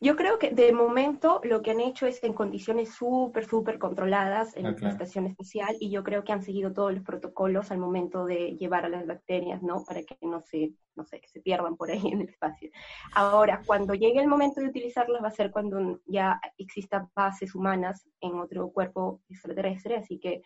Yo 0.00 0.14
creo 0.14 0.38
que 0.38 0.50
de 0.50 0.72
momento 0.72 1.40
lo 1.42 1.60
que 1.60 1.72
han 1.72 1.80
hecho 1.80 2.06
es 2.06 2.22
en 2.22 2.32
condiciones 2.32 2.94
súper, 2.94 3.46
súper 3.46 3.80
controladas 3.80 4.56
en 4.56 4.66
ah, 4.66 4.76
la 4.78 4.90
estación 4.90 5.26
espacial 5.26 5.76
y 5.80 5.90
yo 5.90 6.04
creo 6.04 6.22
que 6.22 6.30
han 6.30 6.42
seguido 6.42 6.72
todos 6.72 6.92
los 6.92 7.02
protocolos 7.02 7.72
al 7.72 7.78
momento 7.78 8.24
de 8.24 8.56
llevar 8.56 8.84
a 8.84 8.88
las 8.88 9.08
bacterias, 9.08 9.60
¿no? 9.60 9.84
Para 9.84 10.04
que 10.04 10.16
no 10.22 10.40
se, 10.40 10.72
no 10.94 11.04
sé, 11.04 11.20
que 11.20 11.26
se 11.26 11.40
pierdan 11.40 11.76
por 11.76 11.90
ahí 11.90 12.00
en 12.12 12.20
el 12.20 12.28
espacio. 12.28 12.70
Ahora, 13.12 13.60
cuando 13.66 13.94
llegue 13.94 14.20
el 14.20 14.28
momento 14.28 14.60
de 14.60 14.68
utilizarlas 14.68 15.20
va 15.20 15.28
a 15.28 15.32
ser 15.32 15.50
cuando 15.50 16.00
ya 16.06 16.40
existan 16.58 17.08
bases 17.16 17.56
humanas 17.56 18.06
en 18.20 18.38
otro 18.38 18.70
cuerpo 18.70 19.20
extraterrestre, 19.28 19.96
así 19.96 20.20
que 20.20 20.42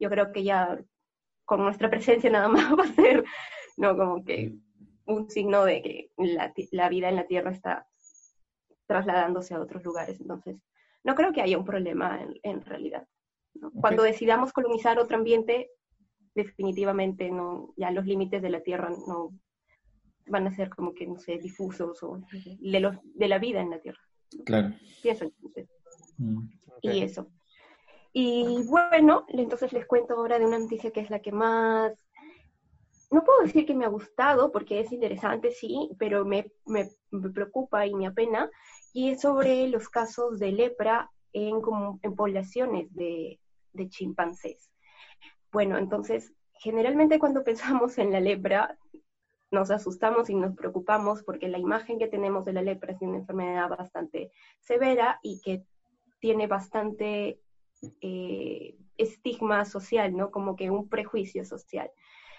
yo 0.00 0.08
creo 0.08 0.32
que 0.32 0.42
ya 0.42 0.78
con 1.44 1.62
nuestra 1.62 1.90
presencia 1.90 2.30
nada 2.30 2.48
más 2.48 2.72
va 2.72 2.84
a 2.84 2.94
ser, 2.94 3.24
¿no? 3.76 3.94
Como 3.94 4.24
que 4.24 4.54
un 5.04 5.28
signo 5.28 5.66
de 5.66 5.82
que 5.82 6.10
la, 6.16 6.50
la 6.70 6.88
vida 6.88 7.10
en 7.10 7.16
la 7.16 7.26
Tierra 7.26 7.50
está 7.50 7.86
trasladándose 8.86 9.54
a 9.54 9.60
otros 9.60 9.84
lugares. 9.84 10.20
Entonces, 10.20 10.56
no 11.04 11.14
creo 11.14 11.32
que 11.32 11.42
haya 11.42 11.58
un 11.58 11.64
problema 11.64 12.20
en, 12.42 12.64
realidad. 12.64 13.06
Cuando 13.80 14.02
decidamos 14.02 14.52
colonizar 14.52 14.98
otro 14.98 15.16
ambiente, 15.16 15.70
definitivamente 16.34 17.30
no, 17.30 17.72
ya 17.76 17.90
los 17.90 18.04
límites 18.04 18.42
de 18.42 18.50
la 18.50 18.60
Tierra 18.60 18.90
no 19.06 19.32
van 20.26 20.46
a 20.46 20.54
ser 20.54 20.70
como 20.70 20.94
que, 20.94 21.06
no 21.06 21.18
sé, 21.18 21.38
difusos 21.38 22.02
o 22.02 22.20
de, 22.60 22.80
los, 22.80 22.96
de 23.14 23.28
la 23.28 23.38
vida 23.38 23.60
en 23.60 23.70
la 23.70 23.80
Tierra. 23.80 24.00
Claro. 24.44 24.74
Pienso 25.02 25.26
mm. 26.18 26.48
Y 26.82 27.02
eso. 27.02 27.30
Y 28.12 28.62
bueno, 28.66 29.26
entonces 29.28 29.72
les 29.72 29.86
cuento 29.86 30.14
ahora 30.14 30.38
de 30.38 30.46
una 30.46 30.58
noticia 30.58 30.90
que 30.90 31.00
es 31.00 31.10
la 31.10 31.20
que 31.20 31.32
más, 31.32 31.92
no 33.10 33.24
puedo 33.24 33.42
decir 33.42 33.66
que 33.66 33.74
me 33.74 33.84
ha 33.84 33.88
gustado, 33.88 34.52
porque 34.52 34.80
es 34.80 34.90
interesante, 34.90 35.50
sí, 35.50 35.90
pero 35.98 36.24
me, 36.24 36.50
me, 36.64 36.88
preocupa 37.30 37.86
y 37.86 37.94
me 37.94 38.06
apena, 38.06 38.50
y 38.96 39.10
es 39.10 39.20
sobre 39.20 39.68
los 39.68 39.90
casos 39.90 40.38
de 40.38 40.52
lepra 40.52 41.10
en, 41.34 41.60
en 42.00 42.16
poblaciones 42.16 42.94
de, 42.94 43.38
de 43.74 43.88
chimpancés. 43.90 44.70
Bueno, 45.52 45.76
entonces, 45.76 46.32
generalmente 46.54 47.18
cuando 47.18 47.44
pensamos 47.44 47.98
en 47.98 48.10
la 48.10 48.20
lepra, 48.20 48.78
nos 49.50 49.70
asustamos 49.70 50.30
y 50.30 50.34
nos 50.34 50.56
preocupamos 50.56 51.22
porque 51.24 51.48
la 51.48 51.58
imagen 51.58 51.98
que 51.98 52.08
tenemos 52.08 52.46
de 52.46 52.54
la 52.54 52.62
lepra 52.62 52.94
es 52.94 53.02
una 53.02 53.18
enfermedad 53.18 53.68
bastante 53.68 54.30
severa 54.60 55.20
y 55.22 55.42
que 55.42 55.62
tiene 56.18 56.46
bastante 56.46 57.38
eh, 58.00 58.76
estigma 58.96 59.66
social, 59.66 60.16
¿no? 60.16 60.30
Como 60.30 60.56
que 60.56 60.70
un 60.70 60.88
prejuicio 60.88 61.44
social. 61.44 61.90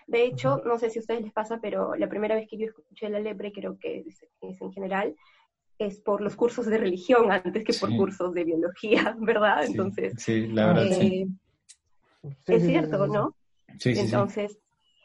De 0.07 0.23
hecho, 0.23 0.63
no 0.65 0.79
sé 0.79 0.89
si 0.89 0.97
a 0.97 1.01
ustedes 1.01 1.21
les 1.21 1.33
pasa, 1.33 1.59
pero 1.61 1.93
la 1.93 2.09
primera 2.09 2.33
vez 2.33 2.47
que 2.49 2.57
yo 2.57 2.65
escuché 2.65 3.09
la 3.09 3.19
lepra, 3.19 3.51
creo 3.51 3.77
que 3.77 3.99
es, 4.07 4.25
en 4.41 4.71
general, 4.71 5.15
es 5.77 5.99
por 5.99 6.21
los 6.21 6.35
cursos 6.35 6.65
de 6.65 6.77
religión 6.77 7.31
antes 7.31 7.63
que 7.63 7.73
por 7.73 7.95
cursos 7.95 8.33
de 8.33 8.43
biología, 8.43 9.15
¿verdad? 9.19 9.65
Entonces, 9.65 10.13
sí, 10.17 10.47
la 10.47 10.67
verdad, 10.67 11.01
eh, 11.01 11.27
es 12.47 12.63
cierto, 12.63 13.07
¿no? 13.07 13.35
Sí, 13.79 13.93
Entonces, 13.95 14.57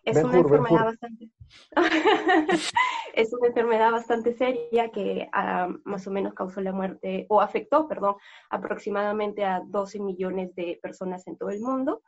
es 0.04 0.22
una 0.22 0.38
enfermedad 0.38 0.84
bastante 0.86 1.30
es 3.14 3.32
una 3.32 3.48
enfermedad 3.48 3.92
bastante 3.92 4.34
seria 4.34 4.90
que 4.90 5.28
ah, 5.32 5.68
más 5.84 6.06
o 6.06 6.10
menos 6.10 6.34
causó 6.34 6.60
la 6.60 6.72
muerte 6.72 7.26
o 7.28 7.40
afectó, 7.40 7.88
perdón, 7.88 8.16
aproximadamente 8.50 9.44
a 9.44 9.62
12 9.64 10.00
millones 10.00 10.54
de 10.54 10.78
personas 10.82 11.26
en 11.26 11.36
todo 11.36 11.50
el 11.50 11.60
mundo, 11.60 12.02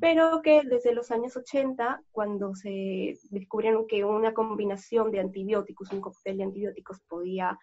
pero 0.00 0.42
que 0.42 0.62
desde 0.64 0.94
los 0.94 1.10
años 1.10 1.36
80, 1.36 2.02
cuando 2.10 2.54
se 2.54 3.18
descubrieron 3.30 3.86
que 3.86 4.04
una 4.04 4.34
combinación 4.34 5.10
de 5.10 5.20
antibióticos, 5.20 5.92
un 5.92 6.00
cóctel 6.00 6.38
de 6.38 6.44
antibióticos 6.44 7.00
podía 7.08 7.58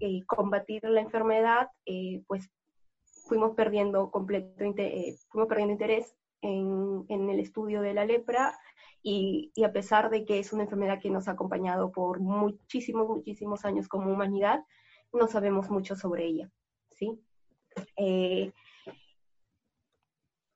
eh, 0.00 0.24
combatir 0.26 0.82
la 0.84 1.00
enfermedad, 1.00 1.68
eh, 1.86 2.22
pues 2.26 2.50
fuimos 3.28 3.54
perdiendo 3.54 4.10
completo, 4.10 4.64
eh, 4.64 5.16
fuimos 5.28 5.48
perdiendo 5.48 5.72
interés 5.72 6.16
en, 6.42 7.04
en 7.08 7.30
el 7.30 7.38
estudio 7.38 7.80
de 7.80 7.94
la 7.94 8.04
lepra 8.04 8.58
y, 9.02 9.52
a 9.64 9.72
pesar 9.72 10.10
de 10.10 10.24
que 10.24 10.38
es 10.38 10.52
una 10.52 10.64
enfermedad 10.64 11.00
que 11.00 11.10
nos 11.10 11.28
ha 11.28 11.32
acompañado 11.32 11.90
por 11.92 12.20
muchísimos, 12.20 13.08
muchísimos 13.08 13.64
años 13.64 13.88
como 13.88 14.12
humanidad, 14.12 14.64
no 15.12 15.26
sabemos 15.26 15.70
mucho 15.70 15.96
sobre 15.96 16.26
ella, 16.26 16.50
¿sí? 16.90 17.20
Eh, 17.96 18.52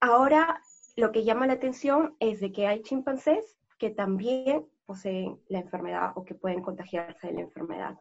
ahora, 0.00 0.60
lo 0.96 1.10
que 1.10 1.24
llama 1.24 1.46
la 1.46 1.54
atención 1.54 2.16
es 2.20 2.40
de 2.40 2.52
que 2.52 2.66
hay 2.66 2.82
chimpancés 2.82 3.56
que 3.78 3.90
también 3.90 4.66
poseen 4.86 5.40
la 5.48 5.60
enfermedad 5.60 6.12
o 6.14 6.24
que 6.24 6.34
pueden 6.34 6.62
contagiarse 6.62 7.28
de 7.28 7.34
la 7.34 7.40
enfermedad. 7.40 7.98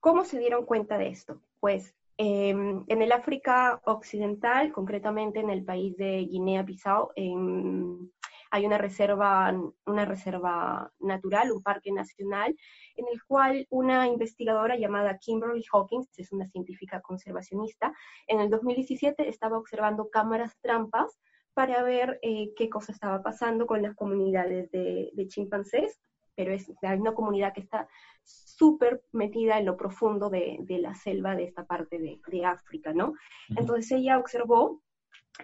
¿Cómo 0.00 0.24
se 0.24 0.38
dieron 0.38 0.64
cuenta 0.64 0.98
de 0.98 1.08
esto? 1.08 1.40
Pues 1.60 1.94
em, 2.16 2.84
en 2.88 3.02
el 3.02 3.12
África 3.12 3.80
Occidental, 3.84 4.72
concretamente 4.72 5.40
en 5.40 5.50
el 5.50 5.64
país 5.64 5.96
de 5.96 6.24
Guinea-Bissau, 6.24 7.10
en 7.16 8.10
hay 8.50 8.64
una 8.64 8.78
reserva, 8.78 9.54
una 9.84 10.04
reserva 10.04 10.90
natural, 11.00 11.52
un 11.52 11.62
parque 11.62 11.92
nacional, 11.92 12.56
en 12.96 13.06
el 13.12 13.22
cual 13.24 13.66
una 13.70 14.06
investigadora 14.06 14.76
llamada 14.76 15.18
Kimberly 15.18 15.64
Hawkins, 15.72 16.08
es 16.18 16.32
una 16.32 16.46
científica 16.46 17.00
conservacionista, 17.00 17.92
en 18.26 18.40
el 18.40 18.50
2017 18.50 19.28
estaba 19.28 19.58
observando 19.58 20.08
cámaras 20.08 20.56
trampas 20.60 21.18
para 21.54 21.82
ver 21.82 22.18
eh, 22.22 22.52
qué 22.56 22.68
cosa 22.68 22.92
estaba 22.92 23.22
pasando 23.22 23.66
con 23.66 23.82
las 23.82 23.94
comunidades 23.94 24.70
de, 24.70 25.26
chimpancés, 25.28 25.98
pero 26.36 26.52
es 26.52 26.70
hay 26.82 26.98
una 26.98 27.14
comunidad 27.14 27.52
que 27.52 27.62
está 27.62 27.88
súper 28.22 29.02
metida 29.12 29.58
en 29.58 29.66
lo 29.66 29.76
profundo 29.76 30.30
de, 30.30 30.64
la 30.68 30.94
selva 30.94 31.34
de 31.34 31.44
esta 31.44 31.64
parte 31.64 31.98
de, 31.98 32.44
África, 32.44 32.92
¿no? 32.92 33.14
Entonces 33.56 33.90
ella 33.92 34.18
observó 34.18 34.82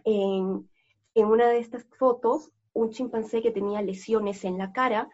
en, 0.04 0.68
en, 1.14 1.26
una 1.26 1.48
de 1.48 1.58
estas 1.58 1.84
fotos 1.98 2.52
un 2.74 2.90
chimpancé 2.90 3.42
que 3.42 3.50
tenía 3.50 3.82
lesiones 3.82 4.44
en 4.44 4.58
la 4.58 4.72
cara 4.72 5.08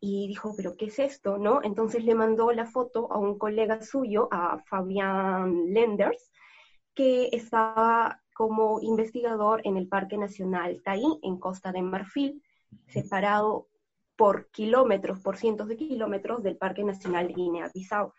y 0.00 0.26
dijo, 0.28 0.54
pero 0.56 0.76
¿qué 0.76 0.86
es 0.86 0.98
esto? 0.98 1.38
¿no? 1.38 1.60
Entonces 1.62 2.04
le 2.04 2.14
mandó 2.14 2.52
la 2.52 2.66
foto 2.66 3.12
a 3.12 3.18
un 3.18 3.38
colega 3.38 3.82
suyo, 3.82 4.28
a 4.30 4.58
Fabian 4.66 5.72
Lenders, 5.72 6.30
que 6.94 7.28
estaba 7.32 8.22
como 8.34 8.80
investigador 8.80 9.60
en 9.64 9.76
el 9.76 9.86
Parque 9.86 10.16
Nacional 10.16 10.82
Taí, 10.82 11.18
en 11.22 11.38
Costa 11.38 11.72
de 11.72 11.82
Marfil, 11.82 12.42
separado 12.86 13.68
por 14.20 14.50
kilómetros, 14.50 15.18
por 15.20 15.38
cientos 15.38 15.66
de 15.66 15.78
kilómetros 15.78 16.42
del 16.42 16.58
Parque 16.58 16.84
Nacional 16.84 17.28
de 17.28 17.32
Guinea-Bissau. 17.32 18.12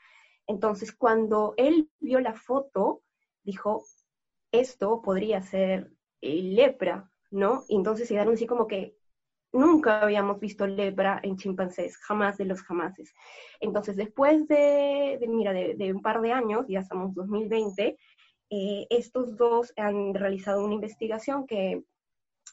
Entonces, 0.48 0.92
cuando 0.94 1.54
él 1.58 1.92
vio 2.00 2.20
la 2.20 2.34
foto, 2.34 3.04
dijo, 3.44 3.86
esto 4.52 5.04
podría 5.04 5.44
ser 5.44 5.92
lepra, 6.20 7.08
¿no? 7.30 7.66
Y 7.68 7.76
entonces 7.76 8.08
se 8.08 8.16
dieron 8.16 8.34
así 8.34 8.48
como 8.48 8.66
que 8.66 8.98
nunca 9.54 10.02
habíamos 10.02 10.40
visto 10.40 10.66
lepra 10.66 11.20
en 11.22 11.38
chimpancés, 11.38 11.96
jamás 11.98 12.36
de 12.40 12.46
los 12.46 12.64
jamases. 12.64 13.14
Entonces, 13.60 13.96
después 13.96 14.48
de, 14.48 15.24
mira, 15.30 15.54
de, 15.54 15.94
un 15.94 16.02
par 16.02 16.20
de 16.22 16.32
años, 16.32 16.66
ya 16.68 16.80
estamos 16.80 17.14
2020, 17.14 17.96
eh, 18.50 18.88
estos 18.90 19.38
dos 19.38 19.72
han 19.78 20.16
realizado 20.16 20.66
una 20.66 20.74
investigación 20.74 21.46
que, 21.46 21.84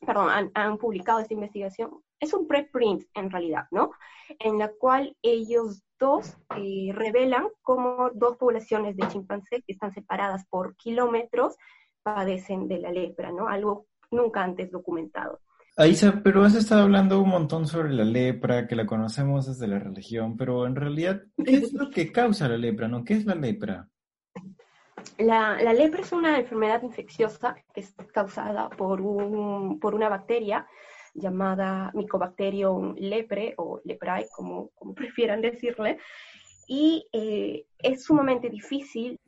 perdón, 0.05 0.51
han, 0.53 0.77
publicado 0.77 1.21
esta 1.21 1.33
investigación, 1.33 2.03
es 2.21 2.33
un 2.33 2.47
preprint 2.47 3.05
en 3.15 3.31
realidad, 3.31 3.65
¿no? 3.71 3.93
En 4.39 4.59
la 4.59 4.71
cual 4.79 5.17
ellos 5.23 5.83
dos 5.99 6.37
eh, 6.57 6.93
revelan 6.95 7.49
cómo 7.63 8.11
dos 8.15 8.37
poblaciones 8.37 8.97
de 8.97 9.09
chimpancés 9.09 9.63
que 9.67 9.73
están 9.73 9.93
separadas 9.93 10.47
por 10.49 10.77
kilómetros 10.77 11.57
padecen 12.03 12.69
de 12.69 12.79
la 12.79 12.93
lepra, 12.93 13.33
¿no? 13.33 13.49
Algo 13.49 13.87
nunca 14.11 14.43
antes 14.43 14.71
documentado. 14.71 15.41
Aisa, 15.77 16.21
pero 16.25 16.45
has 16.45 16.57
estado 16.57 16.83
hablando 16.83 17.23
un 17.23 17.29
montón 17.29 17.67
sobre 17.69 17.93
la 17.93 18.05
lepra, 18.05 18.67
que 18.67 18.75
la 18.75 18.85
conocemos 18.85 19.47
desde 19.47 19.69
la 19.69 19.79
religión, 19.79 20.37
pero 20.37 20.67
en 20.67 20.75
realidad, 20.75 21.23
¿qué 21.45 21.55
es 21.55 21.73
lo 21.73 21.89
que 21.89 22.11
causa 22.11 22.49
la 22.49 22.57
lepra, 22.57 22.89
no? 22.89 23.05
¿Qué 23.05 23.15
es 23.15 23.25
la 23.25 23.37
lepra? 23.37 23.89
La, 25.19 25.63
la 25.63 25.73
lepra 25.73 26.01
es 26.01 26.11
una 26.11 26.37
enfermedad 26.37 26.83
infecciosa 26.83 27.55
que 27.73 27.83
es 27.83 27.95
causada 28.13 28.69
por, 28.71 29.01
un, 29.01 29.79
por 29.79 29.95
una 29.95 30.09
bacteria 30.09 30.67
llamada 31.19 31.91
Mycobacterium 31.95 32.95
lepre 32.97 33.55
o 33.57 33.81
leprae, 33.85 34.27
como, 34.35 34.71
como 34.71 34.95
prefieran 34.95 35.41
decirle, 35.41 35.99
y 36.67 37.07
eh, 37.13 37.65
es 37.79 38.05
sumamente 38.05 38.51
difícil, 38.51 39.19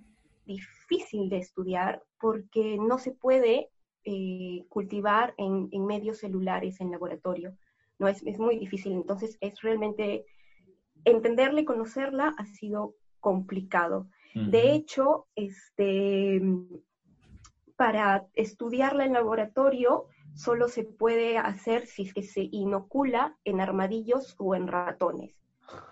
difícil 0.44 1.30
de 1.30 1.38
estudiar 1.38 2.02
porque 2.20 2.76
no 2.78 2.98
se 2.98 3.12
puede 3.12 3.70
eh, 4.04 4.64
cultivar 4.68 5.34
en, 5.38 5.68
medios 5.86 6.18
celulares, 6.18 6.80
en 6.80 6.90
laboratorio. 6.90 7.56
No 7.98 8.08
es, 8.08 8.22
muy 8.38 8.58
difícil, 8.58 8.92
entonces 8.92 9.36
es 9.40 9.60
realmente 9.60 10.24
entenderla 11.04 11.60
y 11.60 11.64
conocerla 11.64 12.34
ha 12.36 12.46
sido 12.46 12.94
complicado. 13.20 14.08
De 14.34 14.72
hecho, 14.72 15.26
este, 15.34 16.40
para 17.76 18.26
estudiarla 18.34 19.04
en 19.04 19.14
laboratorio 19.14 20.06
solo 20.34 20.68
se 20.68 20.84
puede 20.84 21.38
hacer 21.38 21.86
si 21.86 22.02
es 22.02 22.14
que 22.14 22.22
se 22.22 22.48
inocula 22.50 23.36
en 23.44 23.60
armadillos 23.60 24.36
o 24.38 24.54
en 24.54 24.68
ratones, 24.68 25.34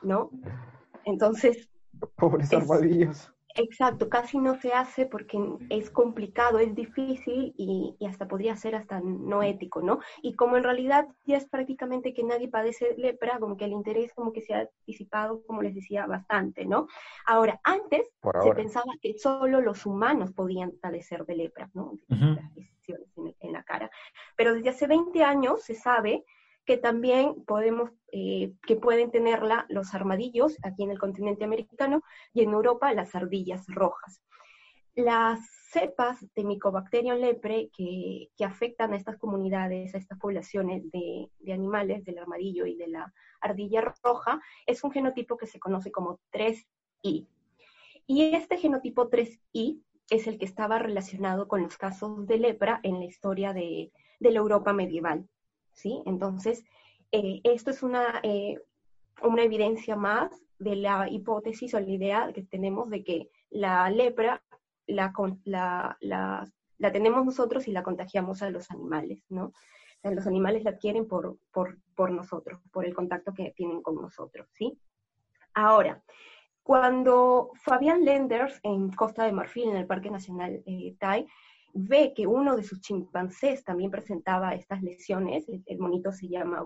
¿no? 0.03 0.31
Entonces... 1.05 1.69
Pobres 2.17 2.53
armadillos. 2.53 3.33
Exacto, 3.59 4.09
casi 4.09 4.39
no 4.39 4.55
se 4.61 4.73
hace 4.73 5.05
porque 5.07 5.37
es 5.69 5.91
complicado, 5.91 6.61
es 6.61 6.77
difícil 6.77 7.55
y, 7.57 7.97
hasta 8.07 8.29
podría 8.29 8.55
ser 8.55 8.77
hasta 8.77 9.01
no 9.01 9.43
ético, 9.43 9.83
¿no? 9.83 9.99
Y 10.23 10.37
como 10.37 10.57
en 10.57 10.63
realidad 10.63 11.09
ya 11.25 11.39
es 11.39 11.47
prácticamente 11.47 12.15
que 12.15 12.23
nadie 12.23 12.47
padece 12.47 12.95
lepra, 12.97 13.41
como 13.41 13.57
que 13.57 13.65
el 13.65 13.73
interés 13.73 14.15
como 14.15 14.33
que 14.33 14.43
se 14.43 14.55
ha 14.55 14.69
disipado, 14.87 15.43
como 15.45 15.63
les 15.63 15.75
decía, 15.75 16.07
bastante, 16.07 16.67
¿no? 16.67 16.87
Ahora, 17.27 17.61
antes 17.65 18.09
se 18.45 18.53
pensaba 18.53 18.93
que 19.03 19.19
solo 19.19 19.61
los 19.61 19.87
humanos 19.87 20.33
podían 20.33 20.71
padecer 20.81 21.27
de 21.27 21.35
lepra, 21.35 21.69
¿no? 21.75 21.95
En, 22.11 23.35
en 23.41 23.53
la 23.53 23.65
cara. 23.65 23.91
Pero 24.37 24.55
desde 24.55 24.71
hace 24.71 24.87
20 24.87 25.25
años 25.25 25.63
se 25.63 25.75
sabe 25.75 26.25
que 26.69 26.77
también 26.77 27.47
podemos, 27.47 27.91
eh, 28.13 28.53
que 28.67 28.77
pueden 28.77 29.11
tenerla 29.11 29.65
los 29.71 29.95
armadillos 29.95 30.59
aquí 30.63 30.83
en 30.83 30.91
el 30.91 30.99
continente 30.99 31.43
americano 31.43 32.03
y 32.35 32.43
en 32.43 32.51
Europa 32.51 32.93
las 32.93 33.15
ardillas 33.15 33.65
rojas. 33.69 34.23
Las 34.95 35.41
cepas 35.73 36.19
de 36.35 36.45
Mycobacterium 36.45 37.17
lepre 37.17 37.71
que, 37.75 38.29
que 38.37 38.45
afectan 38.45 38.93
a 38.93 38.97
estas 38.97 39.17
comunidades, 39.17 39.95
a 39.95 39.99
estas 39.99 40.19
poblaciones 40.19 40.83
de, 40.91 41.31
de, 41.39 41.53
animales, 41.55 42.05
del 42.05 42.19
armadillo 42.19 42.67
y 42.67 42.77
de 42.77 42.89
la 42.89 43.15
ardilla 43.41 43.95
roja, 44.05 44.39
es 44.67 44.85
un 44.85 44.91
genotipo 44.91 45.39
que 45.39 45.47
se 45.47 45.59
conoce 45.59 45.91
como 45.91 46.21
3I. 46.33 47.27
Y 48.07 48.35
este 48.35 48.59
genotipo 48.59 49.09
3I 49.09 49.81
es 50.11 50.27
el 50.27 50.39
que 50.39 50.45
estaba 50.45 50.79
relacionado 50.79 51.49
con 51.49 51.63
los 51.63 51.79
casos 51.79 52.27
de 52.27 52.37
lepra 52.37 52.81
en 52.83 52.99
la 52.99 53.07
historia 53.07 53.55
de, 53.55 53.91
la 54.21 54.39
Europa 54.39 54.75
medieval. 54.75 55.27
¿Sí? 55.79 56.03
Entonces, 56.07 56.65
eh, 57.13 57.41
esto 57.45 57.71
es 57.71 57.83
una, 57.83 58.21
eh, 58.23 58.61
una 59.23 59.43
evidencia 59.43 59.97
más 59.97 60.31
de 60.59 60.77
la 60.77 61.09
hipótesis 61.09 61.73
o 61.75 61.81
la 61.81 61.89
idea 61.89 62.33
que 62.35 62.43
tenemos 62.43 62.91
de 62.91 63.05
que 63.05 63.31
la 63.51 63.89
lepra 63.91 64.43
la, 64.87 65.13
la, 66.01 66.51
la, 66.79 66.93
tenemos 66.93 67.25
nosotros 67.25 67.69
y 67.69 67.73
la 67.73 67.83
contagiamos 67.83 68.43
a 68.43 68.51
los 68.51 68.71
animales, 68.71 69.23
¿no? 69.29 69.53
los 70.03 70.27
animales 70.27 70.65
la 70.65 70.71
adquieren 70.71 71.07
por, 71.07 71.39
por, 71.53 71.79
por 71.95 72.11
nosotros, 72.11 72.61
por 72.73 72.87
el 72.87 72.95
contacto 72.95 73.35
que 73.35 73.51
tienen 73.51 73.83
con 73.83 73.97
nosotros, 73.97 74.49
¿sí? 74.53 74.79
Ahora, 75.55 76.03
cuando 76.63 77.51
Fabián 77.55 78.05
Lenders 78.05 78.61
en 78.63 78.93
Costa 78.93 79.25
de 79.25 79.33
Marfil, 79.33 79.71
en 79.71 79.77
el 79.77 79.87
Parque 79.87 80.11
Nacional 80.11 80.63
eh, 80.67 80.95
Tai, 80.99 81.27
ve 81.75 82.13
que 82.15 82.27
uno 82.27 82.57
de 82.57 82.63
sus 82.63 82.81
chimpancés 82.81 83.65
también 83.65 83.91
presentaba 83.91 84.55
estas 84.55 84.83
lesiones, 84.83 85.45
el, 85.67 85.79
monito 85.79 86.13
se 86.13 86.29
llama 86.29 86.65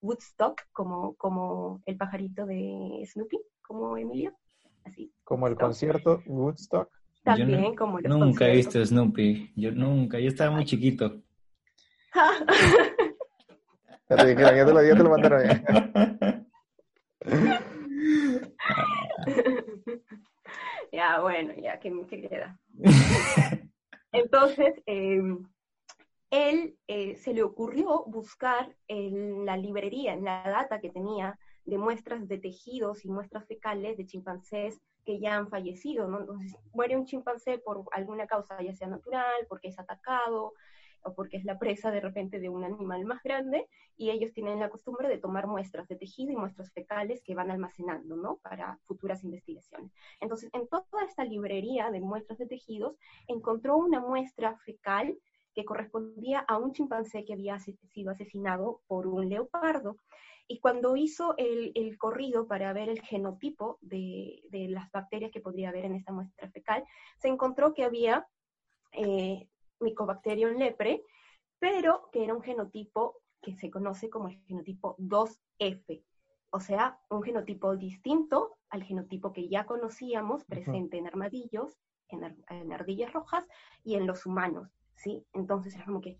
Woodstock, 0.00 0.62
como, 0.72 1.14
como 1.14 1.82
el 1.86 1.96
pajarito 1.96 2.46
de 2.46 3.02
Snoopy, 3.06 3.38
como 3.62 3.96
Emilio, 3.96 4.36
así. 4.84 5.12
Como 5.24 5.46
el 5.46 5.56
concierto 5.56 6.22
Woodstock. 6.26 6.90
También, 7.22 7.76
como 7.76 8.00
los 8.00 8.16
Nunca 8.16 8.48
he 8.48 8.56
visto 8.56 8.84
Snoopy, 8.84 9.52
yo 9.54 9.70
nunca, 9.72 10.18
yo 10.18 10.28
estaba 10.28 10.52
muy 10.52 10.64
chiquito. 10.64 11.22
ya 14.08 14.16
te 14.16 14.26
dijeron, 14.26 14.56
ya 14.56 14.66
te 14.66 14.72
lo, 14.72 14.82
ya 14.82 14.96
te 14.96 15.02
lo 15.02 15.10
mandaron. 15.10 15.42
ya, 20.92 21.20
bueno, 21.20 21.52
ya, 21.62 21.78
¿qué, 21.78 21.92
qué 22.08 22.28
queda? 22.28 22.58
Entonces, 24.12 24.82
em, 24.86 25.46
él 26.30 26.76
eh, 26.86 27.16
se 27.16 27.34
le 27.34 27.42
ocurrió 27.42 28.04
buscar 28.06 28.76
en 28.88 29.44
la 29.44 29.56
librería, 29.56 30.14
en 30.14 30.24
la 30.24 30.42
data 30.44 30.80
que 30.80 30.90
tenía 30.90 31.38
de 31.64 31.78
muestras 31.78 32.26
de 32.28 32.38
tejidos 32.38 33.04
y 33.04 33.08
muestras 33.08 33.46
fecales 33.46 33.96
de 33.96 34.06
chimpancés 34.06 34.80
que 35.04 35.18
ya 35.18 35.36
han 35.36 35.48
fallecido, 35.48 36.08
¿no? 36.08 36.20
Entonces, 36.20 36.56
muere 36.72 36.96
un 36.96 37.06
chimpancé 37.06 37.58
por 37.58 37.84
alguna 37.92 38.26
causa, 38.26 38.60
ya 38.62 38.74
sea 38.74 38.88
natural, 38.88 39.46
porque 39.48 39.68
es 39.68 39.78
atacado, 39.78 40.52
o 41.02 41.14
porque 41.14 41.36
es 41.36 41.44
la 41.44 41.58
presa 41.58 41.90
de 41.90 42.00
repente 42.00 42.40
de 42.40 42.48
un 42.48 42.64
animal 42.64 43.04
más 43.04 43.22
grande, 43.22 43.66
y 43.96 44.10
ellos 44.10 44.32
tienen 44.32 44.60
la 44.60 44.70
costumbre 44.70 45.08
de 45.08 45.18
tomar 45.18 45.46
muestras 45.46 45.86
de 45.88 45.96
tejido 45.96 46.32
y 46.32 46.36
muestras 46.36 46.72
fecales 46.72 47.22
que 47.22 47.34
van 47.34 47.50
almacenando, 47.50 48.16
¿no? 48.16 48.36
Para 48.38 48.78
futuras 48.84 49.24
investigaciones. 49.24 49.92
Entonces, 50.20 50.50
en 50.52 50.66
toda 50.68 51.04
esta 51.06 51.24
librería 51.24 51.90
de 51.90 52.00
muestras 52.00 52.38
de 52.38 52.46
tejidos, 52.46 52.96
encontró 53.28 53.76
una 53.76 54.00
muestra 54.00 54.56
fecal 54.64 55.18
que 55.54 55.64
correspondía 55.64 56.40
a 56.40 56.58
un 56.58 56.72
chimpancé 56.72 57.24
que 57.24 57.34
había 57.34 57.58
sido 57.58 58.10
asesinado 58.10 58.80
por 58.86 59.06
un 59.06 59.28
leopardo. 59.28 59.96
Y 60.46 60.58
cuando 60.58 60.96
hizo 60.96 61.34
el, 61.36 61.72
el 61.74 61.96
corrido 61.96 62.46
para 62.46 62.72
ver 62.72 62.88
el 62.88 63.00
genotipo 63.02 63.78
de, 63.80 64.42
de, 64.50 64.68
las 64.68 64.90
bacterias 64.90 65.30
que 65.30 65.40
podría 65.40 65.68
haber 65.68 65.84
en 65.84 65.94
esta 65.94 66.12
muestra 66.12 66.50
fecal, 66.50 66.84
se 67.18 67.28
encontró 67.28 67.72
que 67.72 67.84
había 67.84 68.26
eh, 68.92 69.46
Mycobacterium 69.80 70.56
lepre, 70.56 71.04
pero 71.58 72.08
que 72.12 72.24
era 72.24 72.34
un 72.34 72.42
genotipo 72.42 73.22
que 73.40 73.54
se 73.54 73.70
conoce 73.70 74.10
como 74.10 74.28
el 74.28 74.40
genotipo 74.44 74.96
2F, 74.98 76.02
o 76.50 76.60
sea, 76.60 76.98
un 77.08 77.22
genotipo 77.22 77.76
distinto 77.76 78.58
al 78.68 78.82
genotipo 78.82 79.32
que 79.32 79.48
ya 79.48 79.64
conocíamos, 79.66 80.44
presente 80.44 80.98
en 80.98 81.06
armadillos, 81.06 81.78
en, 82.08 82.72
ardillas 82.72 83.12
rojas 83.12 83.46
y 83.84 83.94
en 83.94 84.06
los 84.06 84.26
humanos, 84.26 84.68
¿sí? 84.96 85.24
Entonces 85.32 85.76
es 85.76 85.84
como 85.84 86.00
que 86.00 86.18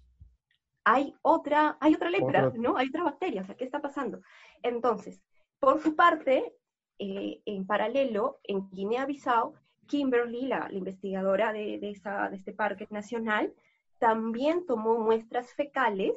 hay 0.85 1.15
otra, 1.23 1.77
hay 1.81 1.95
otra 1.95 2.11
lepra, 2.11 2.53
¿no? 2.57 2.77
Hay 2.77 2.89
otra 2.89 3.05
bacteria, 3.05 3.43
o 3.43 3.45
sea, 3.45 3.57
¿qué 3.57 3.65
está 3.65 3.83
pasando? 3.83 4.21
Entonces, 4.63 5.21
por 5.59 5.81
su 5.81 5.95
parte, 5.95 6.55
eh, 6.99 7.43
en 7.45 7.67
paralelo, 7.67 8.41
en 8.45 8.71
Guinea-Bissau, 8.71 9.55
Kimberly, 9.91 10.47
la, 10.47 10.69
investigadora 10.71 11.53
de, 11.53 11.81
este 12.33 12.53
parque 12.53 12.87
nacional, 12.91 13.53
también 13.99 14.65
tomó 14.65 15.01
muestras 15.01 15.53
fecales 15.53 16.15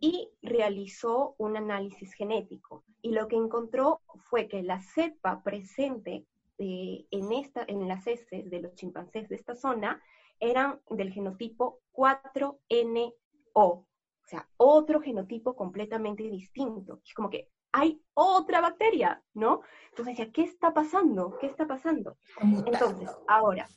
y 0.00 0.30
realizó 0.40 1.34
un 1.36 1.58
análisis 1.58 2.14
genético. 2.14 2.84
Y 3.02 3.10
lo 3.12 3.28
que 3.28 3.36
encontró 3.36 4.00
fue 4.30 4.48
que 4.48 4.62
la 4.62 4.80
cepa 4.80 5.42
presente 5.42 6.24
eh, 6.58 7.06
en, 7.10 7.28
en 7.68 7.86
las 7.86 8.06
heces 8.06 8.50
de 8.50 8.60
los 8.60 8.74
chimpancés 8.74 9.28
de 9.28 9.36
esta 9.36 9.54
zona 9.54 10.02
eran 10.40 10.80
del 10.88 11.12
genotipo 11.12 11.80
4NO, 11.92 13.14
o 13.52 13.86
sea, 14.24 14.48
otro 14.56 15.02
genotipo 15.02 15.54
completamente 15.54 16.22
distinto. 16.22 17.00
Es 17.04 17.12
como 17.12 17.28
que 17.28 17.50
hay 17.76 18.02
otra 18.14 18.62
bacteria, 18.62 19.22
¿no? 19.34 19.60
Entonces 19.90 20.16
decía, 20.16 20.32
¿qué 20.32 20.44
está 20.44 20.72
pasando? 20.72 21.36
¿Qué 21.38 21.46
está 21.46 21.66
pasando? 21.66 22.16
Entonces, 22.40 23.10
ahora, 23.28 23.68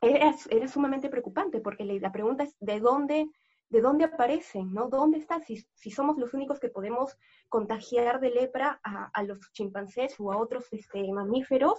era, 0.00 0.32
sumamente 0.66 1.10
preocupante 1.10 1.60
porque 1.60 1.84
la 1.84 2.10
pregunta 2.10 2.44
es, 2.44 2.56
¿de 2.58 2.80
dónde, 2.80 3.28
de 3.68 3.80
dónde 3.82 4.06
aparecen? 4.06 4.72
¿no? 4.72 4.88
¿Dónde 4.88 5.18
está? 5.18 5.40
Si, 5.40 5.90
somos 5.90 6.16
los 6.16 6.32
únicos 6.32 6.58
que 6.58 6.70
podemos 6.70 7.18
contagiar 7.50 8.18
de 8.18 8.30
lepra 8.30 8.80
a, 8.82 9.22
los 9.24 9.52
chimpancés 9.52 10.18
o 10.18 10.32
a 10.32 10.38
otros 10.38 10.72
este, 10.72 11.12
mamíferos, 11.12 11.78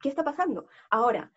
¿qué 0.00 0.08
está 0.08 0.24
pasando? 0.24 0.66
Ahora, 0.88 1.30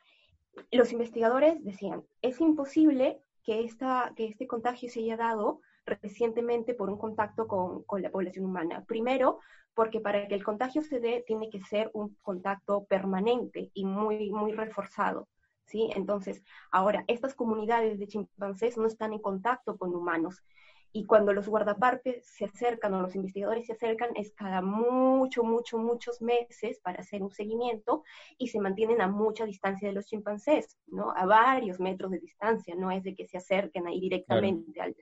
los 0.71 0.93
investigadores 0.93 1.61
decían, 1.65 2.05
es 2.21 2.39
imposible 2.39 3.21
que, 3.43 3.65
esta, 3.65 4.13
que 4.15 4.27
este 4.27 4.47
contagio 4.47 4.89
se 4.89 5.01
haya 5.01 5.17
dado 5.17 5.59
recientemente 5.85 6.73
por 6.73 6.89
un 6.89 6.97
contacto 6.97 7.47
con, 7.47 8.01
la 8.01 8.11
población 8.11 8.45
humana. 8.45 8.83
Primero, 8.85 9.39
porque 9.73 9.99
para 9.99 10.27
que 10.27 10.35
el 10.35 10.43
contagio 10.43 10.81
se 10.83 10.99
dé 10.99 11.23
tiene 11.25 11.49
que 11.49 11.61
ser 11.61 11.89
un 11.93 12.15
contacto 12.21 12.85
permanente 12.85 13.71
y 13.73 13.85
muy, 13.85 14.31
muy 14.31 14.51
reforzado. 14.53 15.27
¿sí? 15.65 15.89
Entonces, 15.95 16.43
ahora, 16.71 17.03
estas 17.07 17.35
comunidades 17.35 17.99
de 17.99 18.07
chimpancés 18.07 18.77
no 18.77 18.87
están 18.87 19.13
en 19.13 19.19
contacto 19.19 19.77
con 19.77 19.95
humanos. 19.95 20.43
Y 20.91 21.05
cuando 21.05 21.33
los 21.33 21.47
guardaparques 21.47 22.25
se 22.25 22.45
acercan 22.45 22.95
o 22.95 23.01
los 23.01 23.15
investigadores 23.15 23.67
se 23.67 23.73
acercan, 23.73 24.09
es 24.15 24.33
cada 24.33 24.61
mucho, 24.61 25.43
mucho, 25.43 25.77
muchos 25.77 26.19
meses 26.19 26.79
para 26.79 27.01
hacer 27.01 27.21
un 27.21 27.29
seguimiento 27.29 28.03
y 28.39 28.47
se 28.47 28.59
mantienen 28.59 28.99
a 29.01 29.07
mucha 29.07 29.45
distancia 29.45 29.87
de 29.87 29.93
los 29.93 30.07
chimpancés, 30.07 30.77
¿no? 30.87 31.13
A 31.15 31.27
varios 31.27 31.79
metros 31.79 32.09
de 32.11 32.19
distancia, 32.19 32.73
no 32.75 32.89
es 32.89 33.03
de 33.03 33.13
que 33.13 33.27
se 33.27 33.37
acerquen 33.37 33.85
ahí 33.85 33.99
directamente 33.99 34.81
al, 34.81 34.95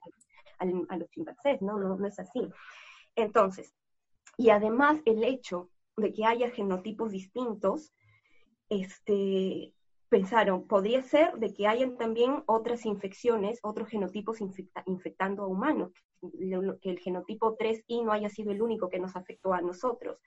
a 0.59 0.97
los 0.97 1.09
chimpancés, 1.09 1.61
¿no? 1.61 1.77
¿no? 1.79 1.95
No 1.95 2.07
es 2.07 2.19
así. 2.19 2.49
Entonces, 3.15 3.73
y 4.37 4.49
además 4.49 5.01
el 5.05 5.23
hecho 5.23 5.69
de 5.95 6.13
que 6.13 6.25
haya 6.25 6.49
genotipos 6.51 7.11
distintos, 7.11 7.93
este, 8.69 9.73
pensaron, 10.09 10.67
podría 10.67 11.01
ser 11.01 11.33
de 11.33 11.53
que 11.53 11.67
hayan 11.67 11.97
también 11.97 12.43
otras 12.45 12.85
infecciones, 12.85 13.59
otros 13.63 13.89
genotipos 13.89 14.39
infectando 14.85 15.43
a 15.43 15.47
humanos, 15.47 15.91
que 16.81 16.89
el 16.89 16.99
genotipo 16.99 17.57
3i 17.57 18.03
no 18.03 18.11
haya 18.11 18.29
sido 18.29 18.51
el 18.51 18.61
único 18.61 18.89
que 18.89 18.99
nos 18.99 19.15
afectó 19.15 19.53
a 19.53 19.61
nosotros. 19.61 20.19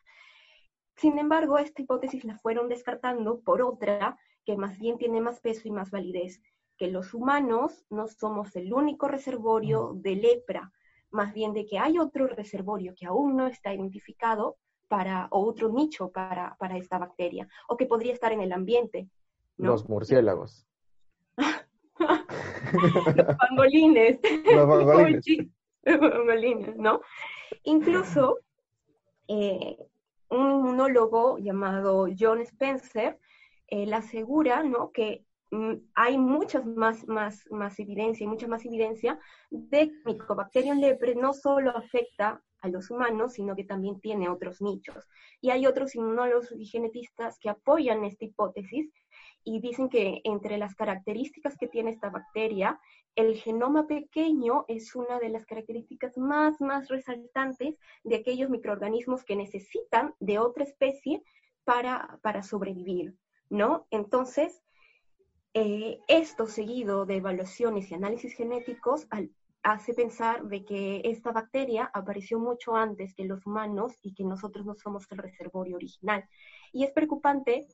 Sin 0.96 1.18
embargo, 1.18 1.58
esta 1.58 1.82
hipótesis 1.82 2.24
la 2.24 2.38
fueron 2.38 2.68
descartando 2.68 3.40
por 3.40 3.62
otra 3.62 4.18
que 4.44 4.56
más 4.56 4.78
bien 4.78 4.98
tiene 4.98 5.20
más 5.20 5.40
peso 5.40 5.62
y 5.66 5.70
más 5.70 5.90
validez, 5.90 6.42
que 6.80 6.90
los 6.90 7.12
humanos 7.12 7.84
no 7.90 8.08
somos 8.08 8.56
el 8.56 8.72
único 8.72 9.06
reservorio 9.06 9.92
de 9.96 10.16
lepra, 10.16 10.72
más 11.10 11.34
bien 11.34 11.52
de 11.52 11.66
que 11.66 11.78
hay 11.78 11.98
otro 11.98 12.26
reservorio 12.26 12.94
que 12.96 13.04
aún 13.04 13.36
no 13.36 13.48
está 13.48 13.74
identificado 13.74 14.56
para, 14.88 15.28
o 15.30 15.44
otro 15.44 15.68
nicho 15.68 16.10
para, 16.10 16.56
para 16.58 16.78
esta 16.78 16.96
bacteria, 16.96 17.46
o 17.68 17.76
que 17.76 17.84
podría 17.84 18.14
estar 18.14 18.32
en 18.32 18.40
el 18.40 18.50
ambiente. 18.50 19.10
Los 19.58 19.90
murciélagos. 19.90 20.66
los 21.36 23.36
pangolines. 23.36 24.18
Los 24.46 24.66
pangolines. 25.84 25.84
¿no? 26.78 27.02
Incluso 27.64 28.38
eh, 29.28 29.76
un 30.30 30.50
inmunólogo 30.50 31.36
llamado 31.36 32.08
John 32.18 32.40
Spencer 32.40 33.18
él 33.66 33.92
asegura 33.92 34.62
¿no? 34.62 34.92
que 34.92 35.26
hay 35.94 36.18
muchas 36.18 36.64
más, 36.64 37.06
más, 37.08 37.44
más 37.50 37.78
evidencia, 37.78 38.24
y 38.24 38.28
mucha 38.28 38.46
más 38.46 38.64
evidencia 38.64 39.18
de 39.50 39.88
que 39.88 40.02
Mycobacterium 40.04 40.78
lepre 40.78 41.14
no 41.14 41.32
solo 41.32 41.76
afecta 41.76 42.42
a 42.60 42.68
los 42.68 42.90
humanos, 42.90 43.32
sino 43.34 43.56
que 43.56 43.64
también 43.64 44.00
tiene 44.00 44.28
otros 44.28 44.60
nichos. 44.60 45.08
Y 45.40 45.50
hay 45.50 45.66
otros 45.66 45.94
inmunólogos 45.94 46.52
y 46.52 46.66
genetistas 46.66 47.38
que 47.38 47.48
apoyan 47.48 48.04
esta 48.04 48.24
hipótesis 48.24 48.92
y 49.44 49.60
dicen 49.60 49.88
que 49.88 50.20
entre 50.24 50.58
las 50.58 50.74
características 50.74 51.56
que 51.56 51.68
tiene 51.68 51.90
esta 51.90 52.10
bacteria, 52.10 52.78
el 53.16 53.36
genoma 53.36 53.86
pequeño 53.86 54.64
es 54.68 54.94
una 54.94 55.18
de 55.18 55.30
las 55.30 55.46
características 55.46 56.16
más, 56.18 56.60
más 56.60 56.88
resaltantes 56.88 57.76
de 58.04 58.16
aquellos 58.16 58.50
microorganismos 58.50 59.24
que 59.24 59.36
necesitan 59.36 60.14
de 60.20 60.38
otra 60.38 60.64
especie 60.64 61.22
para, 61.64 62.18
para 62.22 62.42
sobrevivir, 62.42 63.14
¿no? 63.48 63.86
Entonces, 63.90 64.62
Eh, 65.52 65.98
esto 66.06 66.46
seguido 66.46 67.06
de 67.06 67.16
evaluaciones 67.16 67.90
y 67.90 67.94
análisis 67.94 68.34
genéticos 68.34 69.08
hace 69.62 69.94
pensar 69.94 70.44
de 70.44 70.64
que 70.64 71.02
esta 71.04 71.32
bacteria 71.32 71.90
apareció 71.92 72.38
mucho 72.38 72.76
antes 72.76 73.14
que 73.14 73.24
los 73.24 73.44
humanos 73.46 73.98
y 74.02 74.14
que 74.14 74.24
nosotros 74.24 74.64
no 74.64 74.74
somos 74.74 75.10
el 75.10 75.18
reservorio 75.18 75.76
original. 75.76 76.24
Y 76.72 76.84
es 76.84 76.92
preocupante 76.92 77.66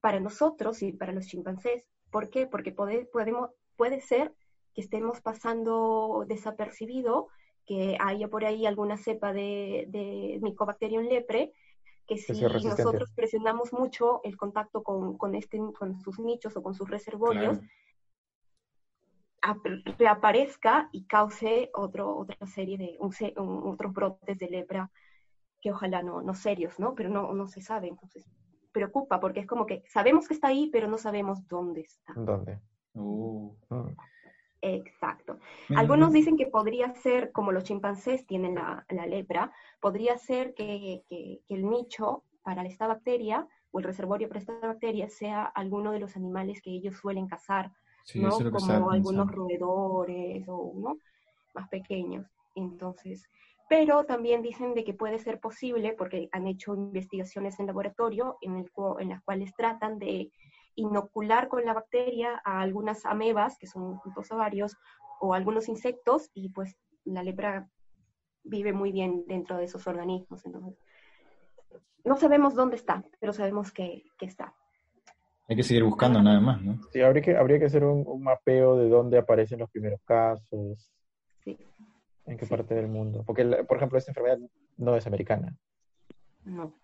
para 0.00 0.20
nosotros 0.20 0.82
y 0.82 0.92
para 0.92 1.12
los 1.12 1.26
chimpancés. 1.26 1.84
¿Por 2.10 2.28
qué? 2.28 2.46
Porque 2.46 2.72
puede, 2.72 3.06
podemos, 3.06 3.50
puede 3.76 4.00
ser 4.00 4.34
que 4.74 4.82
estemos 4.82 5.20
pasando 5.20 6.24
desapercibido, 6.28 7.28
que 7.66 7.96
haya 8.00 8.28
por 8.28 8.44
ahí 8.44 8.66
alguna 8.66 8.96
cepa 8.98 9.32
de, 9.32 9.86
de 9.88 10.38
Mycobacterium 10.42 11.04
lepre, 11.04 11.52
que 12.14 12.34
si 12.34 12.42
nosotros 12.42 13.10
presionamos 13.14 13.72
mucho 13.72 14.20
el 14.24 14.36
contacto 14.36 14.82
con, 14.82 15.16
con, 15.16 15.34
este, 15.34 15.58
con 15.78 16.00
sus 16.00 16.18
nichos 16.18 16.56
o 16.56 16.62
con 16.62 16.74
sus 16.74 16.88
reservorios, 16.88 17.58
reaparezca 19.98 20.88
y 20.92 21.04
cause 21.06 21.70
otro, 21.74 22.16
otra 22.16 22.46
serie 22.46 22.78
de, 22.78 22.96
otros 23.00 23.92
brotes 23.92 24.38
de 24.38 24.48
lepra 24.48 24.90
que 25.60 25.72
ojalá 25.72 26.02
no, 26.02 26.22
no 26.22 26.34
serios, 26.34 26.78
¿no? 26.78 26.94
Pero 26.94 27.08
no, 27.08 27.32
no 27.32 27.46
se 27.46 27.60
sabe, 27.60 27.88
entonces 27.88 28.24
preocupa 28.72 29.20
porque 29.20 29.40
es 29.40 29.46
como 29.46 29.66
que 29.66 29.84
sabemos 29.86 30.26
que 30.26 30.34
está 30.34 30.48
ahí, 30.48 30.70
pero 30.72 30.88
no 30.88 30.98
sabemos 30.98 31.46
dónde 31.46 31.82
está. 31.82 32.14
¿Dónde? 32.16 32.60
Uh. 32.94 33.54
Mm. 33.68 33.96
Exacto. 34.62 35.40
Algunos 35.74 36.12
dicen 36.12 36.36
que 36.36 36.46
podría 36.46 36.94
ser, 36.94 37.32
como 37.32 37.50
los 37.50 37.64
chimpancés 37.64 38.24
tienen 38.26 38.54
la, 38.54 39.06
lepra, 39.06 39.52
podría 39.80 40.16
ser 40.16 40.54
que, 40.54 41.02
el 41.48 41.68
nicho 41.68 42.22
para 42.44 42.64
esta 42.64 42.86
bacteria 42.86 43.46
o 43.72 43.80
el 43.80 43.84
reservorio 43.84 44.28
para 44.28 44.40
esta 44.40 44.58
bacteria 44.60 45.08
sea 45.08 45.44
alguno 45.44 45.90
de 45.90 45.98
los 45.98 46.16
animales 46.16 46.62
que 46.62 46.70
ellos 46.70 46.96
suelen 46.96 47.26
cazar, 47.26 47.72
¿no? 48.14 48.30
Como 48.30 48.90
algunos 48.90 49.30
roedores 49.32 50.44
o 50.48 50.72
¿no? 50.76 50.96
más 51.54 51.68
pequeños. 51.68 52.24
Entonces, 52.54 53.28
pero 53.68 54.04
también 54.04 54.42
dicen 54.42 54.74
de 54.74 54.84
que 54.84 54.94
puede 54.94 55.18
ser 55.18 55.40
posible, 55.40 55.94
porque 55.94 56.28
han 56.30 56.46
hecho 56.46 56.74
investigaciones 56.74 57.58
en 57.58 57.66
laboratorio 57.66 58.36
en, 58.42 58.56
el, 58.56 58.70
en 59.00 59.08
las 59.08 59.22
cuales 59.22 59.54
tratan 59.56 59.98
de 59.98 60.30
inocular 60.74 61.48
con 61.48 61.64
la 61.64 61.74
bacteria 61.74 62.40
a 62.44 62.60
algunas 62.60 63.04
amebas, 63.06 63.58
que 63.58 63.66
son 63.66 64.00
puntos 64.00 64.30
ovarios, 64.32 64.76
o 65.20 65.34
algunos 65.34 65.68
insectos, 65.68 66.30
y 66.34 66.48
pues 66.50 66.76
la 67.04 67.22
lepra 67.22 67.68
vive 68.44 68.72
muy 68.72 68.92
bien 68.92 69.24
dentro 69.26 69.56
de 69.56 69.64
esos 69.64 69.86
organismos. 69.86 70.44
Entonces, 70.44 70.78
no 72.04 72.16
sabemos 72.16 72.54
dónde 72.54 72.76
está, 72.76 73.04
pero 73.20 73.32
sabemos 73.32 73.70
que, 73.70 74.04
está. 74.20 74.54
Hay 75.48 75.56
que 75.56 75.62
seguir 75.62 75.84
buscando 75.84 76.22
nada 76.22 76.40
más, 76.40 76.62
¿no? 76.62 76.80
Sí, 76.92 77.00
habría 77.00 77.22
que, 77.22 77.36
habría 77.36 77.58
que 77.58 77.66
hacer 77.66 77.84
un, 77.84 78.22
mapeo 78.22 78.76
de 78.76 78.88
dónde 78.88 79.18
aparecen 79.18 79.60
los 79.60 79.70
primeros 79.70 80.00
casos. 80.04 80.90
Sí. 81.44 81.58
En 82.26 82.36
qué 82.36 82.46
parte 82.46 82.74
del 82.74 82.88
mundo. 82.88 83.22
Porque, 83.26 83.44
por 83.44 83.76
ejemplo, 83.76 83.98
esta 83.98 84.10
enfermedad 84.10 84.38
no 84.76 84.96
es 84.96 85.06
americana. 85.06 85.56
No. 86.44 86.74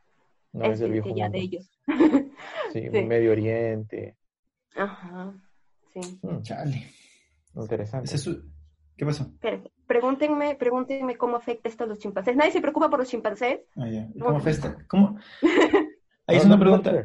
No 0.52 0.64
es, 0.64 0.78
del 0.78 0.92
viejo 0.92 1.08
mundo. 1.08 1.28
de 1.30 1.38
ellos. 1.38 1.70
Sí, 2.72 2.80
Medio 2.90 3.32
Oriente. 3.32 4.16
Ajá, 4.74 5.34
sí. 5.92 6.00
Mm, 6.22 6.42
chale. 6.42 6.92
Interesante. 7.54 8.14
¿Qué 8.96 9.06
pasó? 9.06 9.30
pregúntenme, 9.86 10.56
pregúntenme 10.56 11.16
cómo 11.16 11.36
afecta 11.36 11.68
esto 11.68 11.84
a 11.84 11.86
los 11.86 11.98
chimpancés. 11.98 12.36
Nadie 12.36 12.52
se 12.52 12.60
preocupa 12.60 12.90
por 12.90 12.98
los 12.98 13.08
chimpancés. 13.08 13.60
Ah. 13.76 13.86
¿Cómo 14.20 14.38
afecta? 14.38 14.76
¿Cómo? 14.86 15.18
Ahí 16.26 16.36
es 16.36 16.44
una 16.44 16.58
pregunta. 16.58 17.04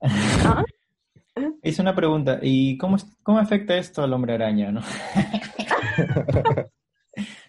¿Ah? 0.00 0.64
Hice 1.62 1.82
una 1.82 1.94
pregunta. 1.94 2.38
¿Y 2.42 2.78
cómo, 2.78 2.96
cómo 3.22 3.38
afecta 3.38 3.76
esto 3.76 4.02
al 4.02 4.12
hombre 4.12 4.34
araña, 4.34 4.70
no? 4.70 4.80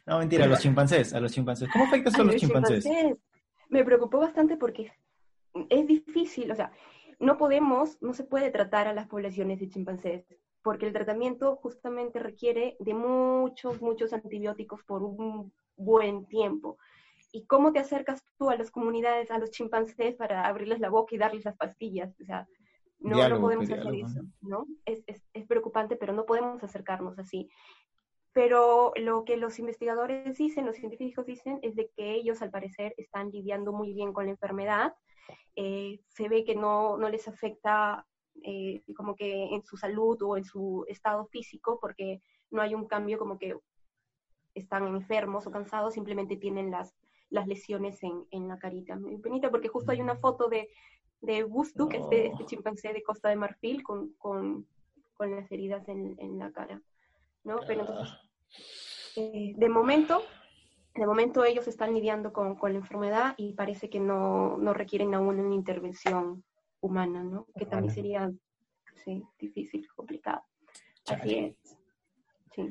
no, 0.06 0.20
mentira, 0.20 0.46
a 0.46 0.48
los 0.48 0.60
chimpancés, 0.60 1.14
a 1.14 1.20
los 1.20 1.32
chimpancés. 1.32 1.70
¿Cómo 1.72 1.86
afecta 1.86 2.10
esto 2.10 2.22
a 2.22 2.26
los, 2.26 2.36
chimpancés? 2.36 2.86
Me 3.70 3.84
preocupó 3.84 4.20
bastante 4.20 4.58
porque 4.58 4.92
es 5.70 5.88
difícil, 5.88 6.52
o 6.52 6.56
sea, 6.56 6.72
no 7.20 7.38
podemos, 7.38 8.02
no 8.02 8.14
se 8.14 8.24
puede 8.24 8.50
tratar 8.50 8.88
a 8.88 8.94
las 8.94 9.08
poblaciones 9.08 9.60
de 9.60 9.70
chimpancés, 9.70 10.26
porque 10.64 10.88
el 10.88 10.94
tratamiento 10.94 11.58
justamente 11.58 12.20
requiere 12.20 12.78
de 12.80 12.94
muchos, 12.94 13.82
muchos 13.82 14.14
antibióticos 14.14 14.84
por 14.84 15.04
un 15.04 15.54
buen 15.76 16.26
tiempo. 16.28 16.78
¿Y 17.32 17.46
cómo 17.46 17.72
te 17.72 17.80
acercas 17.80 18.24
tú 18.38 18.50
a 18.50 18.56
las 18.56 18.72
comunidades, 18.72 19.30
a 19.32 19.38
los 19.38 19.52
chimpancés, 19.52 20.16
para 20.16 20.48
abrirles 20.48 20.80
la 20.80 20.90
boca 20.90 21.14
y 21.14 21.20
darles 21.20 21.46
las 21.46 21.58
pastillas? 21.58 22.16
O 22.20 22.24
sea, 22.24 22.48
no, 23.00 23.30
no 23.30 23.40
podemos 23.40 23.70
hacer 23.70 23.96
eso, 23.96 24.22
¿no? 24.42 24.66
Es, 24.86 25.04
es, 25.08 25.22
es, 25.34 25.46
preocupante, 25.46 25.96
pero 25.96 26.14
no 26.14 26.26
podemos 26.26 26.64
acercarnos 26.64 27.20
así. 27.20 27.50
Pero 28.34 28.94
lo 28.96 29.26
que 29.26 29.38
los 29.38 29.60
investigadores 29.60 30.38
dicen, 30.38 30.66
los 30.66 30.76
científicos 30.76 31.26
dicen, 31.26 31.60
es 31.62 31.76
de 31.76 31.90
que 31.96 32.14
ellos 32.14 32.42
al 32.42 32.52
parecer 32.52 32.94
están 32.98 33.30
lidiando 33.30 33.74
muy 33.74 33.94
bien 33.94 34.12
con 34.12 34.26
la 34.26 34.32
enfermedad, 34.32 34.94
eh, 35.56 36.00
se 36.08 36.30
ve 36.30 36.44
que 36.44 36.56
no, 36.56 36.98
no 36.98 37.10
les 37.10 37.28
afecta 37.28 38.06
eh, 38.44 38.84
como 38.96 39.16
que 39.16 39.54
en 39.54 39.64
su 39.64 39.78
salud 39.78 40.22
o 40.22 40.38
en 40.38 40.44
su 40.44 40.86
estado 40.88 41.26
físico, 41.28 41.80
porque 41.80 42.22
no 42.52 42.62
hay 42.62 42.74
un 42.76 42.88
cambio 42.88 43.18
como 43.18 43.38
que 43.38 43.58
están 44.54 44.88
enfermos 44.88 45.46
o 45.48 45.52
cansados, 45.52 45.94
simplemente 45.94 46.38
tienen 46.38 46.72
las, 46.72 46.96
las 47.30 47.48
lesiones 47.48 48.02
en, 48.04 48.26
en 48.32 48.48
la 48.48 48.58
carita. 48.58 48.96
Me 48.96 49.18
penita 49.20 49.50
porque 49.50 49.68
justo 49.68 49.92
hay 49.92 50.02
una 50.02 50.16
foto 50.16 50.50
de, 50.50 50.70
de 51.22 51.44
Bustu, 51.44 51.90
que 51.90 51.98
es 51.98 52.10
de 52.10 52.28
este 52.28 52.46
chimpancé 52.46 52.94
de 52.94 53.04
Costa 53.04 53.30
de 53.30 53.36
Marfil, 53.36 53.84
con, 53.84 54.14
con, 54.14 54.68
con 55.16 55.36
las 55.36 55.52
heridas 55.52 55.88
en, 55.88 56.16
en, 56.20 56.40
la 56.40 56.52
cara. 56.52 56.82
¿no? 57.44 57.60
Pero 57.68 57.82
entonces, 57.82 58.16
eh, 59.16 59.54
de 59.56 59.70
momento, 59.70 60.22
de 61.00 61.08
momento 61.08 61.46
ellos 61.46 61.66
están 61.68 61.94
lidiando 61.94 62.34
con, 62.34 62.56
con 62.56 62.74
la 62.74 62.80
enfermedad 62.80 63.34
y 63.38 63.54
parece 63.54 63.90
que 63.90 64.02
no, 64.02 64.58
no, 64.58 64.74
requieren 64.74 65.14
aún 65.14 65.40
una 65.40 65.56
intervención 65.56 66.44
humana, 66.82 67.24
¿no? 67.24 67.48
Que 67.58 67.66
también 67.66 67.94
sería 67.94 68.30
sí, 69.04 69.24
difícil, 69.40 69.88
complicado. 69.96 70.44
Así 71.10 71.38
es. 71.38 71.56
Sí. 72.52 72.70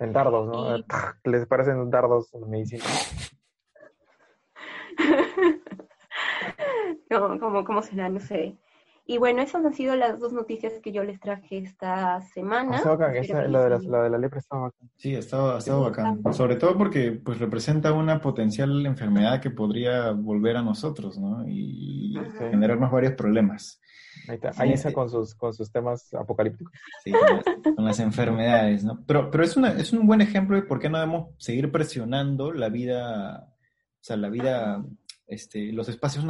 En 0.00 0.12
dardos, 0.12 0.48
¿no? 0.48 0.84
Les 1.24 1.46
parecen 1.46 1.88
dardos 1.90 2.34
medicina. 2.34 2.84
no, 7.10 7.38
¿cómo, 7.38 7.64
¿Cómo 7.64 7.82
será? 7.82 8.08
No 8.08 8.18
sé. 8.18 8.56
Y 9.10 9.16
bueno, 9.16 9.40
esas 9.40 9.64
han 9.64 9.72
sido 9.72 9.96
las 9.96 10.20
dos 10.20 10.34
noticias 10.34 10.74
que 10.82 10.92
yo 10.92 11.02
les 11.02 11.18
traje 11.18 11.56
esta 11.56 12.20
semana. 12.20 12.82
Bacán, 12.84 13.14
lo, 13.50 13.62
de 13.62 13.70
la, 13.70 14.02
de 14.02 14.10
la 14.10 14.18
lepra 14.18 14.38
está 14.38 14.58
bacán. 14.58 14.90
Sí, 14.96 15.14
ha 15.14 15.20
estado, 15.20 15.80
bacán. 15.80 16.22
Sobre 16.34 16.56
todo 16.56 16.76
porque 16.76 17.12
pues 17.12 17.38
representa 17.38 17.94
una 17.94 18.20
potencial 18.20 18.84
enfermedad 18.84 19.40
que 19.40 19.48
podría 19.48 20.10
volver 20.10 20.58
a 20.58 20.62
nosotros, 20.62 21.16
¿no? 21.18 21.42
Y 21.48 22.18
generarnos 22.38 22.90
varios 22.90 23.14
problemas. 23.14 23.80
Ahí 24.28 24.34
está, 24.34 24.52
ahí 24.58 24.72
está 24.74 24.92
con 24.92 25.08
sus, 25.08 25.34
con 25.34 25.54
sus 25.54 25.72
temas 25.72 26.12
apocalípticos. 26.12 26.74
Sí, 27.02 27.10
con 27.74 27.86
las, 27.86 28.00
enfermedades, 28.00 28.84
¿no? 28.84 29.02
Pero, 29.06 29.30
pero 29.30 29.42
es, 29.42 29.56
una, 29.56 29.70
es 29.70 29.90
un 29.94 30.06
buen 30.06 30.20
ejemplo 30.20 30.54
de 30.54 30.64
por 30.64 30.80
qué 30.80 30.90
no 30.90 30.98
debemos 30.98 31.30
seguir 31.38 31.72
presionando 31.72 32.52
la 32.52 32.68
vida, 32.68 33.48
o 33.48 34.02
sea, 34.02 34.18
la 34.18 34.28
vida, 34.28 34.84
este, 35.26 35.72
los 35.72 35.88
espacios 35.88 36.26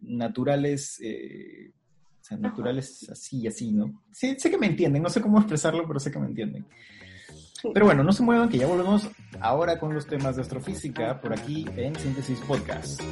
naturales 0.00 1.00
eh, 1.04 1.70
naturales 2.38 3.08
así 3.10 3.40
y 3.40 3.46
así, 3.46 3.72
¿no? 3.72 4.02
Sí, 4.12 4.36
sé 4.38 4.50
que 4.50 4.58
me 4.58 4.66
entienden, 4.66 5.02
no 5.02 5.10
sé 5.10 5.20
cómo 5.20 5.38
expresarlo, 5.38 5.86
pero 5.86 5.98
sé 5.98 6.10
que 6.10 6.18
me 6.18 6.26
entienden. 6.26 6.66
Pero 7.74 7.86
bueno, 7.86 8.02
no 8.02 8.12
se 8.12 8.22
muevan 8.22 8.48
que 8.48 8.58
ya 8.58 8.66
volvemos 8.66 9.08
ahora 9.40 9.78
con 9.78 9.94
los 9.94 10.06
temas 10.06 10.36
de 10.36 10.42
astrofísica 10.42 11.20
por 11.20 11.32
aquí 11.32 11.66
en 11.76 11.94
Síntesis 11.96 12.40
Podcast. 12.40 13.02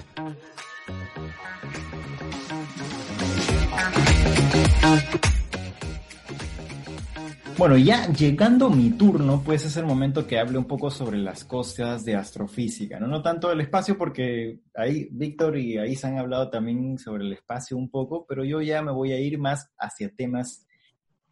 Bueno, 7.58 7.76
ya 7.76 8.06
llegando 8.12 8.70
mi 8.70 8.90
turno, 8.90 9.42
pues 9.44 9.64
es 9.64 9.76
el 9.76 9.84
momento 9.84 10.28
que 10.28 10.38
hable 10.38 10.58
un 10.58 10.66
poco 10.66 10.92
sobre 10.92 11.18
las 11.18 11.42
cosas 11.42 12.04
de 12.04 12.14
astrofísica, 12.14 13.00
¿no? 13.00 13.08
No 13.08 13.20
tanto 13.20 13.48
del 13.48 13.60
espacio, 13.60 13.98
porque 13.98 14.60
ahí 14.76 15.08
Víctor 15.10 15.58
y 15.58 15.76
ahí 15.76 15.96
han 16.04 16.18
hablado 16.18 16.50
también 16.50 16.98
sobre 16.98 17.24
el 17.24 17.32
espacio 17.32 17.76
un 17.76 17.90
poco, 17.90 18.24
pero 18.28 18.44
yo 18.44 18.60
ya 18.60 18.80
me 18.80 18.92
voy 18.92 19.10
a 19.10 19.18
ir 19.18 19.40
más 19.40 19.72
hacia 19.76 20.14
temas 20.14 20.68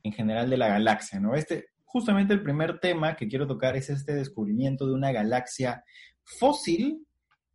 en 0.02 0.12
general 0.12 0.50
de 0.50 0.56
la 0.56 0.66
galaxia, 0.66 1.20
¿no? 1.20 1.36
Este, 1.36 1.66
justamente 1.84 2.34
el 2.34 2.42
primer 2.42 2.80
tema 2.80 3.14
que 3.14 3.28
quiero 3.28 3.46
tocar 3.46 3.76
es 3.76 3.88
este 3.88 4.12
descubrimiento 4.12 4.84
de 4.84 4.94
una 4.94 5.12
galaxia 5.12 5.84
fósil 6.24 7.06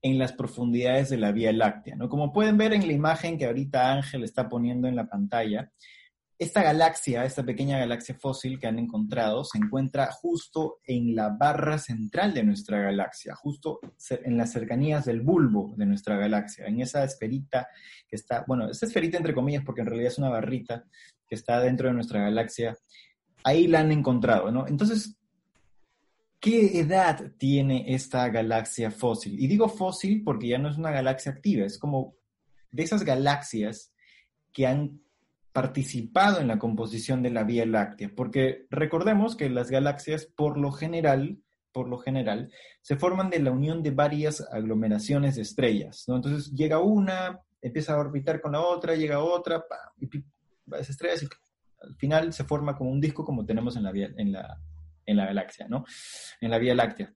en 0.01 0.17
las 0.17 0.31
profundidades 0.31 1.09
de 1.09 1.17
la 1.17 1.33
Vía 1.33 1.51
Láctea, 1.51 1.97
¿no? 1.97 2.07
Como 2.07 2.31
pueden 2.31 2.57
ver 2.57 2.71
en 2.71 2.87
la 2.87 2.93
imagen 2.93 3.37
que 3.37 3.47
ahorita 3.47 3.91
Ángel 3.91 4.23
está 4.23 4.47
poniendo 4.47 4.87
en 4.87 4.95
la 4.95 5.07
pantalla, 5.07 5.73
esta 6.41 6.63
galaxia, 6.63 7.23
esta 7.23 7.43
pequeña 7.43 7.77
galaxia 7.77 8.15
fósil 8.15 8.59
que 8.59 8.65
han 8.65 8.79
encontrado, 8.79 9.43
se 9.43 9.59
encuentra 9.59 10.11
justo 10.11 10.79
en 10.87 11.15
la 11.15 11.29
barra 11.29 11.77
central 11.77 12.33
de 12.33 12.41
nuestra 12.41 12.81
galaxia, 12.81 13.35
justo 13.35 13.79
en 14.09 14.37
las 14.37 14.51
cercanías 14.51 15.05
del 15.05 15.21
bulbo 15.21 15.75
de 15.77 15.85
nuestra 15.85 16.17
galaxia, 16.17 16.65
en 16.65 16.81
esa 16.81 17.03
esferita 17.03 17.67
que 18.07 18.15
está, 18.15 18.43
bueno, 18.47 18.71
esa 18.71 18.87
esferita 18.87 19.17
entre 19.17 19.35
comillas 19.35 19.63
porque 19.63 19.81
en 19.81 19.87
realidad 19.87 20.11
es 20.13 20.17
una 20.17 20.29
barrita 20.29 20.83
que 21.29 21.35
está 21.35 21.59
dentro 21.59 21.89
de 21.89 21.93
nuestra 21.93 22.21
galaxia, 22.21 22.75
ahí 23.43 23.67
la 23.67 23.81
han 23.81 23.91
encontrado, 23.91 24.51
¿no? 24.51 24.67
Entonces, 24.67 25.15
¿qué 26.39 26.79
edad 26.79 27.33
tiene 27.37 27.93
esta 27.93 28.27
galaxia 28.29 28.89
fósil? 28.89 29.39
Y 29.39 29.45
digo 29.45 29.69
fósil 29.69 30.23
porque 30.23 30.47
ya 30.47 30.57
no 30.57 30.71
es 30.71 30.77
una 30.79 30.89
galaxia 30.89 31.33
activa, 31.33 31.67
es 31.67 31.77
como 31.77 32.15
de 32.71 32.81
esas 32.81 33.03
galaxias 33.03 33.93
que 34.51 34.65
han 34.65 35.01
participado 35.53 36.39
en 36.39 36.47
la 36.47 36.59
composición 36.59 37.21
de 37.21 37.29
la 37.29 37.43
Vía 37.43 37.65
Láctea, 37.65 38.11
porque 38.15 38.65
recordemos 38.69 39.35
que 39.35 39.49
las 39.49 39.69
galaxias 39.69 40.25
por 40.25 40.57
lo 40.57 40.71
general, 40.71 41.39
por 41.71 41.89
lo 41.89 41.97
general, 41.97 42.51
se 42.81 42.95
forman 42.95 43.29
de 43.29 43.39
la 43.39 43.51
unión 43.51 43.83
de 43.83 43.91
varias 43.91 44.41
aglomeraciones 44.51 45.35
de 45.35 45.41
estrellas, 45.41 46.05
¿no? 46.07 46.15
Entonces 46.15 46.51
llega 46.53 46.79
una, 46.79 47.39
empieza 47.61 47.93
a 47.93 47.99
orbitar 47.99 48.41
con 48.41 48.53
la 48.53 48.61
otra, 48.61 48.95
llega 48.95 49.19
otra, 49.19 49.63
y 49.99 50.07
varias 50.65 50.89
estrellas 50.89 51.23
y 51.23 51.27
al 51.85 51.95
final 51.95 52.31
se 52.33 52.43
forma 52.43 52.75
como 52.77 52.91
un 52.91 53.01
disco 53.01 53.25
como 53.25 53.45
tenemos 53.45 53.75
en 53.75 53.83
la, 53.83 53.91
en 53.91 54.31
la, 54.31 54.57
en 55.05 55.17
la 55.17 55.25
galaxia, 55.25 55.67
¿no? 55.67 55.83
En 56.39 56.51
la 56.51 56.59
Vía 56.59 56.75
Láctea. 56.75 57.13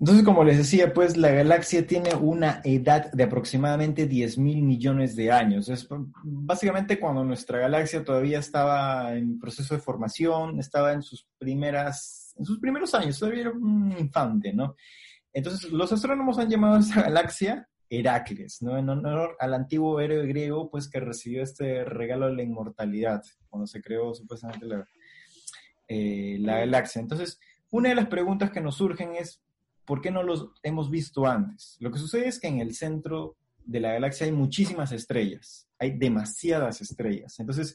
Entonces, 0.00 0.24
como 0.24 0.44
les 0.44 0.56
decía, 0.56 0.94
pues 0.94 1.18
la 1.18 1.30
galaxia 1.30 1.86
tiene 1.86 2.14
una 2.14 2.62
edad 2.64 3.12
de 3.12 3.24
aproximadamente 3.24 4.06
10 4.06 4.38
mil 4.38 4.62
millones 4.62 5.14
de 5.14 5.30
años. 5.30 5.68
Es 5.68 5.86
básicamente 6.24 6.98
cuando 6.98 7.22
nuestra 7.22 7.58
galaxia 7.58 8.02
todavía 8.02 8.38
estaba 8.38 9.14
en 9.14 9.38
proceso 9.38 9.74
de 9.74 9.80
formación, 9.80 10.58
estaba 10.58 10.94
en 10.94 11.02
sus 11.02 11.28
primeras, 11.36 12.34
en 12.38 12.46
sus 12.46 12.58
primeros 12.58 12.94
años, 12.94 13.18
todavía 13.18 13.42
era 13.42 13.50
un 13.50 13.94
infante, 13.98 14.54
¿no? 14.54 14.74
Entonces, 15.34 15.70
los 15.70 15.92
astrónomos 15.92 16.38
han 16.38 16.48
llamado 16.48 16.76
a 16.76 16.80
esta 16.80 17.02
galaxia 17.02 17.68
Heracles, 17.90 18.62
¿no? 18.62 18.78
En 18.78 18.88
honor 18.88 19.36
al 19.38 19.52
antiguo 19.52 20.00
héroe 20.00 20.26
griego, 20.26 20.70
pues 20.70 20.88
que 20.88 21.00
recibió 21.00 21.42
este 21.42 21.84
regalo 21.84 22.28
de 22.28 22.36
la 22.36 22.42
inmortalidad, 22.42 23.22
cuando 23.50 23.66
se 23.66 23.82
creó 23.82 24.14
supuestamente 24.14 24.64
la, 24.64 24.88
eh, 25.88 26.38
la 26.40 26.60
galaxia. 26.60 27.02
Entonces, 27.02 27.38
una 27.70 27.90
de 27.90 27.96
las 27.96 28.06
preguntas 28.06 28.50
que 28.50 28.62
nos 28.62 28.76
surgen 28.76 29.14
es, 29.14 29.42
¿por 29.90 30.00
qué 30.00 30.12
no 30.12 30.22
los 30.22 30.52
hemos 30.62 30.88
visto 30.88 31.26
antes? 31.26 31.76
Lo 31.80 31.90
que 31.90 31.98
sucede 31.98 32.28
es 32.28 32.38
que 32.38 32.46
en 32.46 32.60
el 32.60 32.76
centro 32.76 33.36
de 33.64 33.80
la 33.80 33.94
galaxia 33.94 34.24
hay 34.24 34.30
muchísimas 34.30 34.92
estrellas, 34.92 35.68
hay 35.80 35.98
demasiadas 35.98 36.80
estrellas. 36.80 37.40
Entonces, 37.40 37.74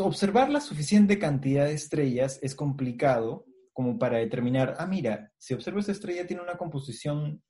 observar 0.00 0.50
la 0.50 0.60
suficiente 0.60 1.18
cantidad 1.18 1.64
de 1.64 1.72
estrellas 1.72 2.40
es 2.42 2.54
complicado 2.54 3.46
como 3.72 3.98
para 3.98 4.18
determinar, 4.18 4.74
ah, 4.78 4.86
mira, 4.86 5.32
si 5.38 5.54
observo 5.54 5.80
esta 5.80 5.92
estrella 5.92 6.26
tiene 6.26 6.42
una 6.42 6.58
composición 6.58 7.42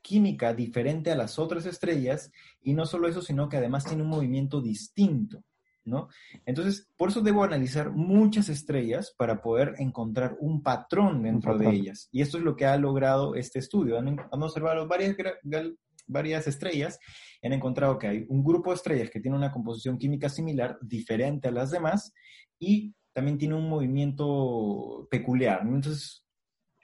química 0.00 0.52
diferente 0.52 1.12
a 1.12 1.16
las 1.16 1.38
otras 1.38 1.66
estrellas, 1.66 2.32
y 2.62 2.74
no 2.74 2.84
solo 2.84 3.06
eso, 3.06 3.22
sino 3.22 3.48
que 3.48 3.58
además 3.58 3.84
tiene 3.84 4.02
un 4.02 4.08
movimiento 4.08 4.60
distinto. 4.60 5.44
¿No? 5.84 6.08
Entonces, 6.46 6.88
por 6.96 7.08
eso 7.08 7.20
debo 7.20 7.44
analizar 7.44 7.90
muchas 7.90 8.48
estrellas 8.48 9.14
para 9.16 9.42
poder 9.42 9.74
encontrar 9.78 10.36
un 10.40 10.62
patrón 10.62 11.22
dentro 11.22 11.58
de 11.58 11.70
ellas. 11.70 12.08
Y 12.12 12.22
esto 12.22 12.38
es 12.38 12.44
lo 12.44 12.56
que 12.56 12.66
ha 12.66 12.76
logrado 12.76 13.34
este 13.34 13.58
estudio. 13.58 13.98
Han, 13.98 14.16
observado 14.30 14.86
varias, 14.86 15.16
varias 16.06 16.46
estrellas 16.46 16.98
y 17.40 17.46
han 17.46 17.52
encontrado 17.52 17.98
que 17.98 18.06
hay 18.06 18.26
un 18.28 18.44
grupo 18.44 18.70
de 18.70 18.76
estrellas 18.76 19.10
que 19.10 19.20
tiene 19.20 19.36
una 19.36 19.52
composición 19.52 19.98
química 19.98 20.28
similar, 20.28 20.78
diferente 20.80 21.48
a 21.48 21.52
las 21.52 21.70
demás, 21.70 22.12
y 22.58 22.94
también 23.12 23.38
tiene 23.38 23.54
un 23.54 23.68
movimiento 23.68 25.06
peculiar. 25.10 25.62
Entonces, 25.62 26.24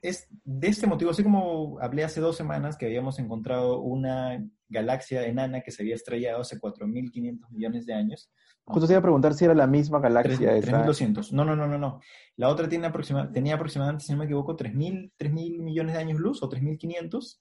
es 0.03 0.28
de 0.44 0.68
este 0.68 0.86
motivo, 0.86 1.11
así 1.11 1.22
como 1.22 1.78
hablé 1.80 2.05
hace 2.05 2.20
dos 2.20 2.36
semanas 2.36 2.76
que 2.76 2.86
habíamos 2.86 3.18
encontrado 3.18 3.80
una 3.80 4.44
galaxia 4.68 5.26
enana 5.26 5.60
que 5.60 5.70
se 5.70 5.82
había 5.82 5.94
estrellado 5.94 6.40
hace 6.42 6.60
4.500 6.60 7.50
millones 7.50 7.86
de 7.86 7.94
años, 7.94 8.30
Justo 8.68 8.86
te 8.86 8.92
iba 8.92 8.98
a 8.98 9.02
preguntar 9.02 9.32
si 9.32 9.46
era 9.46 9.54
la 9.54 9.66
misma 9.66 9.98
galaxia 9.98 10.50
3, 10.50 10.64
3200. 10.66 11.32
No, 11.32 11.44
no, 11.44 11.56
no, 11.56 11.66
no, 11.66 11.78
no. 11.78 12.00
La 12.36 12.48
otra 12.48 12.68
tiene 12.68 12.86
aproxima, 12.86 13.32
tenía 13.32 13.54
aproximadamente, 13.54 14.04
si 14.04 14.12
no 14.12 14.18
me 14.18 14.26
equivoco, 14.26 14.56
3.000 14.56 15.30
mil 15.30 15.62
millones 15.62 15.94
de 15.94 16.00
años 16.00 16.20
luz 16.20 16.42
o 16.42 16.50
3.500. 16.50 17.40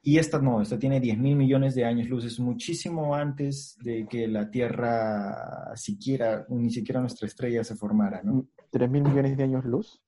Y 0.00 0.16
esta 0.16 0.38
no, 0.38 0.62
esta 0.62 0.78
tiene 0.78 1.02
10.000 1.02 1.36
millones 1.36 1.74
de 1.74 1.84
años 1.84 2.08
luz. 2.08 2.24
Es 2.24 2.40
muchísimo 2.40 3.14
antes 3.14 3.76
de 3.82 4.06
que 4.08 4.26
la 4.26 4.50
Tierra 4.50 5.76
siquiera, 5.76 6.46
ni 6.48 6.70
siquiera 6.70 7.00
nuestra 7.00 7.26
estrella 7.26 7.62
se 7.62 7.76
formara, 7.76 8.22
¿no? 8.22 8.48
¿3.000 8.72 8.88
millones 8.88 9.36
de 9.36 9.42
años 9.42 9.64
luz? 9.66 10.00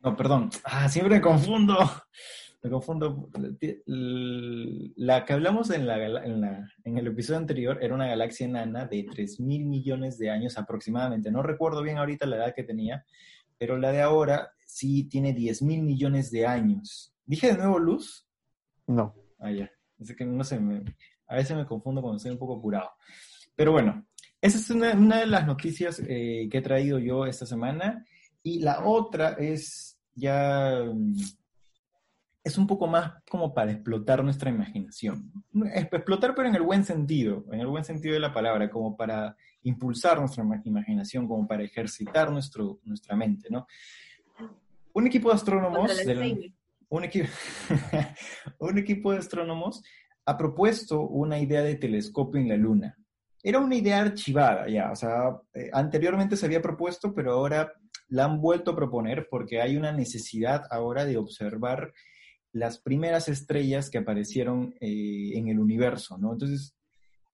No, 0.00 0.16
perdón. 0.16 0.50
Ah, 0.64 0.88
siempre 0.88 1.16
me 1.16 1.20
confundo 1.20 1.76
me 2.66 2.70
confundo. 2.70 3.30
La 3.86 5.24
que 5.24 5.32
hablamos 5.32 5.70
en, 5.70 5.88
en, 5.88 6.98
el 6.98 7.06
episodio 7.06 7.38
anterior 7.38 7.78
era 7.80 7.94
una 7.94 8.08
galaxia 8.08 8.46
enana 8.46 8.86
de 8.86 9.06
3 9.10 9.40
mil 9.40 9.64
millones 9.64 10.18
de 10.18 10.30
años 10.30 10.58
aproximadamente. 10.58 11.30
No 11.30 11.42
recuerdo 11.42 11.82
bien 11.82 11.98
ahorita 11.98 12.26
la 12.26 12.36
edad 12.36 12.54
que 12.54 12.64
tenía, 12.64 13.04
pero 13.56 13.78
la 13.78 13.92
de 13.92 14.02
ahora 14.02 14.50
sí 14.64 15.04
tiene 15.04 15.32
10 15.32 15.62
mil 15.62 15.82
millones 15.82 16.30
de 16.30 16.46
años. 16.46 17.14
¿Dije 17.24 17.48
de 17.48 17.58
nuevo 17.58 17.78
luz? 17.78 18.26
No. 18.86 19.14
Ah, 19.38 19.52
ya. 19.52 19.70
Es 19.98 20.14
que 20.14 20.24
no 20.24 20.44
sé, 20.44 20.60
a 21.28 21.36
veces 21.36 21.56
me 21.56 21.66
confundo 21.66 22.02
cuando 22.02 22.16
estoy 22.16 22.32
un 22.32 22.38
poco 22.38 22.56
apurado. 22.56 22.90
Pero 23.54 23.72
bueno, 23.72 24.06
esa 24.40 24.58
es 24.58 24.70
una, 24.70 24.94
de 24.94 25.26
las 25.26 25.46
noticias 25.46 26.02
eh, 26.06 26.48
que 26.50 26.58
he 26.58 26.62
traído 26.62 26.98
yo 26.98 27.26
esta 27.26 27.46
semana. 27.46 28.04
Y 28.42 28.60
la 28.60 28.84
otra 28.84 29.30
es 29.38 29.98
ya 30.14 30.84
es 32.46 32.56
un 32.58 32.66
poco 32.68 32.86
más 32.86 33.12
como 33.28 33.52
para 33.52 33.72
explotar 33.72 34.22
nuestra 34.22 34.50
imaginación. 34.50 35.32
Explotar, 35.74 36.32
pero 36.32 36.48
en 36.48 36.54
el 36.54 36.62
buen 36.62 36.84
sentido, 36.84 37.44
en 37.50 37.58
el 37.58 37.66
buen 37.66 37.82
sentido 37.82 38.14
de 38.14 38.20
la 38.20 38.32
palabra, 38.32 38.70
como 38.70 38.96
para 38.96 39.36
impulsar 39.64 40.20
nuestra 40.20 40.44
imaginación, 40.64 41.26
como 41.26 41.44
para 41.48 41.64
ejercitar 41.64 42.30
nuestro, 42.30 42.78
nuestra 42.84 43.16
mente, 43.16 43.48
¿no? 43.50 43.66
Un 44.92 45.08
equipo 45.08 45.28
de 45.30 45.34
astrónomos, 45.34 45.90
un, 46.88 47.02
equipo, 47.02 47.28
un 48.60 48.78
equipo 48.78 49.10
de 49.10 49.18
astrónomos 49.18 49.82
ha 50.24 50.38
propuesto 50.38 51.00
una 51.00 51.40
idea 51.40 51.62
de 51.62 51.74
telescopio 51.74 52.40
en 52.40 52.48
la 52.48 52.56
Luna. 52.56 52.96
Era 53.42 53.58
una 53.58 53.74
idea 53.74 54.02
archivada 54.02 54.68
ya, 54.68 54.92
o 54.92 54.94
sea, 54.94 55.36
eh, 55.52 55.68
anteriormente 55.72 56.36
se 56.36 56.46
había 56.46 56.62
propuesto, 56.62 57.12
pero 57.12 57.32
ahora 57.32 57.72
la 58.06 58.24
han 58.24 58.40
vuelto 58.40 58.70
a 58.70 58.76
proponer 58.76 59.26
porque 59.28 59.60
hay 59.60 59.76
una 59.76 59.90
necesidad 59.90 60.62
ahora 60.70 61.04
de 61.04 61.16
observar 61.16 61.92
las 62.56 62.78
primeras 62.78 63.28
estrellas 63.28 63.90
que 63.90 63.98
aparecieron 63.98 64.74
eh, 64.80 65.32
en 65.34 65.48
el 65.48 65.58
universo, 65.58 66.16
¿no? 66.16 66.32
Entonces, 66.32 66.74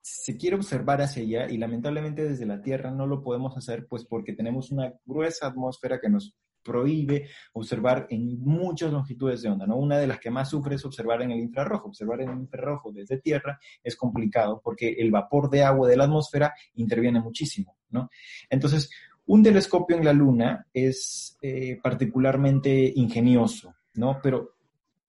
se 0.01 0.37
quiere 0.37 0.57
observar 0.57 1.01
hacia 1.01 1.23
allá 1.23 1.49
y 1.49 1.59
lamentablemente 1.59 2.29
desde 2.29 2.45
la 2.45 2.61
Tierra 2.61 2.91
no 2.91 3.07
lo 3.07 3.23
podemos 3.23 3.57
hacer, 3.57 3.87
pues 3.87 4.05
porque 4.05 4.33
tenemos 4.33 4.73
una 4.73 4.93
gruesa 5.05 5.47
atmósfera 5.47 6.01
que 6.01 6.09
nos 6.09 6.35
prohíbe 6.65 7.29
observar 7.53 8.09
en 8.11 8.41
muchas 8.41 8.93
longitudes 8.93 9.43
de 9.43 9.49
onda, 9.49 9.65
¿no? 9.65 9.77
Una 9.77 9.99
de 9.99 10.09
las 10.09 10.19
que 10.19 10.31
más 10.31 10.51
sufre 10.51 10.75
es 10.75 10.85
observar 10.85 11.23
en 11.23 11.31
el 11.31 11.39
infrarrojo. 11.39 11.89
Observar 11.89 12.21
en 12.23 12.31
el 12.31 12.39
infrarrojo 12.39 12.91
desde 12.91 13.21
Tierra 13.21 13.61
es 13.81 13.95
complicado 13.95 14.61
porque 14.63 14.89
el 14.99 15.13
vapor 15.13 15.51
de 15.51 15.63
agua 15.63 15.89
de 15.89 15.97
la 15.97 16.05
atmósfera 16.05 16.53
interviene 16.75 17.21
muchísimo, 17.21 17.77
¿no? 17.91 18.11
Entonces, 18.51 18.91
un 19.27 19.45
telescopio 19.45 19.97
en 19.97 20.05
la 20.05 20.13
Luna 20.13 20.67
es 20.73 21.39
eh, 21.43 21.79
particularmente 21.81 22.93
ingenioso, 22.97 23.73
¿no? 23.95 24.19
Pero 24.21 24.57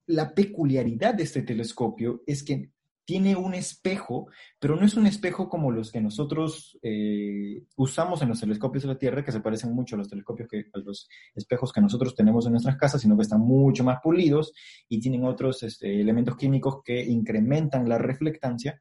la 0.08 0.34
peculiaridad 0.34 1.14
de 1.14 1.24
este 1.24 1.41
telescopio 1.43 2.22
es 2.26 2.43
que 2.43 2.72
tiene 3.06 3.36
un 3.36 3.54
espejo, 3.54 4.28
pero 4.60 4.76
no 4.76 4.86
es 4.86 4.95
un 4.95 5.06
espejo 5.08 5.49
como 5.49 5.72
los 5.72 5.91
que 5.91 5.99
nosotros 5.99 6.78
eh, 6.82 7.64
usamos 7.76 8.22
en 8.22 8.30
los 8.30 8.39
telescopios 8.39 8.84
de 8.84 8.89
la 8.89 8.97
Tierra, 8.97 9.26
que 9.26 9.32
se 9.32 9.41
parecen 9.41 9.74
mucho 9.74 9.95
a 9.95 9.99
los 9.99 10.08
telescopios 10.08 10.47
que 10.47 10.66
a 10.74 10.78
los 10.80 11.10
espejos 11.36 11.74
que 11.74 11.82
nosotros 11.82 12.16
tenemos 12.16 12.45
en 12.45 12.54
nuestras 12.54 12.78
casas, 12.78 13.01
sino 13.01 13.18
que 13.18 13.24
están 13.24 13.41
mucho 13.41 13.84
más 13.84 13.99
pulidos 14.01 14.54
y 14.88 14.99
tienen 15.01 15.26
otros 15.26 15.64
este, 15.64 15.99
elementos 15.99 16.38
químicos 16.38 16.78
que 16.84 17.04
incrementan 17.04 17.89
la 17.89 17.97
reflectancia, 17.97 18.80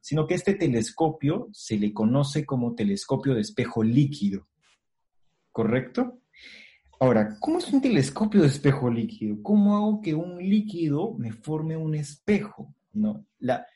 sino 0.00 0.26
que 0.26 0.34
este 0.34 0.54
telescopio 0.54 1.48
se 1.52 1.76
le 1.76 1.92
conoce 1.92 2.46
como 2.46 2.76
telescopio 2.76 3.34
de 3.34 3.40
espejo 3.40 3.82
líquido, 3.82 4.46
¿correcto? 5.50 6.20
Ahora, 6.98 7.36
¿cómo 7.40 7.58
es 7.58 7.70
un 7.72 7.80
telescopio 7.80 8.40
de 8.40 8.48
espejo 8.48 8.90
líquido? 8.90 9.36
¿Cómo 9.42 9.76
hago 9.76 10.00
que 10.00 10.14
un 10.14 10.38
líquido 10.38 11.14
me 11.14 11.32
forme 11.32 11.76
un 11.76 11.94
espejo? 11.94 12.74
¿No? 12.94 13.26
La, 13.38 13.66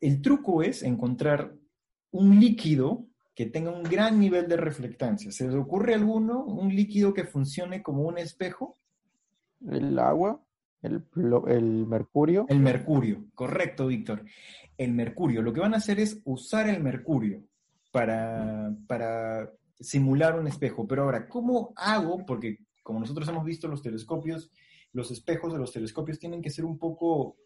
el 0.00 0.22
truco 0.22 0.62
es 0.62 0.82
encontrar 0.82 1.52
un 2.12 2.40
líquido 2.40 3.04
que 3.34 3.46
tenga 3.46 3.70
un 3.70 3.82
gran 3.82 4.18
nivel 4.18 4.48
de 4.48 4.56
reflectancia. 4.56 5.30
¿Se 5.30 5.46
les 5.46 5.54
ocurre 5.54 5.94
alguno, 5.94 6.42
un 6.42 6.74
líquido 6.74 7.12
que 7.12 7.24
funcione 7.24 7.82
como 7.82 8.02
un 8.02 8.16
espejo? 8.16 8.76
El 9.70 9.98
agua, 9.98 10.40
el, 10.80 11.02
el 11.48 11.86
mercurio. 11.86 12.46
El 12.48 12.60
mercurio, 12.60 13.26
correcto, 13.34 13.88
Víctor. 13.88 14.24
El 14.78 14.94
mercurio. 14.94 15.42
Lo 15.42 15.52
que 15.52 15.60
van 15.60 15.74
a 15.74 15.78
hacer 15.78 16.00
es 16.00 16.18
usar 16.24 16.68
el 16.70 16.82
mercurio 16.82 17.42
para, 17.92 18.74
para 18.86 19.50
simular 19.80 20.38
un 20.38 20.46
espejo. 20.46 20.86
Pero 20.86 21.04
ahora, 21.04 21.28
¿cómo 21.28 21.72
hago? 21.76 22.24
Porque 22.24 22.58
como 22.82 23.00
nosotros 23.00 23.28
hemos 23.28 23.44
visto 23.44 23.68
los 23.68 23.82
telescopios, 23.82 24.50
los 24.92 25.10
espejos 25.10 25.52
de 25.52 25.58
los 25.58 25.72
telescopios 25.72 26.18
tienen 26.18 26.40
que 26.40 26.50
ser 26.50 26.64
un 26.64 26.78
poco, 26.78 27.36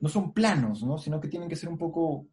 no 0.00 0.08
son 0.08 0.32
planos, 0.32 0.82
¿no? 0.84 0.98
Sino 0.98 1.20
que 1.20 1.28
tienen 1.28 1.48
que 1.48 1.56
ser 1.56 1.68
un 1.68 1.78
poco, 1.78 2.26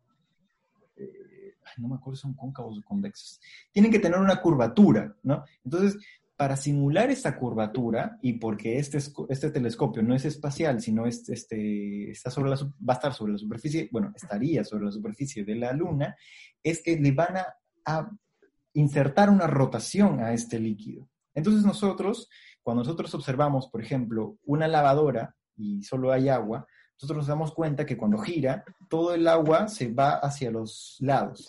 eh, 0.97 1.55
no 1.77 1.87
me 1.87 1.95
acuerdo 1.95 2.17
si 2.17 2.21
son 2.23 2.33
cóncavos 2.33 2.77
o 2.77 2.83
convexos, 2.83 3.39
tienen 3.71 3.91
que 3.91 3.99
tener 3.99 4.19
una 4.19 4.41
curvatura, 4.41 5.15
¿no? 5.23 5.43
Entonces, 5.63 5.97
para 6.35 6.57
simular 6.57 7.09
esta 7.09 7.37
curvatura, 7.37 8.17
y 8.21 8.33
porque 8.33 8.77
este, 8.77 8.97
este 9.29 9.49
telescopio 9.49 10.03
no 10.03 10.13
es 10.13 10.25
espacial, 10.25 10.81
sino 10.81 11.05
es, 11.05 11.29
este, 11.29 12.11
está 12.11 12.29
sobre 12.29 12.49
la, 12.49 12.57
va 12.57 12.93
a 12.93 12.93
estar 12.93 13.13
sobre 13.13 13.31
la 13.31 13.37
superficie, 13.37 13.87
bueno, 13.91 14.11
estaría 14.15 14.63
sobre 14.63 14.85
la 14.85 14.91
superficie 14.91 15.45
de 15.45 15.55
la 15.55 15.71
Luna, 15.71 16.15
es 16.61 16.83
que 16.83 16.97
le 16.97 17.11
van 17.11 17.37
a, 17.37 17.45
a 17.85 18.11
insertar 18.73 19.29
una 19.29 19.47
rotación 19.47 20.19
a 20.19 20.33
este 20.33 20.59
líquido. 20.59 21.07
Entonces 21.33 21.65
nosotros, 21.65 22.29
cuando 22.61 22.83
nosotros 22.83 23.13
observamos, 23.15 23.67
por 23.67 23.81
ejemplo, 23.81 24.37
una 24.45 24.67
lavadora 24.67 25.35
y 25.55 25.83
solo 25.83 26.11
hay 26.11 26.29
agua, 26.29 26.67
nosotros 26.95 27.17
nos 27.17 27.27
damos 27.27 27.53
cuenta 27.53 27.85
que 27.85 27.97
cuando 27.97 28.17
gira, 28.17 28.63
todo 28.89 29.13
el 29.13 29.27
agua 29.27 29.67
se 29.67 29.91
va 29.91 30.13
hacia 30.13 30.51
los 30.51 30.97
lados. 30.99 31.47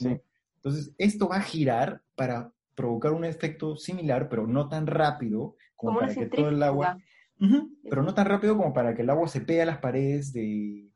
Entonces, 0.56 0.92
esto 0.98 1.28
va 1.28 1.36
a 1.36 1.42
girar 1.42 2.02
para 2.14 2.50
provocar 2.74 3.12
un 3.12 3.24
efecto 3.24 3.76
similar, 3.76 4.28
pero 4.28 4.46
no 4.46 4.68
tan 4.68 4.86
rápido 4.86 5.56
como, 5.76 6.00
para 6.00 6.14
que 6.14 6.26
todo 6.26 6.48
el 6.48 6.62
agua... 6.62 6.98
pero 7.88 8.02
no 8.02 8.14
tan 8.14 8.26
rápido 8.26 8.56
como 8.56 8.72
para 8.72 8.94
que 8.94 9.02
el 9.02 9.10
agua 9.10 9.28
se 9.28 9.42
pegue 9.42 9.62
a 9.62 9.66
las 9.66 9.78
paredes 9.78 10.32
de, 10.32 10.88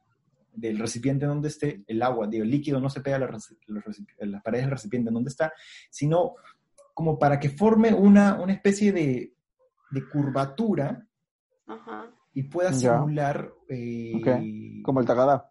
del 0.61 0.79
recipiente 0.79 1.27
donde 1.27 1.49
esté, 1.49 1.83
el 1.87 2.03
agua, 2.03 2.27
digo, 2.27 2.45
el 2.45 2.51
líquido 2.51 2.81
no 2.81 2.91
se 2.91 3.01
pega 3.01 3.17
a, 3.17 3.19
las 3.21 4.43
paredes 4.43 4.65
del 4.65 4.71
recipiente 4.71 5.11
donde 5.11 5.31
está, 5.31 5.53
sino 5.91 6.35
como 6.95 7.19
para 7.19 7.39
que 7.39 7.51
forme 7.51 7.93
una, 7.95 8.41
una 8.41 8.53
especie 8.53 8.93
de, 8.93 9.35
de 9.91 10.09
curvatura 10.09 11.07
y 12.35 12.45
pueda 12.45 12.73
simular... 12.73 13.53
Eh, 13.69 14.83
como 14.83 15.01
el 15.01 15.07
tagada. 15.07 15.51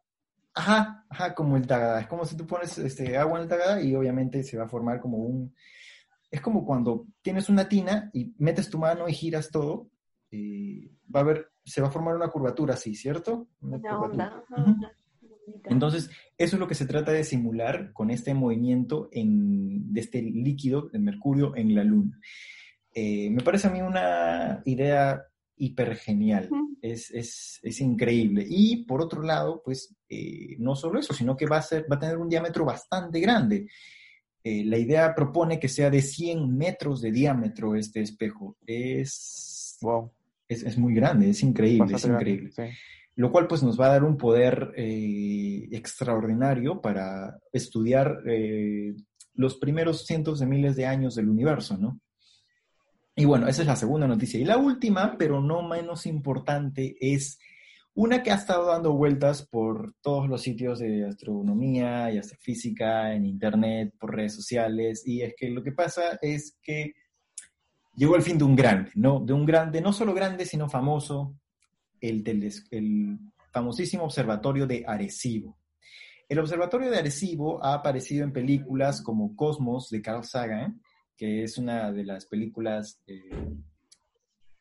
Ajá, 0.53 1.05
ajá, 1.09 1.35
como 1.35 1.57
el 1.57 1.67
tagada. 1.67 2.01
Es 2.01 2.07
como 2.07 2.25
si 2.25 2.35
tú 2.35 2.47
pones 2.47 2.77
este, 2.77 3.17
agua 3.17 3.37
en 3.37 3.43
el 3.43 3.49
tagada 3.49 3.81
y 3.81 3.95
obviamente 3.95 4.43
se 4.43 4.57
va 4.57 4.65
a 4.65 4.69
formar 4.69 4.99
como 4.99 5.17
un... 5.17 5.53
Es 6.29 6.41
como 6.41 6.65
cuando 6.65 7.07
tienes 7.21 7.47
una 7.49 7.69
tina 7.69 8.09
y 8.13 8.33
metes 8.37 8.69
tu 8.69 8.77
mano 8.77 9.07
y 9.07 9.13
giras 9.13 9.49
todo, 9.49 9.89
eh, 10.31 10.91
va 11.13 11.21
a 11.21 11.23
haber, 11.23 11.51
se 11.63 11.81
va 11.81 11.87
a 11.87 11.91
formar 11.91 12.15
una 12.15 12.27
curvatura 12.27 12.73
así, 12.73 12.95
¿cierto? 12.95 13.47
Una 13.61 13.77
onda, 13.99 14.43
Entonces, 15.65 16.09
eso 16.37 16.55
es 16.55 16.59
lo 16.59 16.67
que 16.67 16.75
se 16.75 16.85
trata 16.85 17.11
de 17.11 17.23
simular 17.23 17.91
con 17.93 18.09
este 18.09 18.33
movimiento 18.33 19.09
en, 19.11 19.93
de 19.93 20.01
este 20.01 20.21
líquido 20.21 20.89
de 20.89 20.99
mercurio 20.99 21.55
en 21.55 21.73
la 21.75 21.83
luna. 21.83 22.19
Eh, 22.93 23.29
me 23.29 23.43
parece 23.43 23.67
a 23.67 23.71
mí 23.71 23.81
una 23.81 24.61
idea 24.65 25.23
hiper 25.57 25.95
genial, 25.95 26.49
es, 26.81 27.11
es, 27.11 27.59
es, 27.63 27.81
increíble. 27.81 28.45
Y 28.47 28.85
por 28.85 29.01
otro 29.01 29.23
lado, 29.23 29.61
pues 29.63 29.95
eh, 30.09 30.55
no 30.59 30.75
solo 30.75 30.99
eso, 30.99 31.13
sino 31.13 31.35
que 31.35 31.47
va 31.47 31.57
a, 31.57 31.61
ser, 31.61 31.85
va 31.91 31.95
a 31.95 31.99
tener 31.99 32.17
un 32.17 32.29
diámetro 32.29 32.63
bastante 32.63 33.19
grande. 33.19 33.67
Eh, 34.43 34.63
la 34.65 34.77
idea 34.77 35.13
propone 35.15 35.59
que 35.59 35.67
sea 35.67 35.89
de 35.89 36.01
100 36.01 36.55
metros 36.55 37.01
de 37.01 37.11
diámetro 37.11 37.75
este 37.75 38.01
espejo. 38.01 38.57
Es, 38.65 39.77
wow. 39.81 40.11
es, 40.47 40.63
es 40.63 40.77
muy 40.77 40.93
grande, 40.93 41.31
es 41.31 41.41
increíble, 41.41 41.95
es 41.95 42.05
increíble. 42.05 42.51
Lo 43.17 43.31
cual 43.31 43.47
pues 43.47 43.61
nos 43.63 43.77
va 43.77 43.87
a 43.87 43.93
dar 43.93 44.05
un 44.05 44.15
poder 44.15 44.73
eh, 44.77 45.67
extraordinario 45.71 46.79
para 46.79 47.37
estudiar 47.51 48.21
los 49.33 49.57
primeros 49.57 50.05
cientos 50.05 50.39
de 50.39 50.45
miles 50.45 50.75
de 50.77 50.85
años 50.85 51.15
del 51.15 51.27
universo, 51.27 51.77
¿no? 51.77 51.99
Y 53.19 53.25
bueno, 53.25 53.47
esa 53.47 53.63
es 53.63 53.67
la 53.67 53.75
segunda 53.75 54.07
noticia. 54.07 54.39
Y 54.39 54.45
la 54.45 54.57
última, 54.57 55.17
pero 55.17 55.41
no 55.41 55.67
menos 55.67 56.05
importante, 56.05 56.95
es 57.01 57.39
una 57.95 58.21
que 58.21 58.29
ha 58.29 58.35
estado 58.35 58.67
dando 58.67 58.93
vueltas 58.93 59.47
por 59.47 59.95
todos 60.01 60.29
los 60.29 60.43
sitios 60.43 60.77
de 60.77 61.03
astronomía 61.03 62.11
y 62.11 62.19
astrofísica, 62.19 63.15
en 63.15 63.25
internet, 63.25 63.91
por 63.99 64.15
redes 64.15 64.35
sociales, 64.35 65.01
y 65.03 65.23
es 65.23 65.33
que 65.35 65.49
lo 65.49 65.63
que 65.63 65.71
pasa 65.71 66.19
es 66.21 66.55
que 66.61 66.93
llegó 67.95 68.15
el 68.15 68.21
fin 68.21 68.37
de 68.37 68.43
un 68.43 68.55
grande, 68.55 68.91
¿no? 68.93 69.19
De 69.19 69.33
un 69.33 69.47
grande, 69.47 69.81
no 69.81 69.93
solo 69.93 70.13
grande, 70.13 70.45
sino 70.45 70.69
famoso, 70.69 71.35
el, 72.01 72.51
el 72.71 73.19
famosísimo 73.51 74.03
observatorio 74.03 74.67
de 74.67 74.83
Arecibo. 74.87 75.57
El 76.29 76.39
observatorio 76.39 76.91
de 76.91 76.97
Arecibo 76.97 77.63
ha 77.63 77.73
aparecido 77.73 78.23
en 78.23 78.33
películas 78.33 79.01
como 79.01 79.35
Cosmos 79.35 79.89
de 79.89 80.01
Carl 80.01 80.23
Sagan, 80.23 80.81
que 81.15 81.43
es 81.43 81.57
una 81.57 81.91
de 81.91 82.03
las 82.03 82.25
películas, 82.25 83.01
eh, 83.07 83.29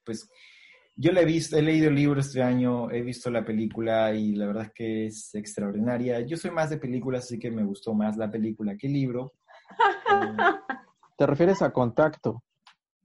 pues 0.05 0.29
yo 0.95 1.13
la 1.13 1.21
he 1.21 1.25
visto, 1.27 1.59
he 1.59 1.63
leído 1.63 1.89
el 1.89 1.95
libro 1.95 2.21
este 2.21 2.43
año, 2.43 2.91
he 2.91 3.03
visto 3.03 3.31
la 3.31 3.45
película 3.45 4.15
y 4.15 4.35
la 4.35 4.47
verdad 4.47 4.65
es 4.65 4.73
que 4.73 5.07
es 5.07 5.35
extraordinaria. 5.35 6.21
Yo 6.21 6.39
soy 6.39 6.51
más 6.51 6.71
de 6.71 6.79
películas, 6.79 7.25
así 7.25 7.39
que 7.39 7.51
me 7.51 7.65
gustó 7.65 7.93
más 7.93 8.17
la 8.17 8.31
película 8.31 8.77
que 8.77 8.87
el 8.87 8.95
libro. 8.95 9.35
¿Te 11.19 11.27
refieres 11.27 11.61
a 11.61 11.71
Contacto? 11.71 12.43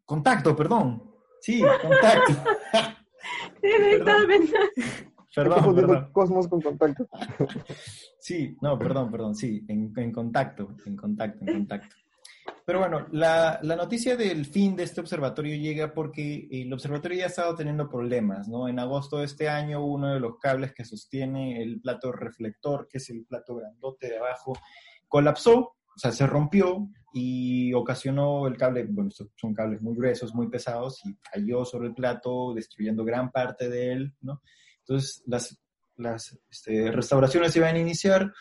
Contacto, 0.05 0.55
perdón. 0.55 1.03
Sí, 1.41 1.61
Contacto. 1.81 2.33
perdón, 5.35 5.75
perdón. 5.75 6.11
Cosmos 6.11 6.47
con 6.47 6.61
Contacto. 6.61 7.07
sí, 8.19 8.55
no, 8.61 8.77
perdón, 8.77 9.11
perdón, 9.11 9.35
sí, 9.35 9.63
en, 9.67 9.93
en 9.95 10.11
contacto, 10.11 10.75
en 10.85 10.95
contacto, 10.95 11.45
en 11.45 11.53
contacto. 11.53 11.95
Pero 12.65 12.79
bueno, 12.79 13.07
la, 13.11 13.59
la, 13.63 13.75
noticia 13.75 14.15
del 14.15 14.45
fin 14.45 14.75
de 14.75 14.83
este 14.83 15.01
observatorio 15.01 15.55
llega 15.57 15.93
porque 15.93 16.47
el 16.51 16.71
observatorio 16.71 17.17
ya 17.19 17.23
ha 17.25 17.27
estado 17.27 17.55
teniendo 17.55 17.89
problemas, 17.89 18.47
¿no? 18.47 18.67
En 18.67 18.79
agosto 18.79 19.17
de 19.17 19.25
este 19.25 19.49
año, 19.49 19.83
uno 19.83 20.13
de 20.13 20.19
los 20.19 20.37
cables 20.37 20.73
que 20.73 20.85
sostiene 20.85 21.61
el 21.61 21.81
plato 21.81 22.11
reflector, 22.11 22.87
que 22.87 22.99
es 22.99 23.09
el 23.09 23.25
plato 23.25 23.55
grandote 23.55 24.09
de 24.09 24.17
abajo, 24.17 24.53
colapsó, 25.07 25.57
o 25.57 25.97
sea, 25.97 26.11
se 26.11 26.25
rompió 26.27 26.87
y 27.13 27.73
ocasionó 27.73 28.47
el 28.47 28.57
cable, 28.57 28.85
bueno, 28.89 29.09
estos 29.09 29.29
son 29.35 29.53
cables 29.53 29.81
muy 29.81 29.95
gruesos, 29.95 30.33
muy 30.33 30.47
pesados, 30.49 31.01
y 31.05 31.15
cayó 31.15 31.65
sobre 31.65 31.89
el 31.89 31.93
plato, 31.93 32.53
destruyendo 32.53 33.03
gran 33.03 33.31
parte 33.31 33.69
de 33.69 33.91
él, 33.91 34.13
¿no? 34.21 34.41
Entonces, 34.79 35.21
las, 35.25 35.59
las 35.97 36.39
este, 36.49 36.91
restauraciones 36.91 37.55
iban 37.55 37.75
a 37.75 37.79
iniciar, 37.79 38.31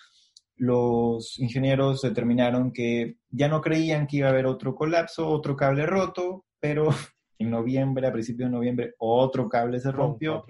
los 0.57 1.39
ingenieros 1.39 2.03
determinaron 2.03 2.73
que 2.73 3.17
ya 3.31 3.49
no 3.49 3.61
creían 3.61 4.07
que 4.07 4.19
iba 4.19 4.29
a 4.29 4.31
haber 4.31 4.47
otro 4.47 4.75
colapso, 4.75 5.27
otro 5.29 5.57
cable 5.57 5.87
roto, 5.87 6.45
pero 6.61 6.89
en 7.39 7.51
noviembre, 7.51 8.07
a 8.07 8.13
principios 8.13 8.51
de 8.51 8.57
noviembre, 8.57 8.95
otro 8.99 9.49
cable 9.49 9.81
se 9.81 9.91
rompió. 9.91 10.45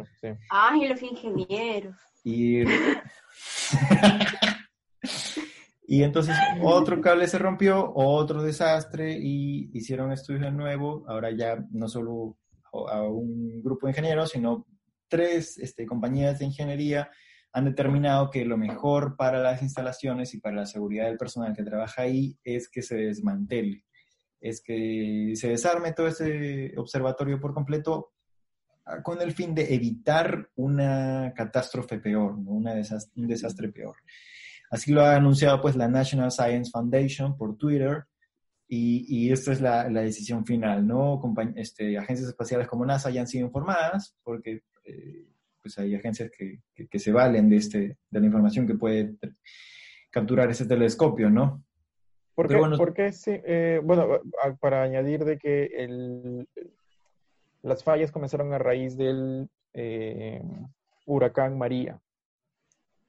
Ay, 0.51 0.89
los 0.89 1.03
ingenieros. 1.03 1.97
Y... 2.25 2.65
y 5.93 6.05
entonces 6.05 6.37
otro 6.63 7.01
cable 7.01 7.27
se 7.27 7.37
rompió, 7.37 7.93
otro 7.97 8.45
desastre, 8.45 9.19
y 9.21 9.77
hicieron 9.77 10.13
estudios 10.13 10.43
de 10.43 10.53
nuevo. 10.53 11.03
Ahora 11.09 11.33
ya 11.33 11.67
no 11.73 11.89
solo 11.89 12.39
a 12.73 13.03
un 13.03 13.61
grupo 13.61 13.89
de 13.89 13.91
ingenieros, 13.91 14.31
sino 14.31 14.69
tres 15.09 15.59
este, 15.59 15.87
compañías 15.87 16.39
de 16.39 16.45
ingeniería 16.45 17.11
han 17.53 17.65
determinado 17.65 18.31
que 18.31 18.45
lo 18.45 18.57
mejor 18.57 19.17
para 19.17 19.41
las 19.41 19.63
instalaciones 19.63 20.33
y 20.33 20.39
para 20.39 20.55
la 20.55 20.67
seguridad 20.67 21.07
del 21.07 21.19
personal 21.19 21.57
que 21.57 21.65
trabaja 21.65 22.03
ahí 22.03 22.39
es 22.45 22.69
que 22.69 22.83
se 22.83 22.95
desmantele, 22.95 23.85
es 24.41 24.63
que 24.63 25.33
se 25.35 25.49
desarme 25.49 25.93
todo 25.93 26.07
ese 26.07 26.73
observatorio 26.77 27.41
por 27.41 27.53
completo 27.53 28.13
ah, 28.87 29.03
con 29.03 29.21
el 29.21 29.33
fin 29.33 29.57
de 29.57 29.75
evitar 29.75 30.51
una 30.55 31.33
catástrofe 31.35 31.99
peor, 31.99 32.37
una 32.47 32.75
un 33.17 33.27
desastre 33.27 33.71
peor. 33.71 33.97
Así 34.71 34.93
lo 34.93 35.03
ha 35.03 35.17
anunciado 35.17 35.61
pues 35.61 35.77
la 35.77 35.89
National 35.89 36.31
Science 36.31 36.71
Foundation 36.71 37.37
por 37.37 37.57
Twitter 37.57 38.05
y, 38.69 39.05
y 39.09 39.33
esta 39.33 39.53
es 39.53 39.61
la, 39.61 39.91
la, 39.91 40.03
decisión 40.03 40.47
final, 40.47 40.87
¿no? 40.87 41.21
este, 41.57 41.99
agencias 41.99 42.29
espaciales 42.29 42.69
como 42.69 42.87
NASA 42.87 43.11
ya 43.11 43.23
han 43.23 43.27
sido 43.27 43.47
informadas 43.47 44.15
porque 44.23 44.63
eh, 44.85 45.27
pues 45.61 45.77
hay 45.79 45.95
agencias 45.97 46.31
que, 46.31 46.61
que, 46.89 46.99
se 46.99 47.11
valen 47.11 47.51
de, 47.51 47.57
este, 47.57 47.99
de 48.09 48.21
la 48.21 48.27
información 48.27 48.67
que 48.69 48.77
puede 48.77 49.17
capturar 50.11 50.49
ese 50.51 50.67
telescopio, 50.67 51.31
¿no? 51.31 51.65
Porque, 52.35 52.57
bueno, 52.57 52.77
porque 52.79 53.13
sí, 53.13 53.33
eh, 53.45 53.81
bueno, 53.83 54.21
para 54.61 54.83
añadir 54.83 55.25
de 55.25 55.37
que 55.37 55.65
el, 55.65 56.49
las 57.63 57.85
fallas 57.85 58.11
comenzaron 58.11 58.53
a 58.53 58.59
raíz 58.59 58.97
del 58.97 59.51
eh, 59.75 60.43
huracán 61.07 61.59
María, 61.59 62.01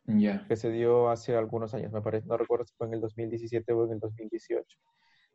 ya 0.06 0.46
que 0.48 0.56
se 0.56 0.72
dio 0.72 1.10
hace 1.10 1.36
algunos 1.36 1.74
años, 1.74 1.92
me 1.92 2.02
parece, 2.02 2.28
no 2.28 2.38
recuerdo 2.38 2.66
si 2.66 2.74
fue 2.76 2.88
en 2.88 2.96
el 2.96 3.02
2017 3.02 3.74
o 3.74 3.86
en 3.86 3.94
el 3.94 4.00
2018. 4.00 4.78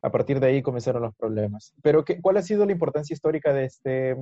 A 0.02 0.10
partir 0.10 0.40
de 0.40 0.46
ahí 0.48 0.62
comenzaron 0.62 1.02
los 1.02 1.14
problemas. 1.14 1.74
Pero, 1.82 2.04
¿qué, 2.04 2.20
¿cuál 2.20 2.36
ha 2.36 2.42
sido 2.42 2.66
la 2.66 2.72
importancia 2.72 3.14
histórica 3.14 3.52
de 3.52 3.64
este 3.64 4.16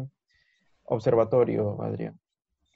observatorio, 0.84 1.82
Adrián? 1.82 2.18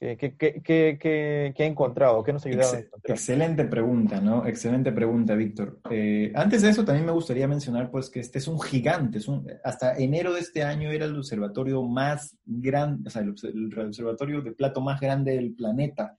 ¿Qué, 0.01 1.55
ha 1.59 1.65
encontrado? 1.65 2.23
¿Qué 2.23 2.33
nos 2.33 2.47
ha 2.47 2.49
ayudado 2.49 2.73
a 2.73 2.79
encontrar? 2.79 3.17
Excelente 3.17 3.65
pregunta, 3.65 4.21
¿no? 4.21 4.47
Excelente 4.47 4.93
pregunta, 4.93 5.35
Víctor. 5.35 5.81
Eh, 5.91 6.31
antes 6.37 6.63
de 6.63 6.69
eso, 6.71 6.85
también 6.85 7.05
me 7.05 7.13
gustaría 7.13 7.49
mencionar, 7.49 7.91
pues, 7.91 8.09
que 8.09 8.21
este 8.21 8.39
es 8.39 8.47
un 8.47 8.61
gigante. 8.61 9.19
Es 9.19 9.27
un, 9.27 9.45
hasta 9.65 9.97
enero 9.97 10.33
de 10.33 10.41
este 10.41 10.63
año 10.63 10.91
era 10.91 11.07
el 11.07 11.17
observatorio 11.17 11.83
más 11.83 12.37
grande, 12.45 13.09
o 13.09 13.11
sea, 13.11 13.23
el, 13.23 13.31
observatorio 13.77 14.41
de 14.41 14.53
plato 14.53 14.81
más 14.81 15.01
grande 15.01 15.33
del 15.33 15.55
planeta. 15.55 16.17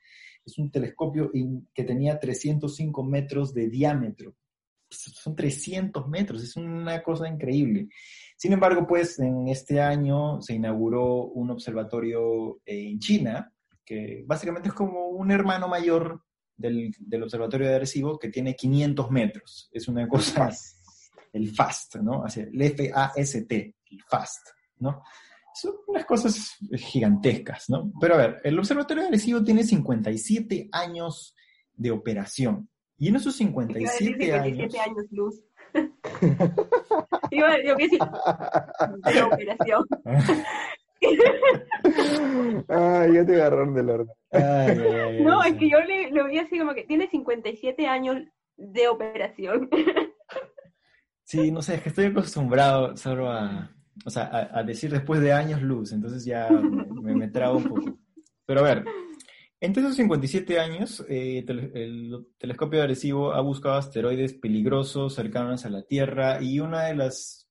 Es 0.50 0.58
un 0.58 0.72
telescopio 0.72 1.32
que 1.74 1.84
tenía 1.84 2.20
305 2.20 3.04
metros 3.04 3.54
de 3.54 3.70
diámetro. 3.70 4.36
son 4.90 5.36
300 5.36 6.08
metros, 6.08 6.44
es 6.44 6.56
una 6.56 7.02
cosa 7.04 7.28
increíble. 7.28 7.90
Sin 8.36 8.54
embargo, 8.54 8.88
pues 8.88 9.20
en 9.20 9.48
este 9.48 9.80
año 9.80 10.42
se 10.42 10.56
inauguró 10.56 11.26
un 11.26 11.52
observatorio 11.52 12.60
en 12.66 12.98
China, 12.98 13.54
que 13.86 14.24
básicamente 14.26 14.70
es 14.70 14.74
como 14.74 15.10
un 15.10 15.30
hermano 15.32 15.68
mayor 15.68 16.24
del, 16.58 17.24
observatorio 17.24 17.68
de 17.68 17.76
Arecibo, 17.76 18.18
que 18.18 18.30
tiene 18.30 18.56
500 18.56 19.12
metros. 19.12 19.70
Es 19.72 19.88
una 19.88 20.08
cosa, 20.08 20.50
el 21.32 21.50
FAST, 21.52 21.98
¿no? 21.98 22.26
el 22.36 22.62
F-A-S-T, 22.62 23.76
el 23.92 24.02
FAST, 24.08 24.48
¿no? 24.80 25.04
Son 25.60 25.74
unas 25.88 26.06
cosas 26.06 26.58
gigantes, 26.78 27.70
¿no? 27.70 27.92
Pero 28.00 28.16
a 28.16 28.18
ver, 28.18 28.42
el 28.44 28.58
observatorio 28.58 29.04
de 29.04 29.10
Arecibo 29.10 29.44
tiene 29.44 29.64
57 29.64 30.70
años 30.72 31.36
de 31.74 31.92
operación. 31.92 32.70
Y 32.98 33.10
en 33.10 33.16
esos 33.18 33.36
57, 33.36 34.26
57 34.26 34.80
años, 34.80 35.06
Luz. 35.12 35.42
Iba, 37.32 37.64
yo 37.64 37.76
decir, 37.76 38.00
de 38.00 39.22
operación. 39.24 39.86
Ay, 42.68 43.14
ya 43.14 43.26
te 43.26 43.36
agarraron 43.36 43.74
del 43.74 43.90
orden. 43.90 44.16
no, 45.24 45.44
es 45.44 45.56
que 45.56 45.70
yo 45.70 45.80
le, 45.82 46.12
lo 46.12 46.28
vi 46.28 46.40
así 46.40 46.58
como 46.58 46.74
que 46.74 46.84
tiene 46.84 47.10
57 47.10 47.88
años 47.88 48.18
de 48.58 48.88
operación. 48.88 49.70
Sí, 51.24 51.52
no 51.52 51.62
sé, 51.62 51.76
es 51.76 51.84
que 51.84 51.90
estoy 51.90 52.06
acostumbrado 52.06 52.98
solo 52.98 53.30
a, 53.30 53.72
o 54.06 54.10
sea, 54.10 54.50
a, 54.54 54.64
decir 54.64 54.92
después 54.92 55.22
de 55.22 55.34
años 55.34 55.62
luz, 55.62 55.92
entonces 55.92 56.26
ya 56.26 56.50
me, 57.02 57.16
me, 57.16 57.28
trago 57.28 57.58
un 57.58 57.64
poco. 57.66 58.00
Pero 58.46 58.62
a 58.62 58.64
ver, 58.64 58.86
entre 59.60 59.84
esos 59.84 59.96
57 59.96 60.60
años, 60.60 61.06
eh, 61.10 61.44
el 61.48 62.28
telescopio 62.38 62.80
de 62.80 62.86
Arecibo 62.86 63.34
ha 63.34 63.42
buscado 63.42 63.76
asteroides 63.76 64.34
peligrosos 64.34 65.16
cercanos 65.16 65.66
a 65.66 65.70
la 65.70 65.84
Tierra 65.84 66.42
y 66.42 66.60
una 66.60 66.86
de 66.86 66.96
las 66.96 67.50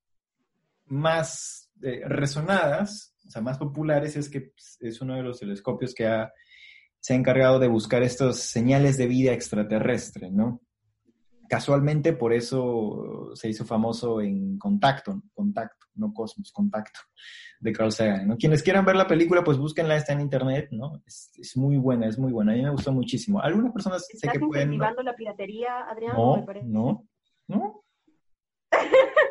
más 0.87 1.71
eh, 1.83 2.03
resonadas 2.07 3.15
o 3.29 3.31
sea, 3.31 3.43
más 3.43 3.59
populares 3.59 4.17
es 4.17 4.31
que 4.31 4.53
es 4.81 5.01
uno 5.03 5.15
de 5.15 5.23
los 5.23 5.39
telescopios 5.39 5.95
que 5.95 6.05
se 6.99 7.13
ha 7.13 7.17
encargado 7.17 7.59
de 7.59 7.69
buscar 7.69 8.03
estas 8.03 8.39
señales 8.39 8.97
de 8.97 9.07
vida 9.07 9.33
extraterrestre, 9.33 10.31
¿no? 10.31 10.63
Casualmente 11.49 12.13
por 12.13 12.33
eso 12.33 13.31
se 13.35 13.49
hizo 13.49 13.65
famoso 13.65 14.21
en 14.21 14.59
Contacto, 14.59 15.23
Contacto, 15.33 15.87
no 15.95 16.13
Cosmos, 16.13 16.53
Contacto, 16.53 17.01
de 17.61 17.73
Carl 17.73 17.91
Sagan, 17.91 18.29
¿no? 18.29 18.37
Quienes 18.37 18.63
quieran 18.63 18.85
ver 18.85 18.97
la 18.97 19.07
película, 19.07 19.43
pues 19.43 19.57
búsquenla, 19.59 19.97
está 19.97 20.13
en 20.13 20.21
internet, 20.21 20.69
¿no? 20.71 21.03
Es, 21.07 21.57
muy 21.57 21.77
buena, 21.77 22.07
es 22.07 22.19
muy 22.19 22.33
buena, 22.33 22.53
a 22.53 22.57
mí 22.57 22.63
me 22.63 22.71
gustó 22.71 22.93
muchísimo. 22.93 23.41
Algunas 23.41 23.73
personas 23.73 24.07
sé 24.07 24.29
que 24.29 24.39
pueden... 24.39 24.69
incentivando 24.69 25.03
la 25.03 25.17
piratería, 25.17 25.89
Adrián? 25.89 26.15
No, 26.15 26.45
no, 26.65 27.09
no. 27.49 27.85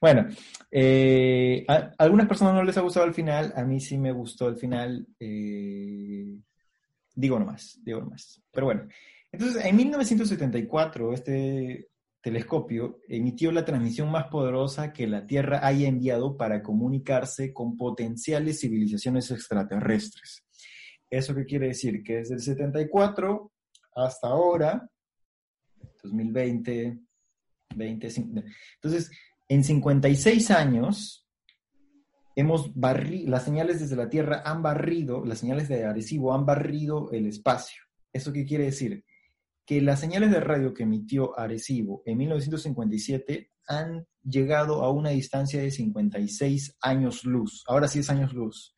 Bueno, 0.00 0.26
eh, 0.70 1.64
a, 1.66 1.92
algunas 1.96 2.26
personas 2.26 2.52
no 2.52 2.62
les 2.62 2.76
ha 2.76 2.82
gustado 2.82 3.06
el 3.06 3.14
final, 3.14 3.54
a 3.56 3.64
mí 3.64 3.80
sí 3.80 3.96
me 3.96 4.12
gustó 4.12 4.48
el 4.48 4.56
final. 4.56 5.06
Eh, 5.18 6.36
digo 7.14 7.38
nomás, 7.38 7.80
digo 7.82 8.00
nomás. 8.00 8.42
Pero 8.52 8.66
bueno, 8.66 8.86
entonces 9.34 9.64
en 9.64 9.76
1974 9.76 11.12
este 11.12 11.88
telescopio 12.20 13.00
emitió 13.08 13.52
la 13.52 13.64
transmisión 13.64 14.10
más 14.10 14.28
poderosa 14.28 14.92
que 14.92 15.06
la 15.06 15.26
Tierra 15.26 15.66
haya 15.66 15.88
enviado 15.88 16.36
para 16.36 16.62
comunicarse 16.62 17.52
con 17.52 17.76
potenciales 17.76 18.60
civilizaciones 18.60 19.30
extraterrestres. 19.30 20.44
¿Eso 21.10 21.34
qué 21.34 21.44
quiere 21.44 21.68
decir? 21.68 22.02
Que 22.02 22.16
desde 22.16 22.34
el 22.34 22.40
74 22.40 23.52
hasta 23.96 24.28
ahora, 24.28 24.88
2020, 26.02 26.98
20, 27.76 28.08
entonces 28.16 29.10
en 29.48 29.62
56 29.62 30.50
años, 30.50 31.28
hemos 32.36 32.74
barrido, 32.74 33.30
las 33.30 33.44
señales 33.44 33.80
desde 33.80 33.96
la 33.96 34.08
Tierra 34.08 34.42
han 34.44 34.62
barrido, 34.62 35.24
las 35.24 35.40
señales 35.40 35.68
de 35.68 35.84
Arecibo 35.84 36.34
han 36.34 36.46
barrido 36.46 37.10
el 37.12 37.26
espacio. 37.26 37.82
¿Eso 38.12 38.32
qué 38.32 38.46
quiere 38.46 38.64
decir? 38.64 39.03
Que 39.66 39.80
las 39.80 40.00
señales 40.00 40.30
de 40.30 40.40
radio 40.40 40.74
que 40.74 40.82
emitió 40.82 41.38
Arecibo 41.38 42.02
en 42.04 42.18
1957 42.18 43.50
han 43.66 44.06
llegado 44.22 44.82
a 44.82 44.90
una 44.90 45.10
distancia 45.10 45.60
de 45.60 45.70
56 45.70 46.76
años 46.80 47.24
luz, 47.24 47.64
ahora 47.66 47.88
sí 47.88 48.00
es 48.00 48.10
años 48.10 48.32
luz 48.32 48.74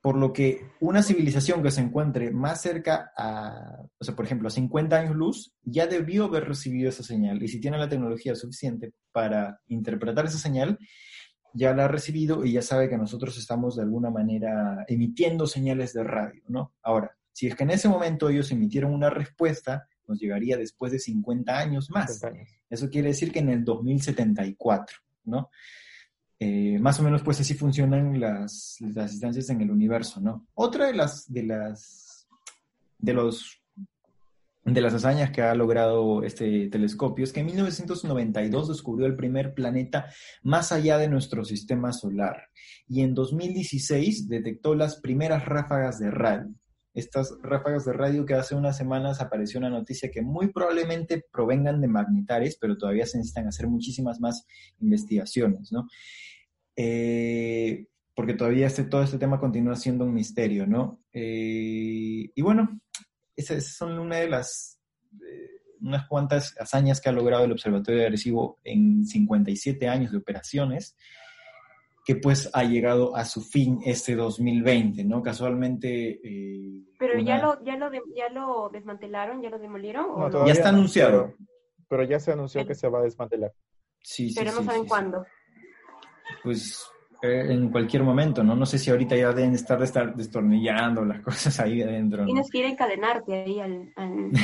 por 0.00 0.16
lo 0.16 0.32
que 0.32 0.70
una 0.80 1.02
civilización 1.02 1.62
que 1.62 1.70
se 1.70 1.82
encuentre 1.82 2.30
más 2.30 2.62
cerca 2.62 3.12
a, 3.16 3.82
o 3.98 4.04
sea, 4.04 4.16
por 4.16 4.24
ejemplo, 4.24 4.48
a 4.48 4.50
50 4.50 4.96
años 4.96 5.14
luz, 5.14 5.52
ya 5.62 5.86
debió 5.86 6.24
haber 6.24 6.48
recibido 6.48 6.88
esa 6.88 7.02
señal. 7.02 7.42
Y 7.42 7.48
si 7.48 7.60
tiene 7.60 7.78
la 7.78 7.88
tecnología 7.88 8.34
suficiente 8.34 8.92
para 9.12 9.60
interpretar 9.68 10.24
esa 10.24 10.38
señal, 10.38 10.78
ya 11.52 11.74
la 11.74 11.84
ha 11.84 11.88
recibido 11.88 12.44
y 12.44 12.52
ya 12.52 12.62
sabe 12.62 12.88
que 12.88 12.96
nosotros 12.96 13.36
estamos 13.36 13.76
de 13.76 13.82
alguna 13.82 14.10
manera 14.10 14.84
emitiendo 14.88 15.46
señales 15.46 15.92
de 15.92 16.04
radio, 16.04 16.42
¿no? 16.48 16.74
Ahora, 16.82 17.14
si 17.40 17.46
es 17.46 17.54
que 17.54 17.64
en 17.64 17.70
ese 17.70 17.88
momento 17.88 18.28
ellos 18.28 18.52
emitieron 18.52 18.92
una 18.92 19.08
respuesta, 19.08 19.88
nos 20.06 20.20
llegaría 20.20 20.58
después 20.58 20.92
de 20.92 20.98
50 20.98 21.58
años 21.58 21.88
más. 21.88 22.20
Eso 22.68 22.90
quiere 22.90 23.08
decir 23.08 23.32
que 23.32 23.38
en 23.38 23.48
el 23.48 23.64
2074, 23.64 24.98
¿no? 25.24 25.48
Eh, 26.38 26.78
más 26.78 27.00
o 27.00 27.02
menos 27.02 27.22
pues 27.22 27.40
así 27.40 27.54
funcionan 27.54 28.20
las, 28.20 28.76
las 28.80 29.12
distancias 29.12 29.48
en 29.48 29.62
el 29.62 29.70
universo, 29.70 30.20
¿no? 30.20 30.48
Otra 30.52 30.88
de 30.88 30.92
las, 30.92 31.32
de 31.32 31.44
las, 31.44 32.28
de 32.98 33.14
los, 33.14 33.62
de 34.62 34.80
las 34.82 34.92
hazañas 34.92 35.30
que 35.30 35.40
ha 35.40 35.54
logrado 35.54 36.22
este 36.22 36.68
telescopio 36.68 37.24
es 37.24 37.32
que 37.32 37.40
en 37.40 37.46
1992 37.46 38.68
descubrió 38.68 39.06
el 39.06 39.16
primer 39.16 39.54
planeta 39.54 40.12
más 40.42 40.72
allá 40.72 40.98
de 40.98 41.08
nuestro 41.08 41.46
sistema 41.46 41.94
solar 41.94 42.50
y 42.86 43.00
en 43.00 43.14
2016 43.14 44.28
detectó 44.28 44.74
las 44.74 45.00
primeras 45.00 45.46
ráfagas 45.46 45.98
de 45.98 46.10
radio. 46.10 46.54
Estas 47.00 47.34
ráfagas 47.42 47.86
de 47.86 47.94
radio 47.94 48.26
que 48.26 48.34
hace 48.34 48.54
unas 48.54 48.76
semanas 48.76 49.20
apareció 49.20 49.58
una 49.58 49.70
noticia 49.70 50.10
que 50.10 50.20
muy 50.20 50.52
probablemente 50.52 51.24
provengan 51.32 51.80
de 51.80 51.88
magnetares, 51.88 52.58
pero 52.60 52.76
todavía 52.76 53.06
se 53.06 53.16
necesitan 53.16 53.48
hacer 53.48 53.66
muchísimas 53.68 54.20
más 54.20 54.46
investigaciones, 54.80 55.72
¿no? 55.72 55.88
Eh, 56.76 57.86
porque 58.14 58.34
todavía 58.34 58.66
este, 58.66 58.84
todo 58.84 59.02
este 59.02 59.16
tema 59.16 59.40
continúa 59.40 59.76
siendo 59.76 60.04
un 60.04 60.12
misterio, 60.12 60.66
¿no? 60.66 61.00
Eh, 61.12 62.30
y 62.34 62.42
bueno, 62.42 62.80
esas 63.34 63.64
son 63.64 63.98
una 63.98 64.16
de 64.16 64.28
las, 64.28 64.78
eh, 65.14 65.62
unas 65.80 66.06
cuantas 66.06 66.54
hazañas 66.60 67.00
que 67.00 67.08
ha 67.08 67.12
logrado 67.12 67.44
el 67.44 67.52
Observatorio 67.52 68.00
de 68.00 68.06
Arecibo 68.08 68.60
en 68.62 69.06
57 69.06 69.88
años 69.88 70.12
de 70.12 70.18
operaciones, 70.18 70.96
que 72.04 72.16
pues 72.16 72.50
ha 72.52 72.64
llegado 72.64 73.14
a 73.14 73.24
su 73.24 73.42
fin 73.42 73.78
este 73.84 74.14
2020, 74.14 75.04
¿no? 75.04 75.22
Casualmente... 75.22 76.20
pero 76.98 77.20
ya, 77.20 77.38
lo, 77.38 77.62
ya, 77.64 77.76
lo 77.76 77.90
ya 77.92 78.28
lo 78.30 78.68
desmantelaron, 78.70 79.42
ya 79.42 79.50
lo 79.50 79.58
demolieron. 79.58 80.06
¿o 80.08 80.46
ya 80.46 80.52
está 80.52 80.70
anunciado. 80.70 81.34
Pero, 81.88 82.04
ya 82.04 82.20
se 82.20 82.32
anunció 82.32 82.66
que 82.66 82.74
se 82.74 82.88
va 82.88 83.00
a 83.00 83.02
desmantelar. 83.02 83.52
Sí, 84.02 84.30
sí, 84.30 84.34
pero 84.38 84.52
no 84.52 84.62
saben 84.62 84.86
cuándo 84.86 85.24
pues 86.42 86.86
eh, 87.22 87.46
en 87.48 87.70
cualquier 87.70 88.02
momento, 88.02 88.42
¿no? 88.42 88.54
No 88.54 88.66
sé 88.66 88.78
si 88.78 88.90
ahorita 88.90 89.16
ya 89.16 89.32
deben 89.32 89.54
estar, 89.54 89.82
estar 89.82 90.14
destornillando 90.14 91.04
las 91.04 91.20
cosas 91.24 91.58
ahí 91.60 91.82
adentro. 91.82 92.24
Tienes 92.24 92.50
que 92.50 92.58
ir 92.58 92.64
a 92.66 92.68
encadenarte 92.68 93.34
ahí 93.34 93.60
al... 93.60 93.92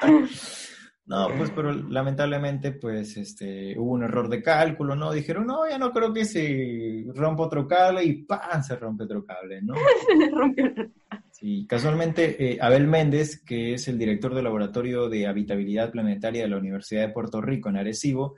no, 1.10 1.28
pues, 1.36 1.50
pero 1.50 1.72
lamentablemente, 1.72 2.70
pues, 2.70 3.16
este, 3.16 3.76
hubo 3.76 3.94
un 3.94 4.04
error 4.04 4.28
de 4.28 4.40
cálculo, 4.40 4.94
¿no? 4.94 5.10
Dijeron, 5.10 5.44
no, 5.44 5.68
ya 5.68 5.76
no 5.76 5.90
creo 5.90 6.12
que 6.12 6.24
se 6.24 7.04
rompa 7.16 7.42
otro 7.42 7.66
cable 7.66 8.04
y 8.04 8.22
¡pam! 8.22 8.62
se 8.62 8.76
rompe 8.76 9.02
otro 9.02 9.24
cable, 9.24 9.60
¿no? 9.60 9.74
se 10.06 10.30
rompió 10.30 10.72
Sí, 11.32 11.66
casualmente, 11.68 12.52
eh, 12.52 12.58
Abel 12.60 12.86
Méndez, 12.86 13.42
que 13.44 13.74
es 13.74 13.88
el 13.88 13.98
director 13.98 14.36
del 14.36 14.44
Laboratorio 14.44 15.08
de 15.08 15.26
Habitabilidad 15.26 15.90
Planetaria 15.90 16.42
de 16.42 16.48
la 16.48 16.58
Universidad 16.58 17.08
de 17.08 17.12
Puerto 17.12 17.40
Rico 17.40 17.70
en 17.70 17.78
Arecibo, 17.78 18.36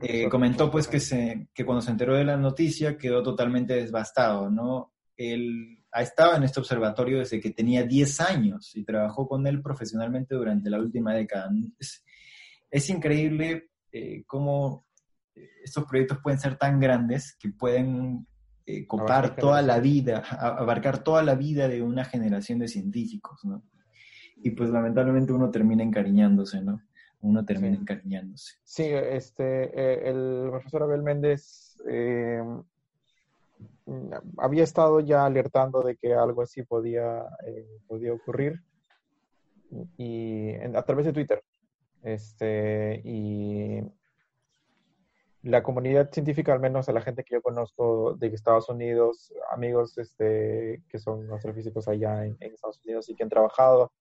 eh, 0.00 0.30
comentó 0.30 0.70
pues 0.70 0.88
que, 0.88 1.00
se, 1.00 1.48
que 1.52 1.66
cuando 1.66 1.82
se 1.82 1.90
enteró 1.90 2.16
de 2.16 2.24
la 2.24 2.38
noticia 2.38 2.96
quedó 2.96 3.22
totalmente 3.22 3.74
devastado, 3.74 4.48
¿no? 4.48 4.94
Él 5.14 5.77
ha 5.92 6.02
estado 6.02 6.36
en 6.36 6.44
este 6.44 6.60
observatorio 6.60 7.18
desde 7.18 7.40
que 7.40 7.50
tenía 7.50 7.84
10 7.84 8.20
años 8.20 8.74
y 8.74 8.84
trabajó 8.84 9.26
con 9.26 9.46
él 9.46 9.62
profesionalmente 9.62 10.34
durante 10.34 10.70
la 10.70 10.78
última 10.78 11.14
década. 11.14 11.50
Es, 12.70 12.90
increíble 12.90 13.70
eh, 13.92 14.24
cómo 14.26 14.86
estos 15.64 15.84
proyectos 15.84 16.18
pueden 16.22 16.40
ser 16.40 16.56
tan 16.56 16.80
grandes 16.80 17.36
que 17.38 17.50
pueden 17.50 18.26
eh, 18.66 18.86
copar 18.86 19.36
toda 19.36 19.62
la 19.62 19.78
vida, 19.78 20.18
abarcar 20.18 21.02
toda 21.02 21.22
la 21.22 21.34
vida 21.34 21.68
de 21.68 21.82
una 21.82 22.04
generación 22.04 22.58
de 22.58 22.68
científicos, 22.68 23.44
¿no? 23.44 23.62
Y 24.36 24.50
pues 24.50 24.70
lamentablemente 24.70 25.32
uno 25.32 25.50
termina 25.50 25.82
encariñándose, 25.82 26.62
¿no? 26.62 26.80
uno 27.20 27.44
termina 27.44 27.76
encariñándose. 27.76 28.54
Sí, 28.64 28.84
este, 28.84 29.64
eh, 29.74 30.08
el 30.08 30.48
profesor 30.50 30.84
Abel 30.84 31.02
Méndez 31.02 31.76
eh, 31.88 32.42
había 34.38 34.64
estado 34.64 35.00
ya 35.00 35.24
alertando 35.24 35.82
de 35.82 35.96
que 35.96 36.14
algo 36.14 36.42
así 36.42 36.62
podía, 36.62 37.24
eh, 37.46 37.66
podía 37.86 38.12
ocurrir. 38.12 38.62
y 39.98 40.54
a 40.54 40.82
través 40.82 41.06
de 41.06 41.12
Twitter. 41.12 41.42
Este, 42.02 43.02
y 43.04 43.82
la 45.42 45.62
comunidad 45.62 46.10
científica, 46.10 46.52
al 46.52 46.60
menos 46.60 46.88
a 46.88 46.92
la 46.92 47.00
gente 47.00 47.24
que 47.24 47.34
yo 47.34 47.42
conozco 47.42 48.14
de 48.14 48.28
Estados 48.28 48.68
Unidos, 48.68 49.32
amigos 49.52 49.96
este, 49.98 50.82
que 50.88 50.98
son 50.98 51.30
astrofísicos 51.32 51.88
allá 51.88 52.24
en, 52.24 52.36
Estados 52.40 52.80
Unidos 52.84 53.08
y 53.08 53.14
que 53.14 53.22
han 53.22 53.28
trabajado 53.28 53.92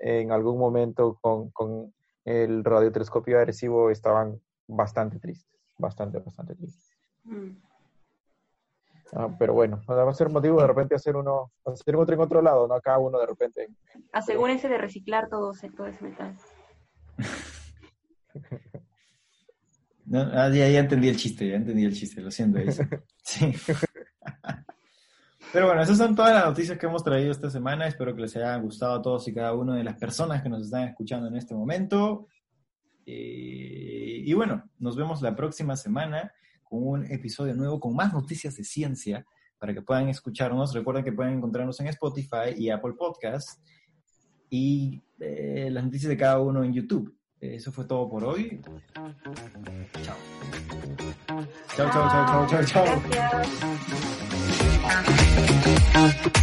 en 0.00 0.30
algún 0.30 0.58
momento 0.58 1.18
con, 1.20 1.50
con 1.50 1.94
el 2.24 2.64
radiotelescopio 2.64 3.38
agresivo, 3.38 3.90
estaban 3.90 4.40
bastante 4.66 5.18
tristes, 5.18 5.58
bastante, 5.78 6.18
bastante 6.18 6.54
tristes. 6.54 6.90
Mm. 7.24 7.67
Ah, 9.12 9.34
pero 9.38 9.54
bueno, 9.54 9.80
va 9.88 10.10
a 10.10 10.14
ser 10.14 10.28
motivo 10.28 10.60
de 10.60 10.66
repente 10.66 10.94
hacer 10.94 11.16
uno, 11.16 11.52
hacer 11.64 11.96
otro 11.96 12.14
en 12.14 12.20
otro 12.20 12.42
lado, 12.42 12.68
¿no? 12.68 12.74
Acá 12.74 12.98
uno 12.98 13.18
de 13.18 13.26
repente. 13.26 13.68
Asegúrense 14.12 14.68
de 14.68 14.78
reciclar 14.78 15.28
todo, 15.28 15.52
todo 15.76 15.86
ese 15.86 16.04
metal. 16.04 16.36
No, 20.10 20.20
ah, 20.32 20.48
ya, 20.48 20.66
entendí 20.68 21.08
el 21.08 21.18
chiste, 21.18 21.46
ya 21.46 21.56
entendí 21.56 21.84
el 21.84 21.92
chiste, 21.92 22.22
lo 22.22 22.30
siento. 22.30 22.58
Sí. 23.22 23.52
Pero 25.52 25.66
bueno, 25.66 25.82
esas 25.82 25.98
son 25.98 26.14
todas 26.14 26.34
las 26.34 26.46
noticias 26.46 26.78
que 26.78 26.86
hemos 26.86 27.04
traído 27.04 27.30
esta 27.30 27.50
semana. 27.50 27.86
Espero 27.86 28.14
que 28.14 28.22
les 28.22 28.34
haya 28.36 28.56
gustado 28.56 28.94
a 28.94 29.02
todos 29.02 29.28
y 29.28 29.34
cada 29.34 29.52
uno 29.52 29.74
de 29.74 29.84
las 29.84 29.96
personas 29.96 30.42
que 30.42 30.48
nos 30.48 30.62
están 30.62 30.88
escuchando 30.88 31.28
en 31.28 31.36
este 31.36 31.54
momento. 31.54 32.26
Eh, 33.04 34.22
y 34.24 34.32
bueno, 34.32 34.64
nos 34.78 34.96
vemos 34.96 35.20
la 35.20 35.36
próxima 35.36 35.76
semana 35.76 36.32
un 36.70 37.04
episodio 37.10 37.54
nuevo 37.54 37.80
con 37.80 37.94
más 37.94 38.12
noticias 38.12 38.56
de 38.56 38.64
ciencia 38.64 39.24
para 39.58 39.74
que 39.74 39.82
puedan 39.82 40.08
escucharnos. 40.08 40.74
Recuerden 40.74 41.04
que 41.04 41.12
pueden 41.12 41.34
encontrarnos 41.34 41.78
en 41.80 41.88
Spotify 41.88 42.54
y 42.56 42.70
Apple 42.70 42.94
Podcasts 42.98 43.60
y 44.50 45.02
eh, 45.20 45.68
las 45.70 45.84
noticias 45.84 46.08
de 46.08 46.16
cada 46.16 46.40
uno 46.40 46.64
en 46.64 46.72
YouTube. 46.72 47.14
Eso 47.40 47.70
fue 47.70 47.84
todo 47.84 48.08
por 48.08 48.24
hoy. 48.24 48.60
Chao. 50.02 50.16
Chao, 51.76 51.90
chao, 51.92 52.08
chao, 52.10 52.46
chao, 52.48 52.64
chao, 52.64 52.84
chao. 56.24 56.42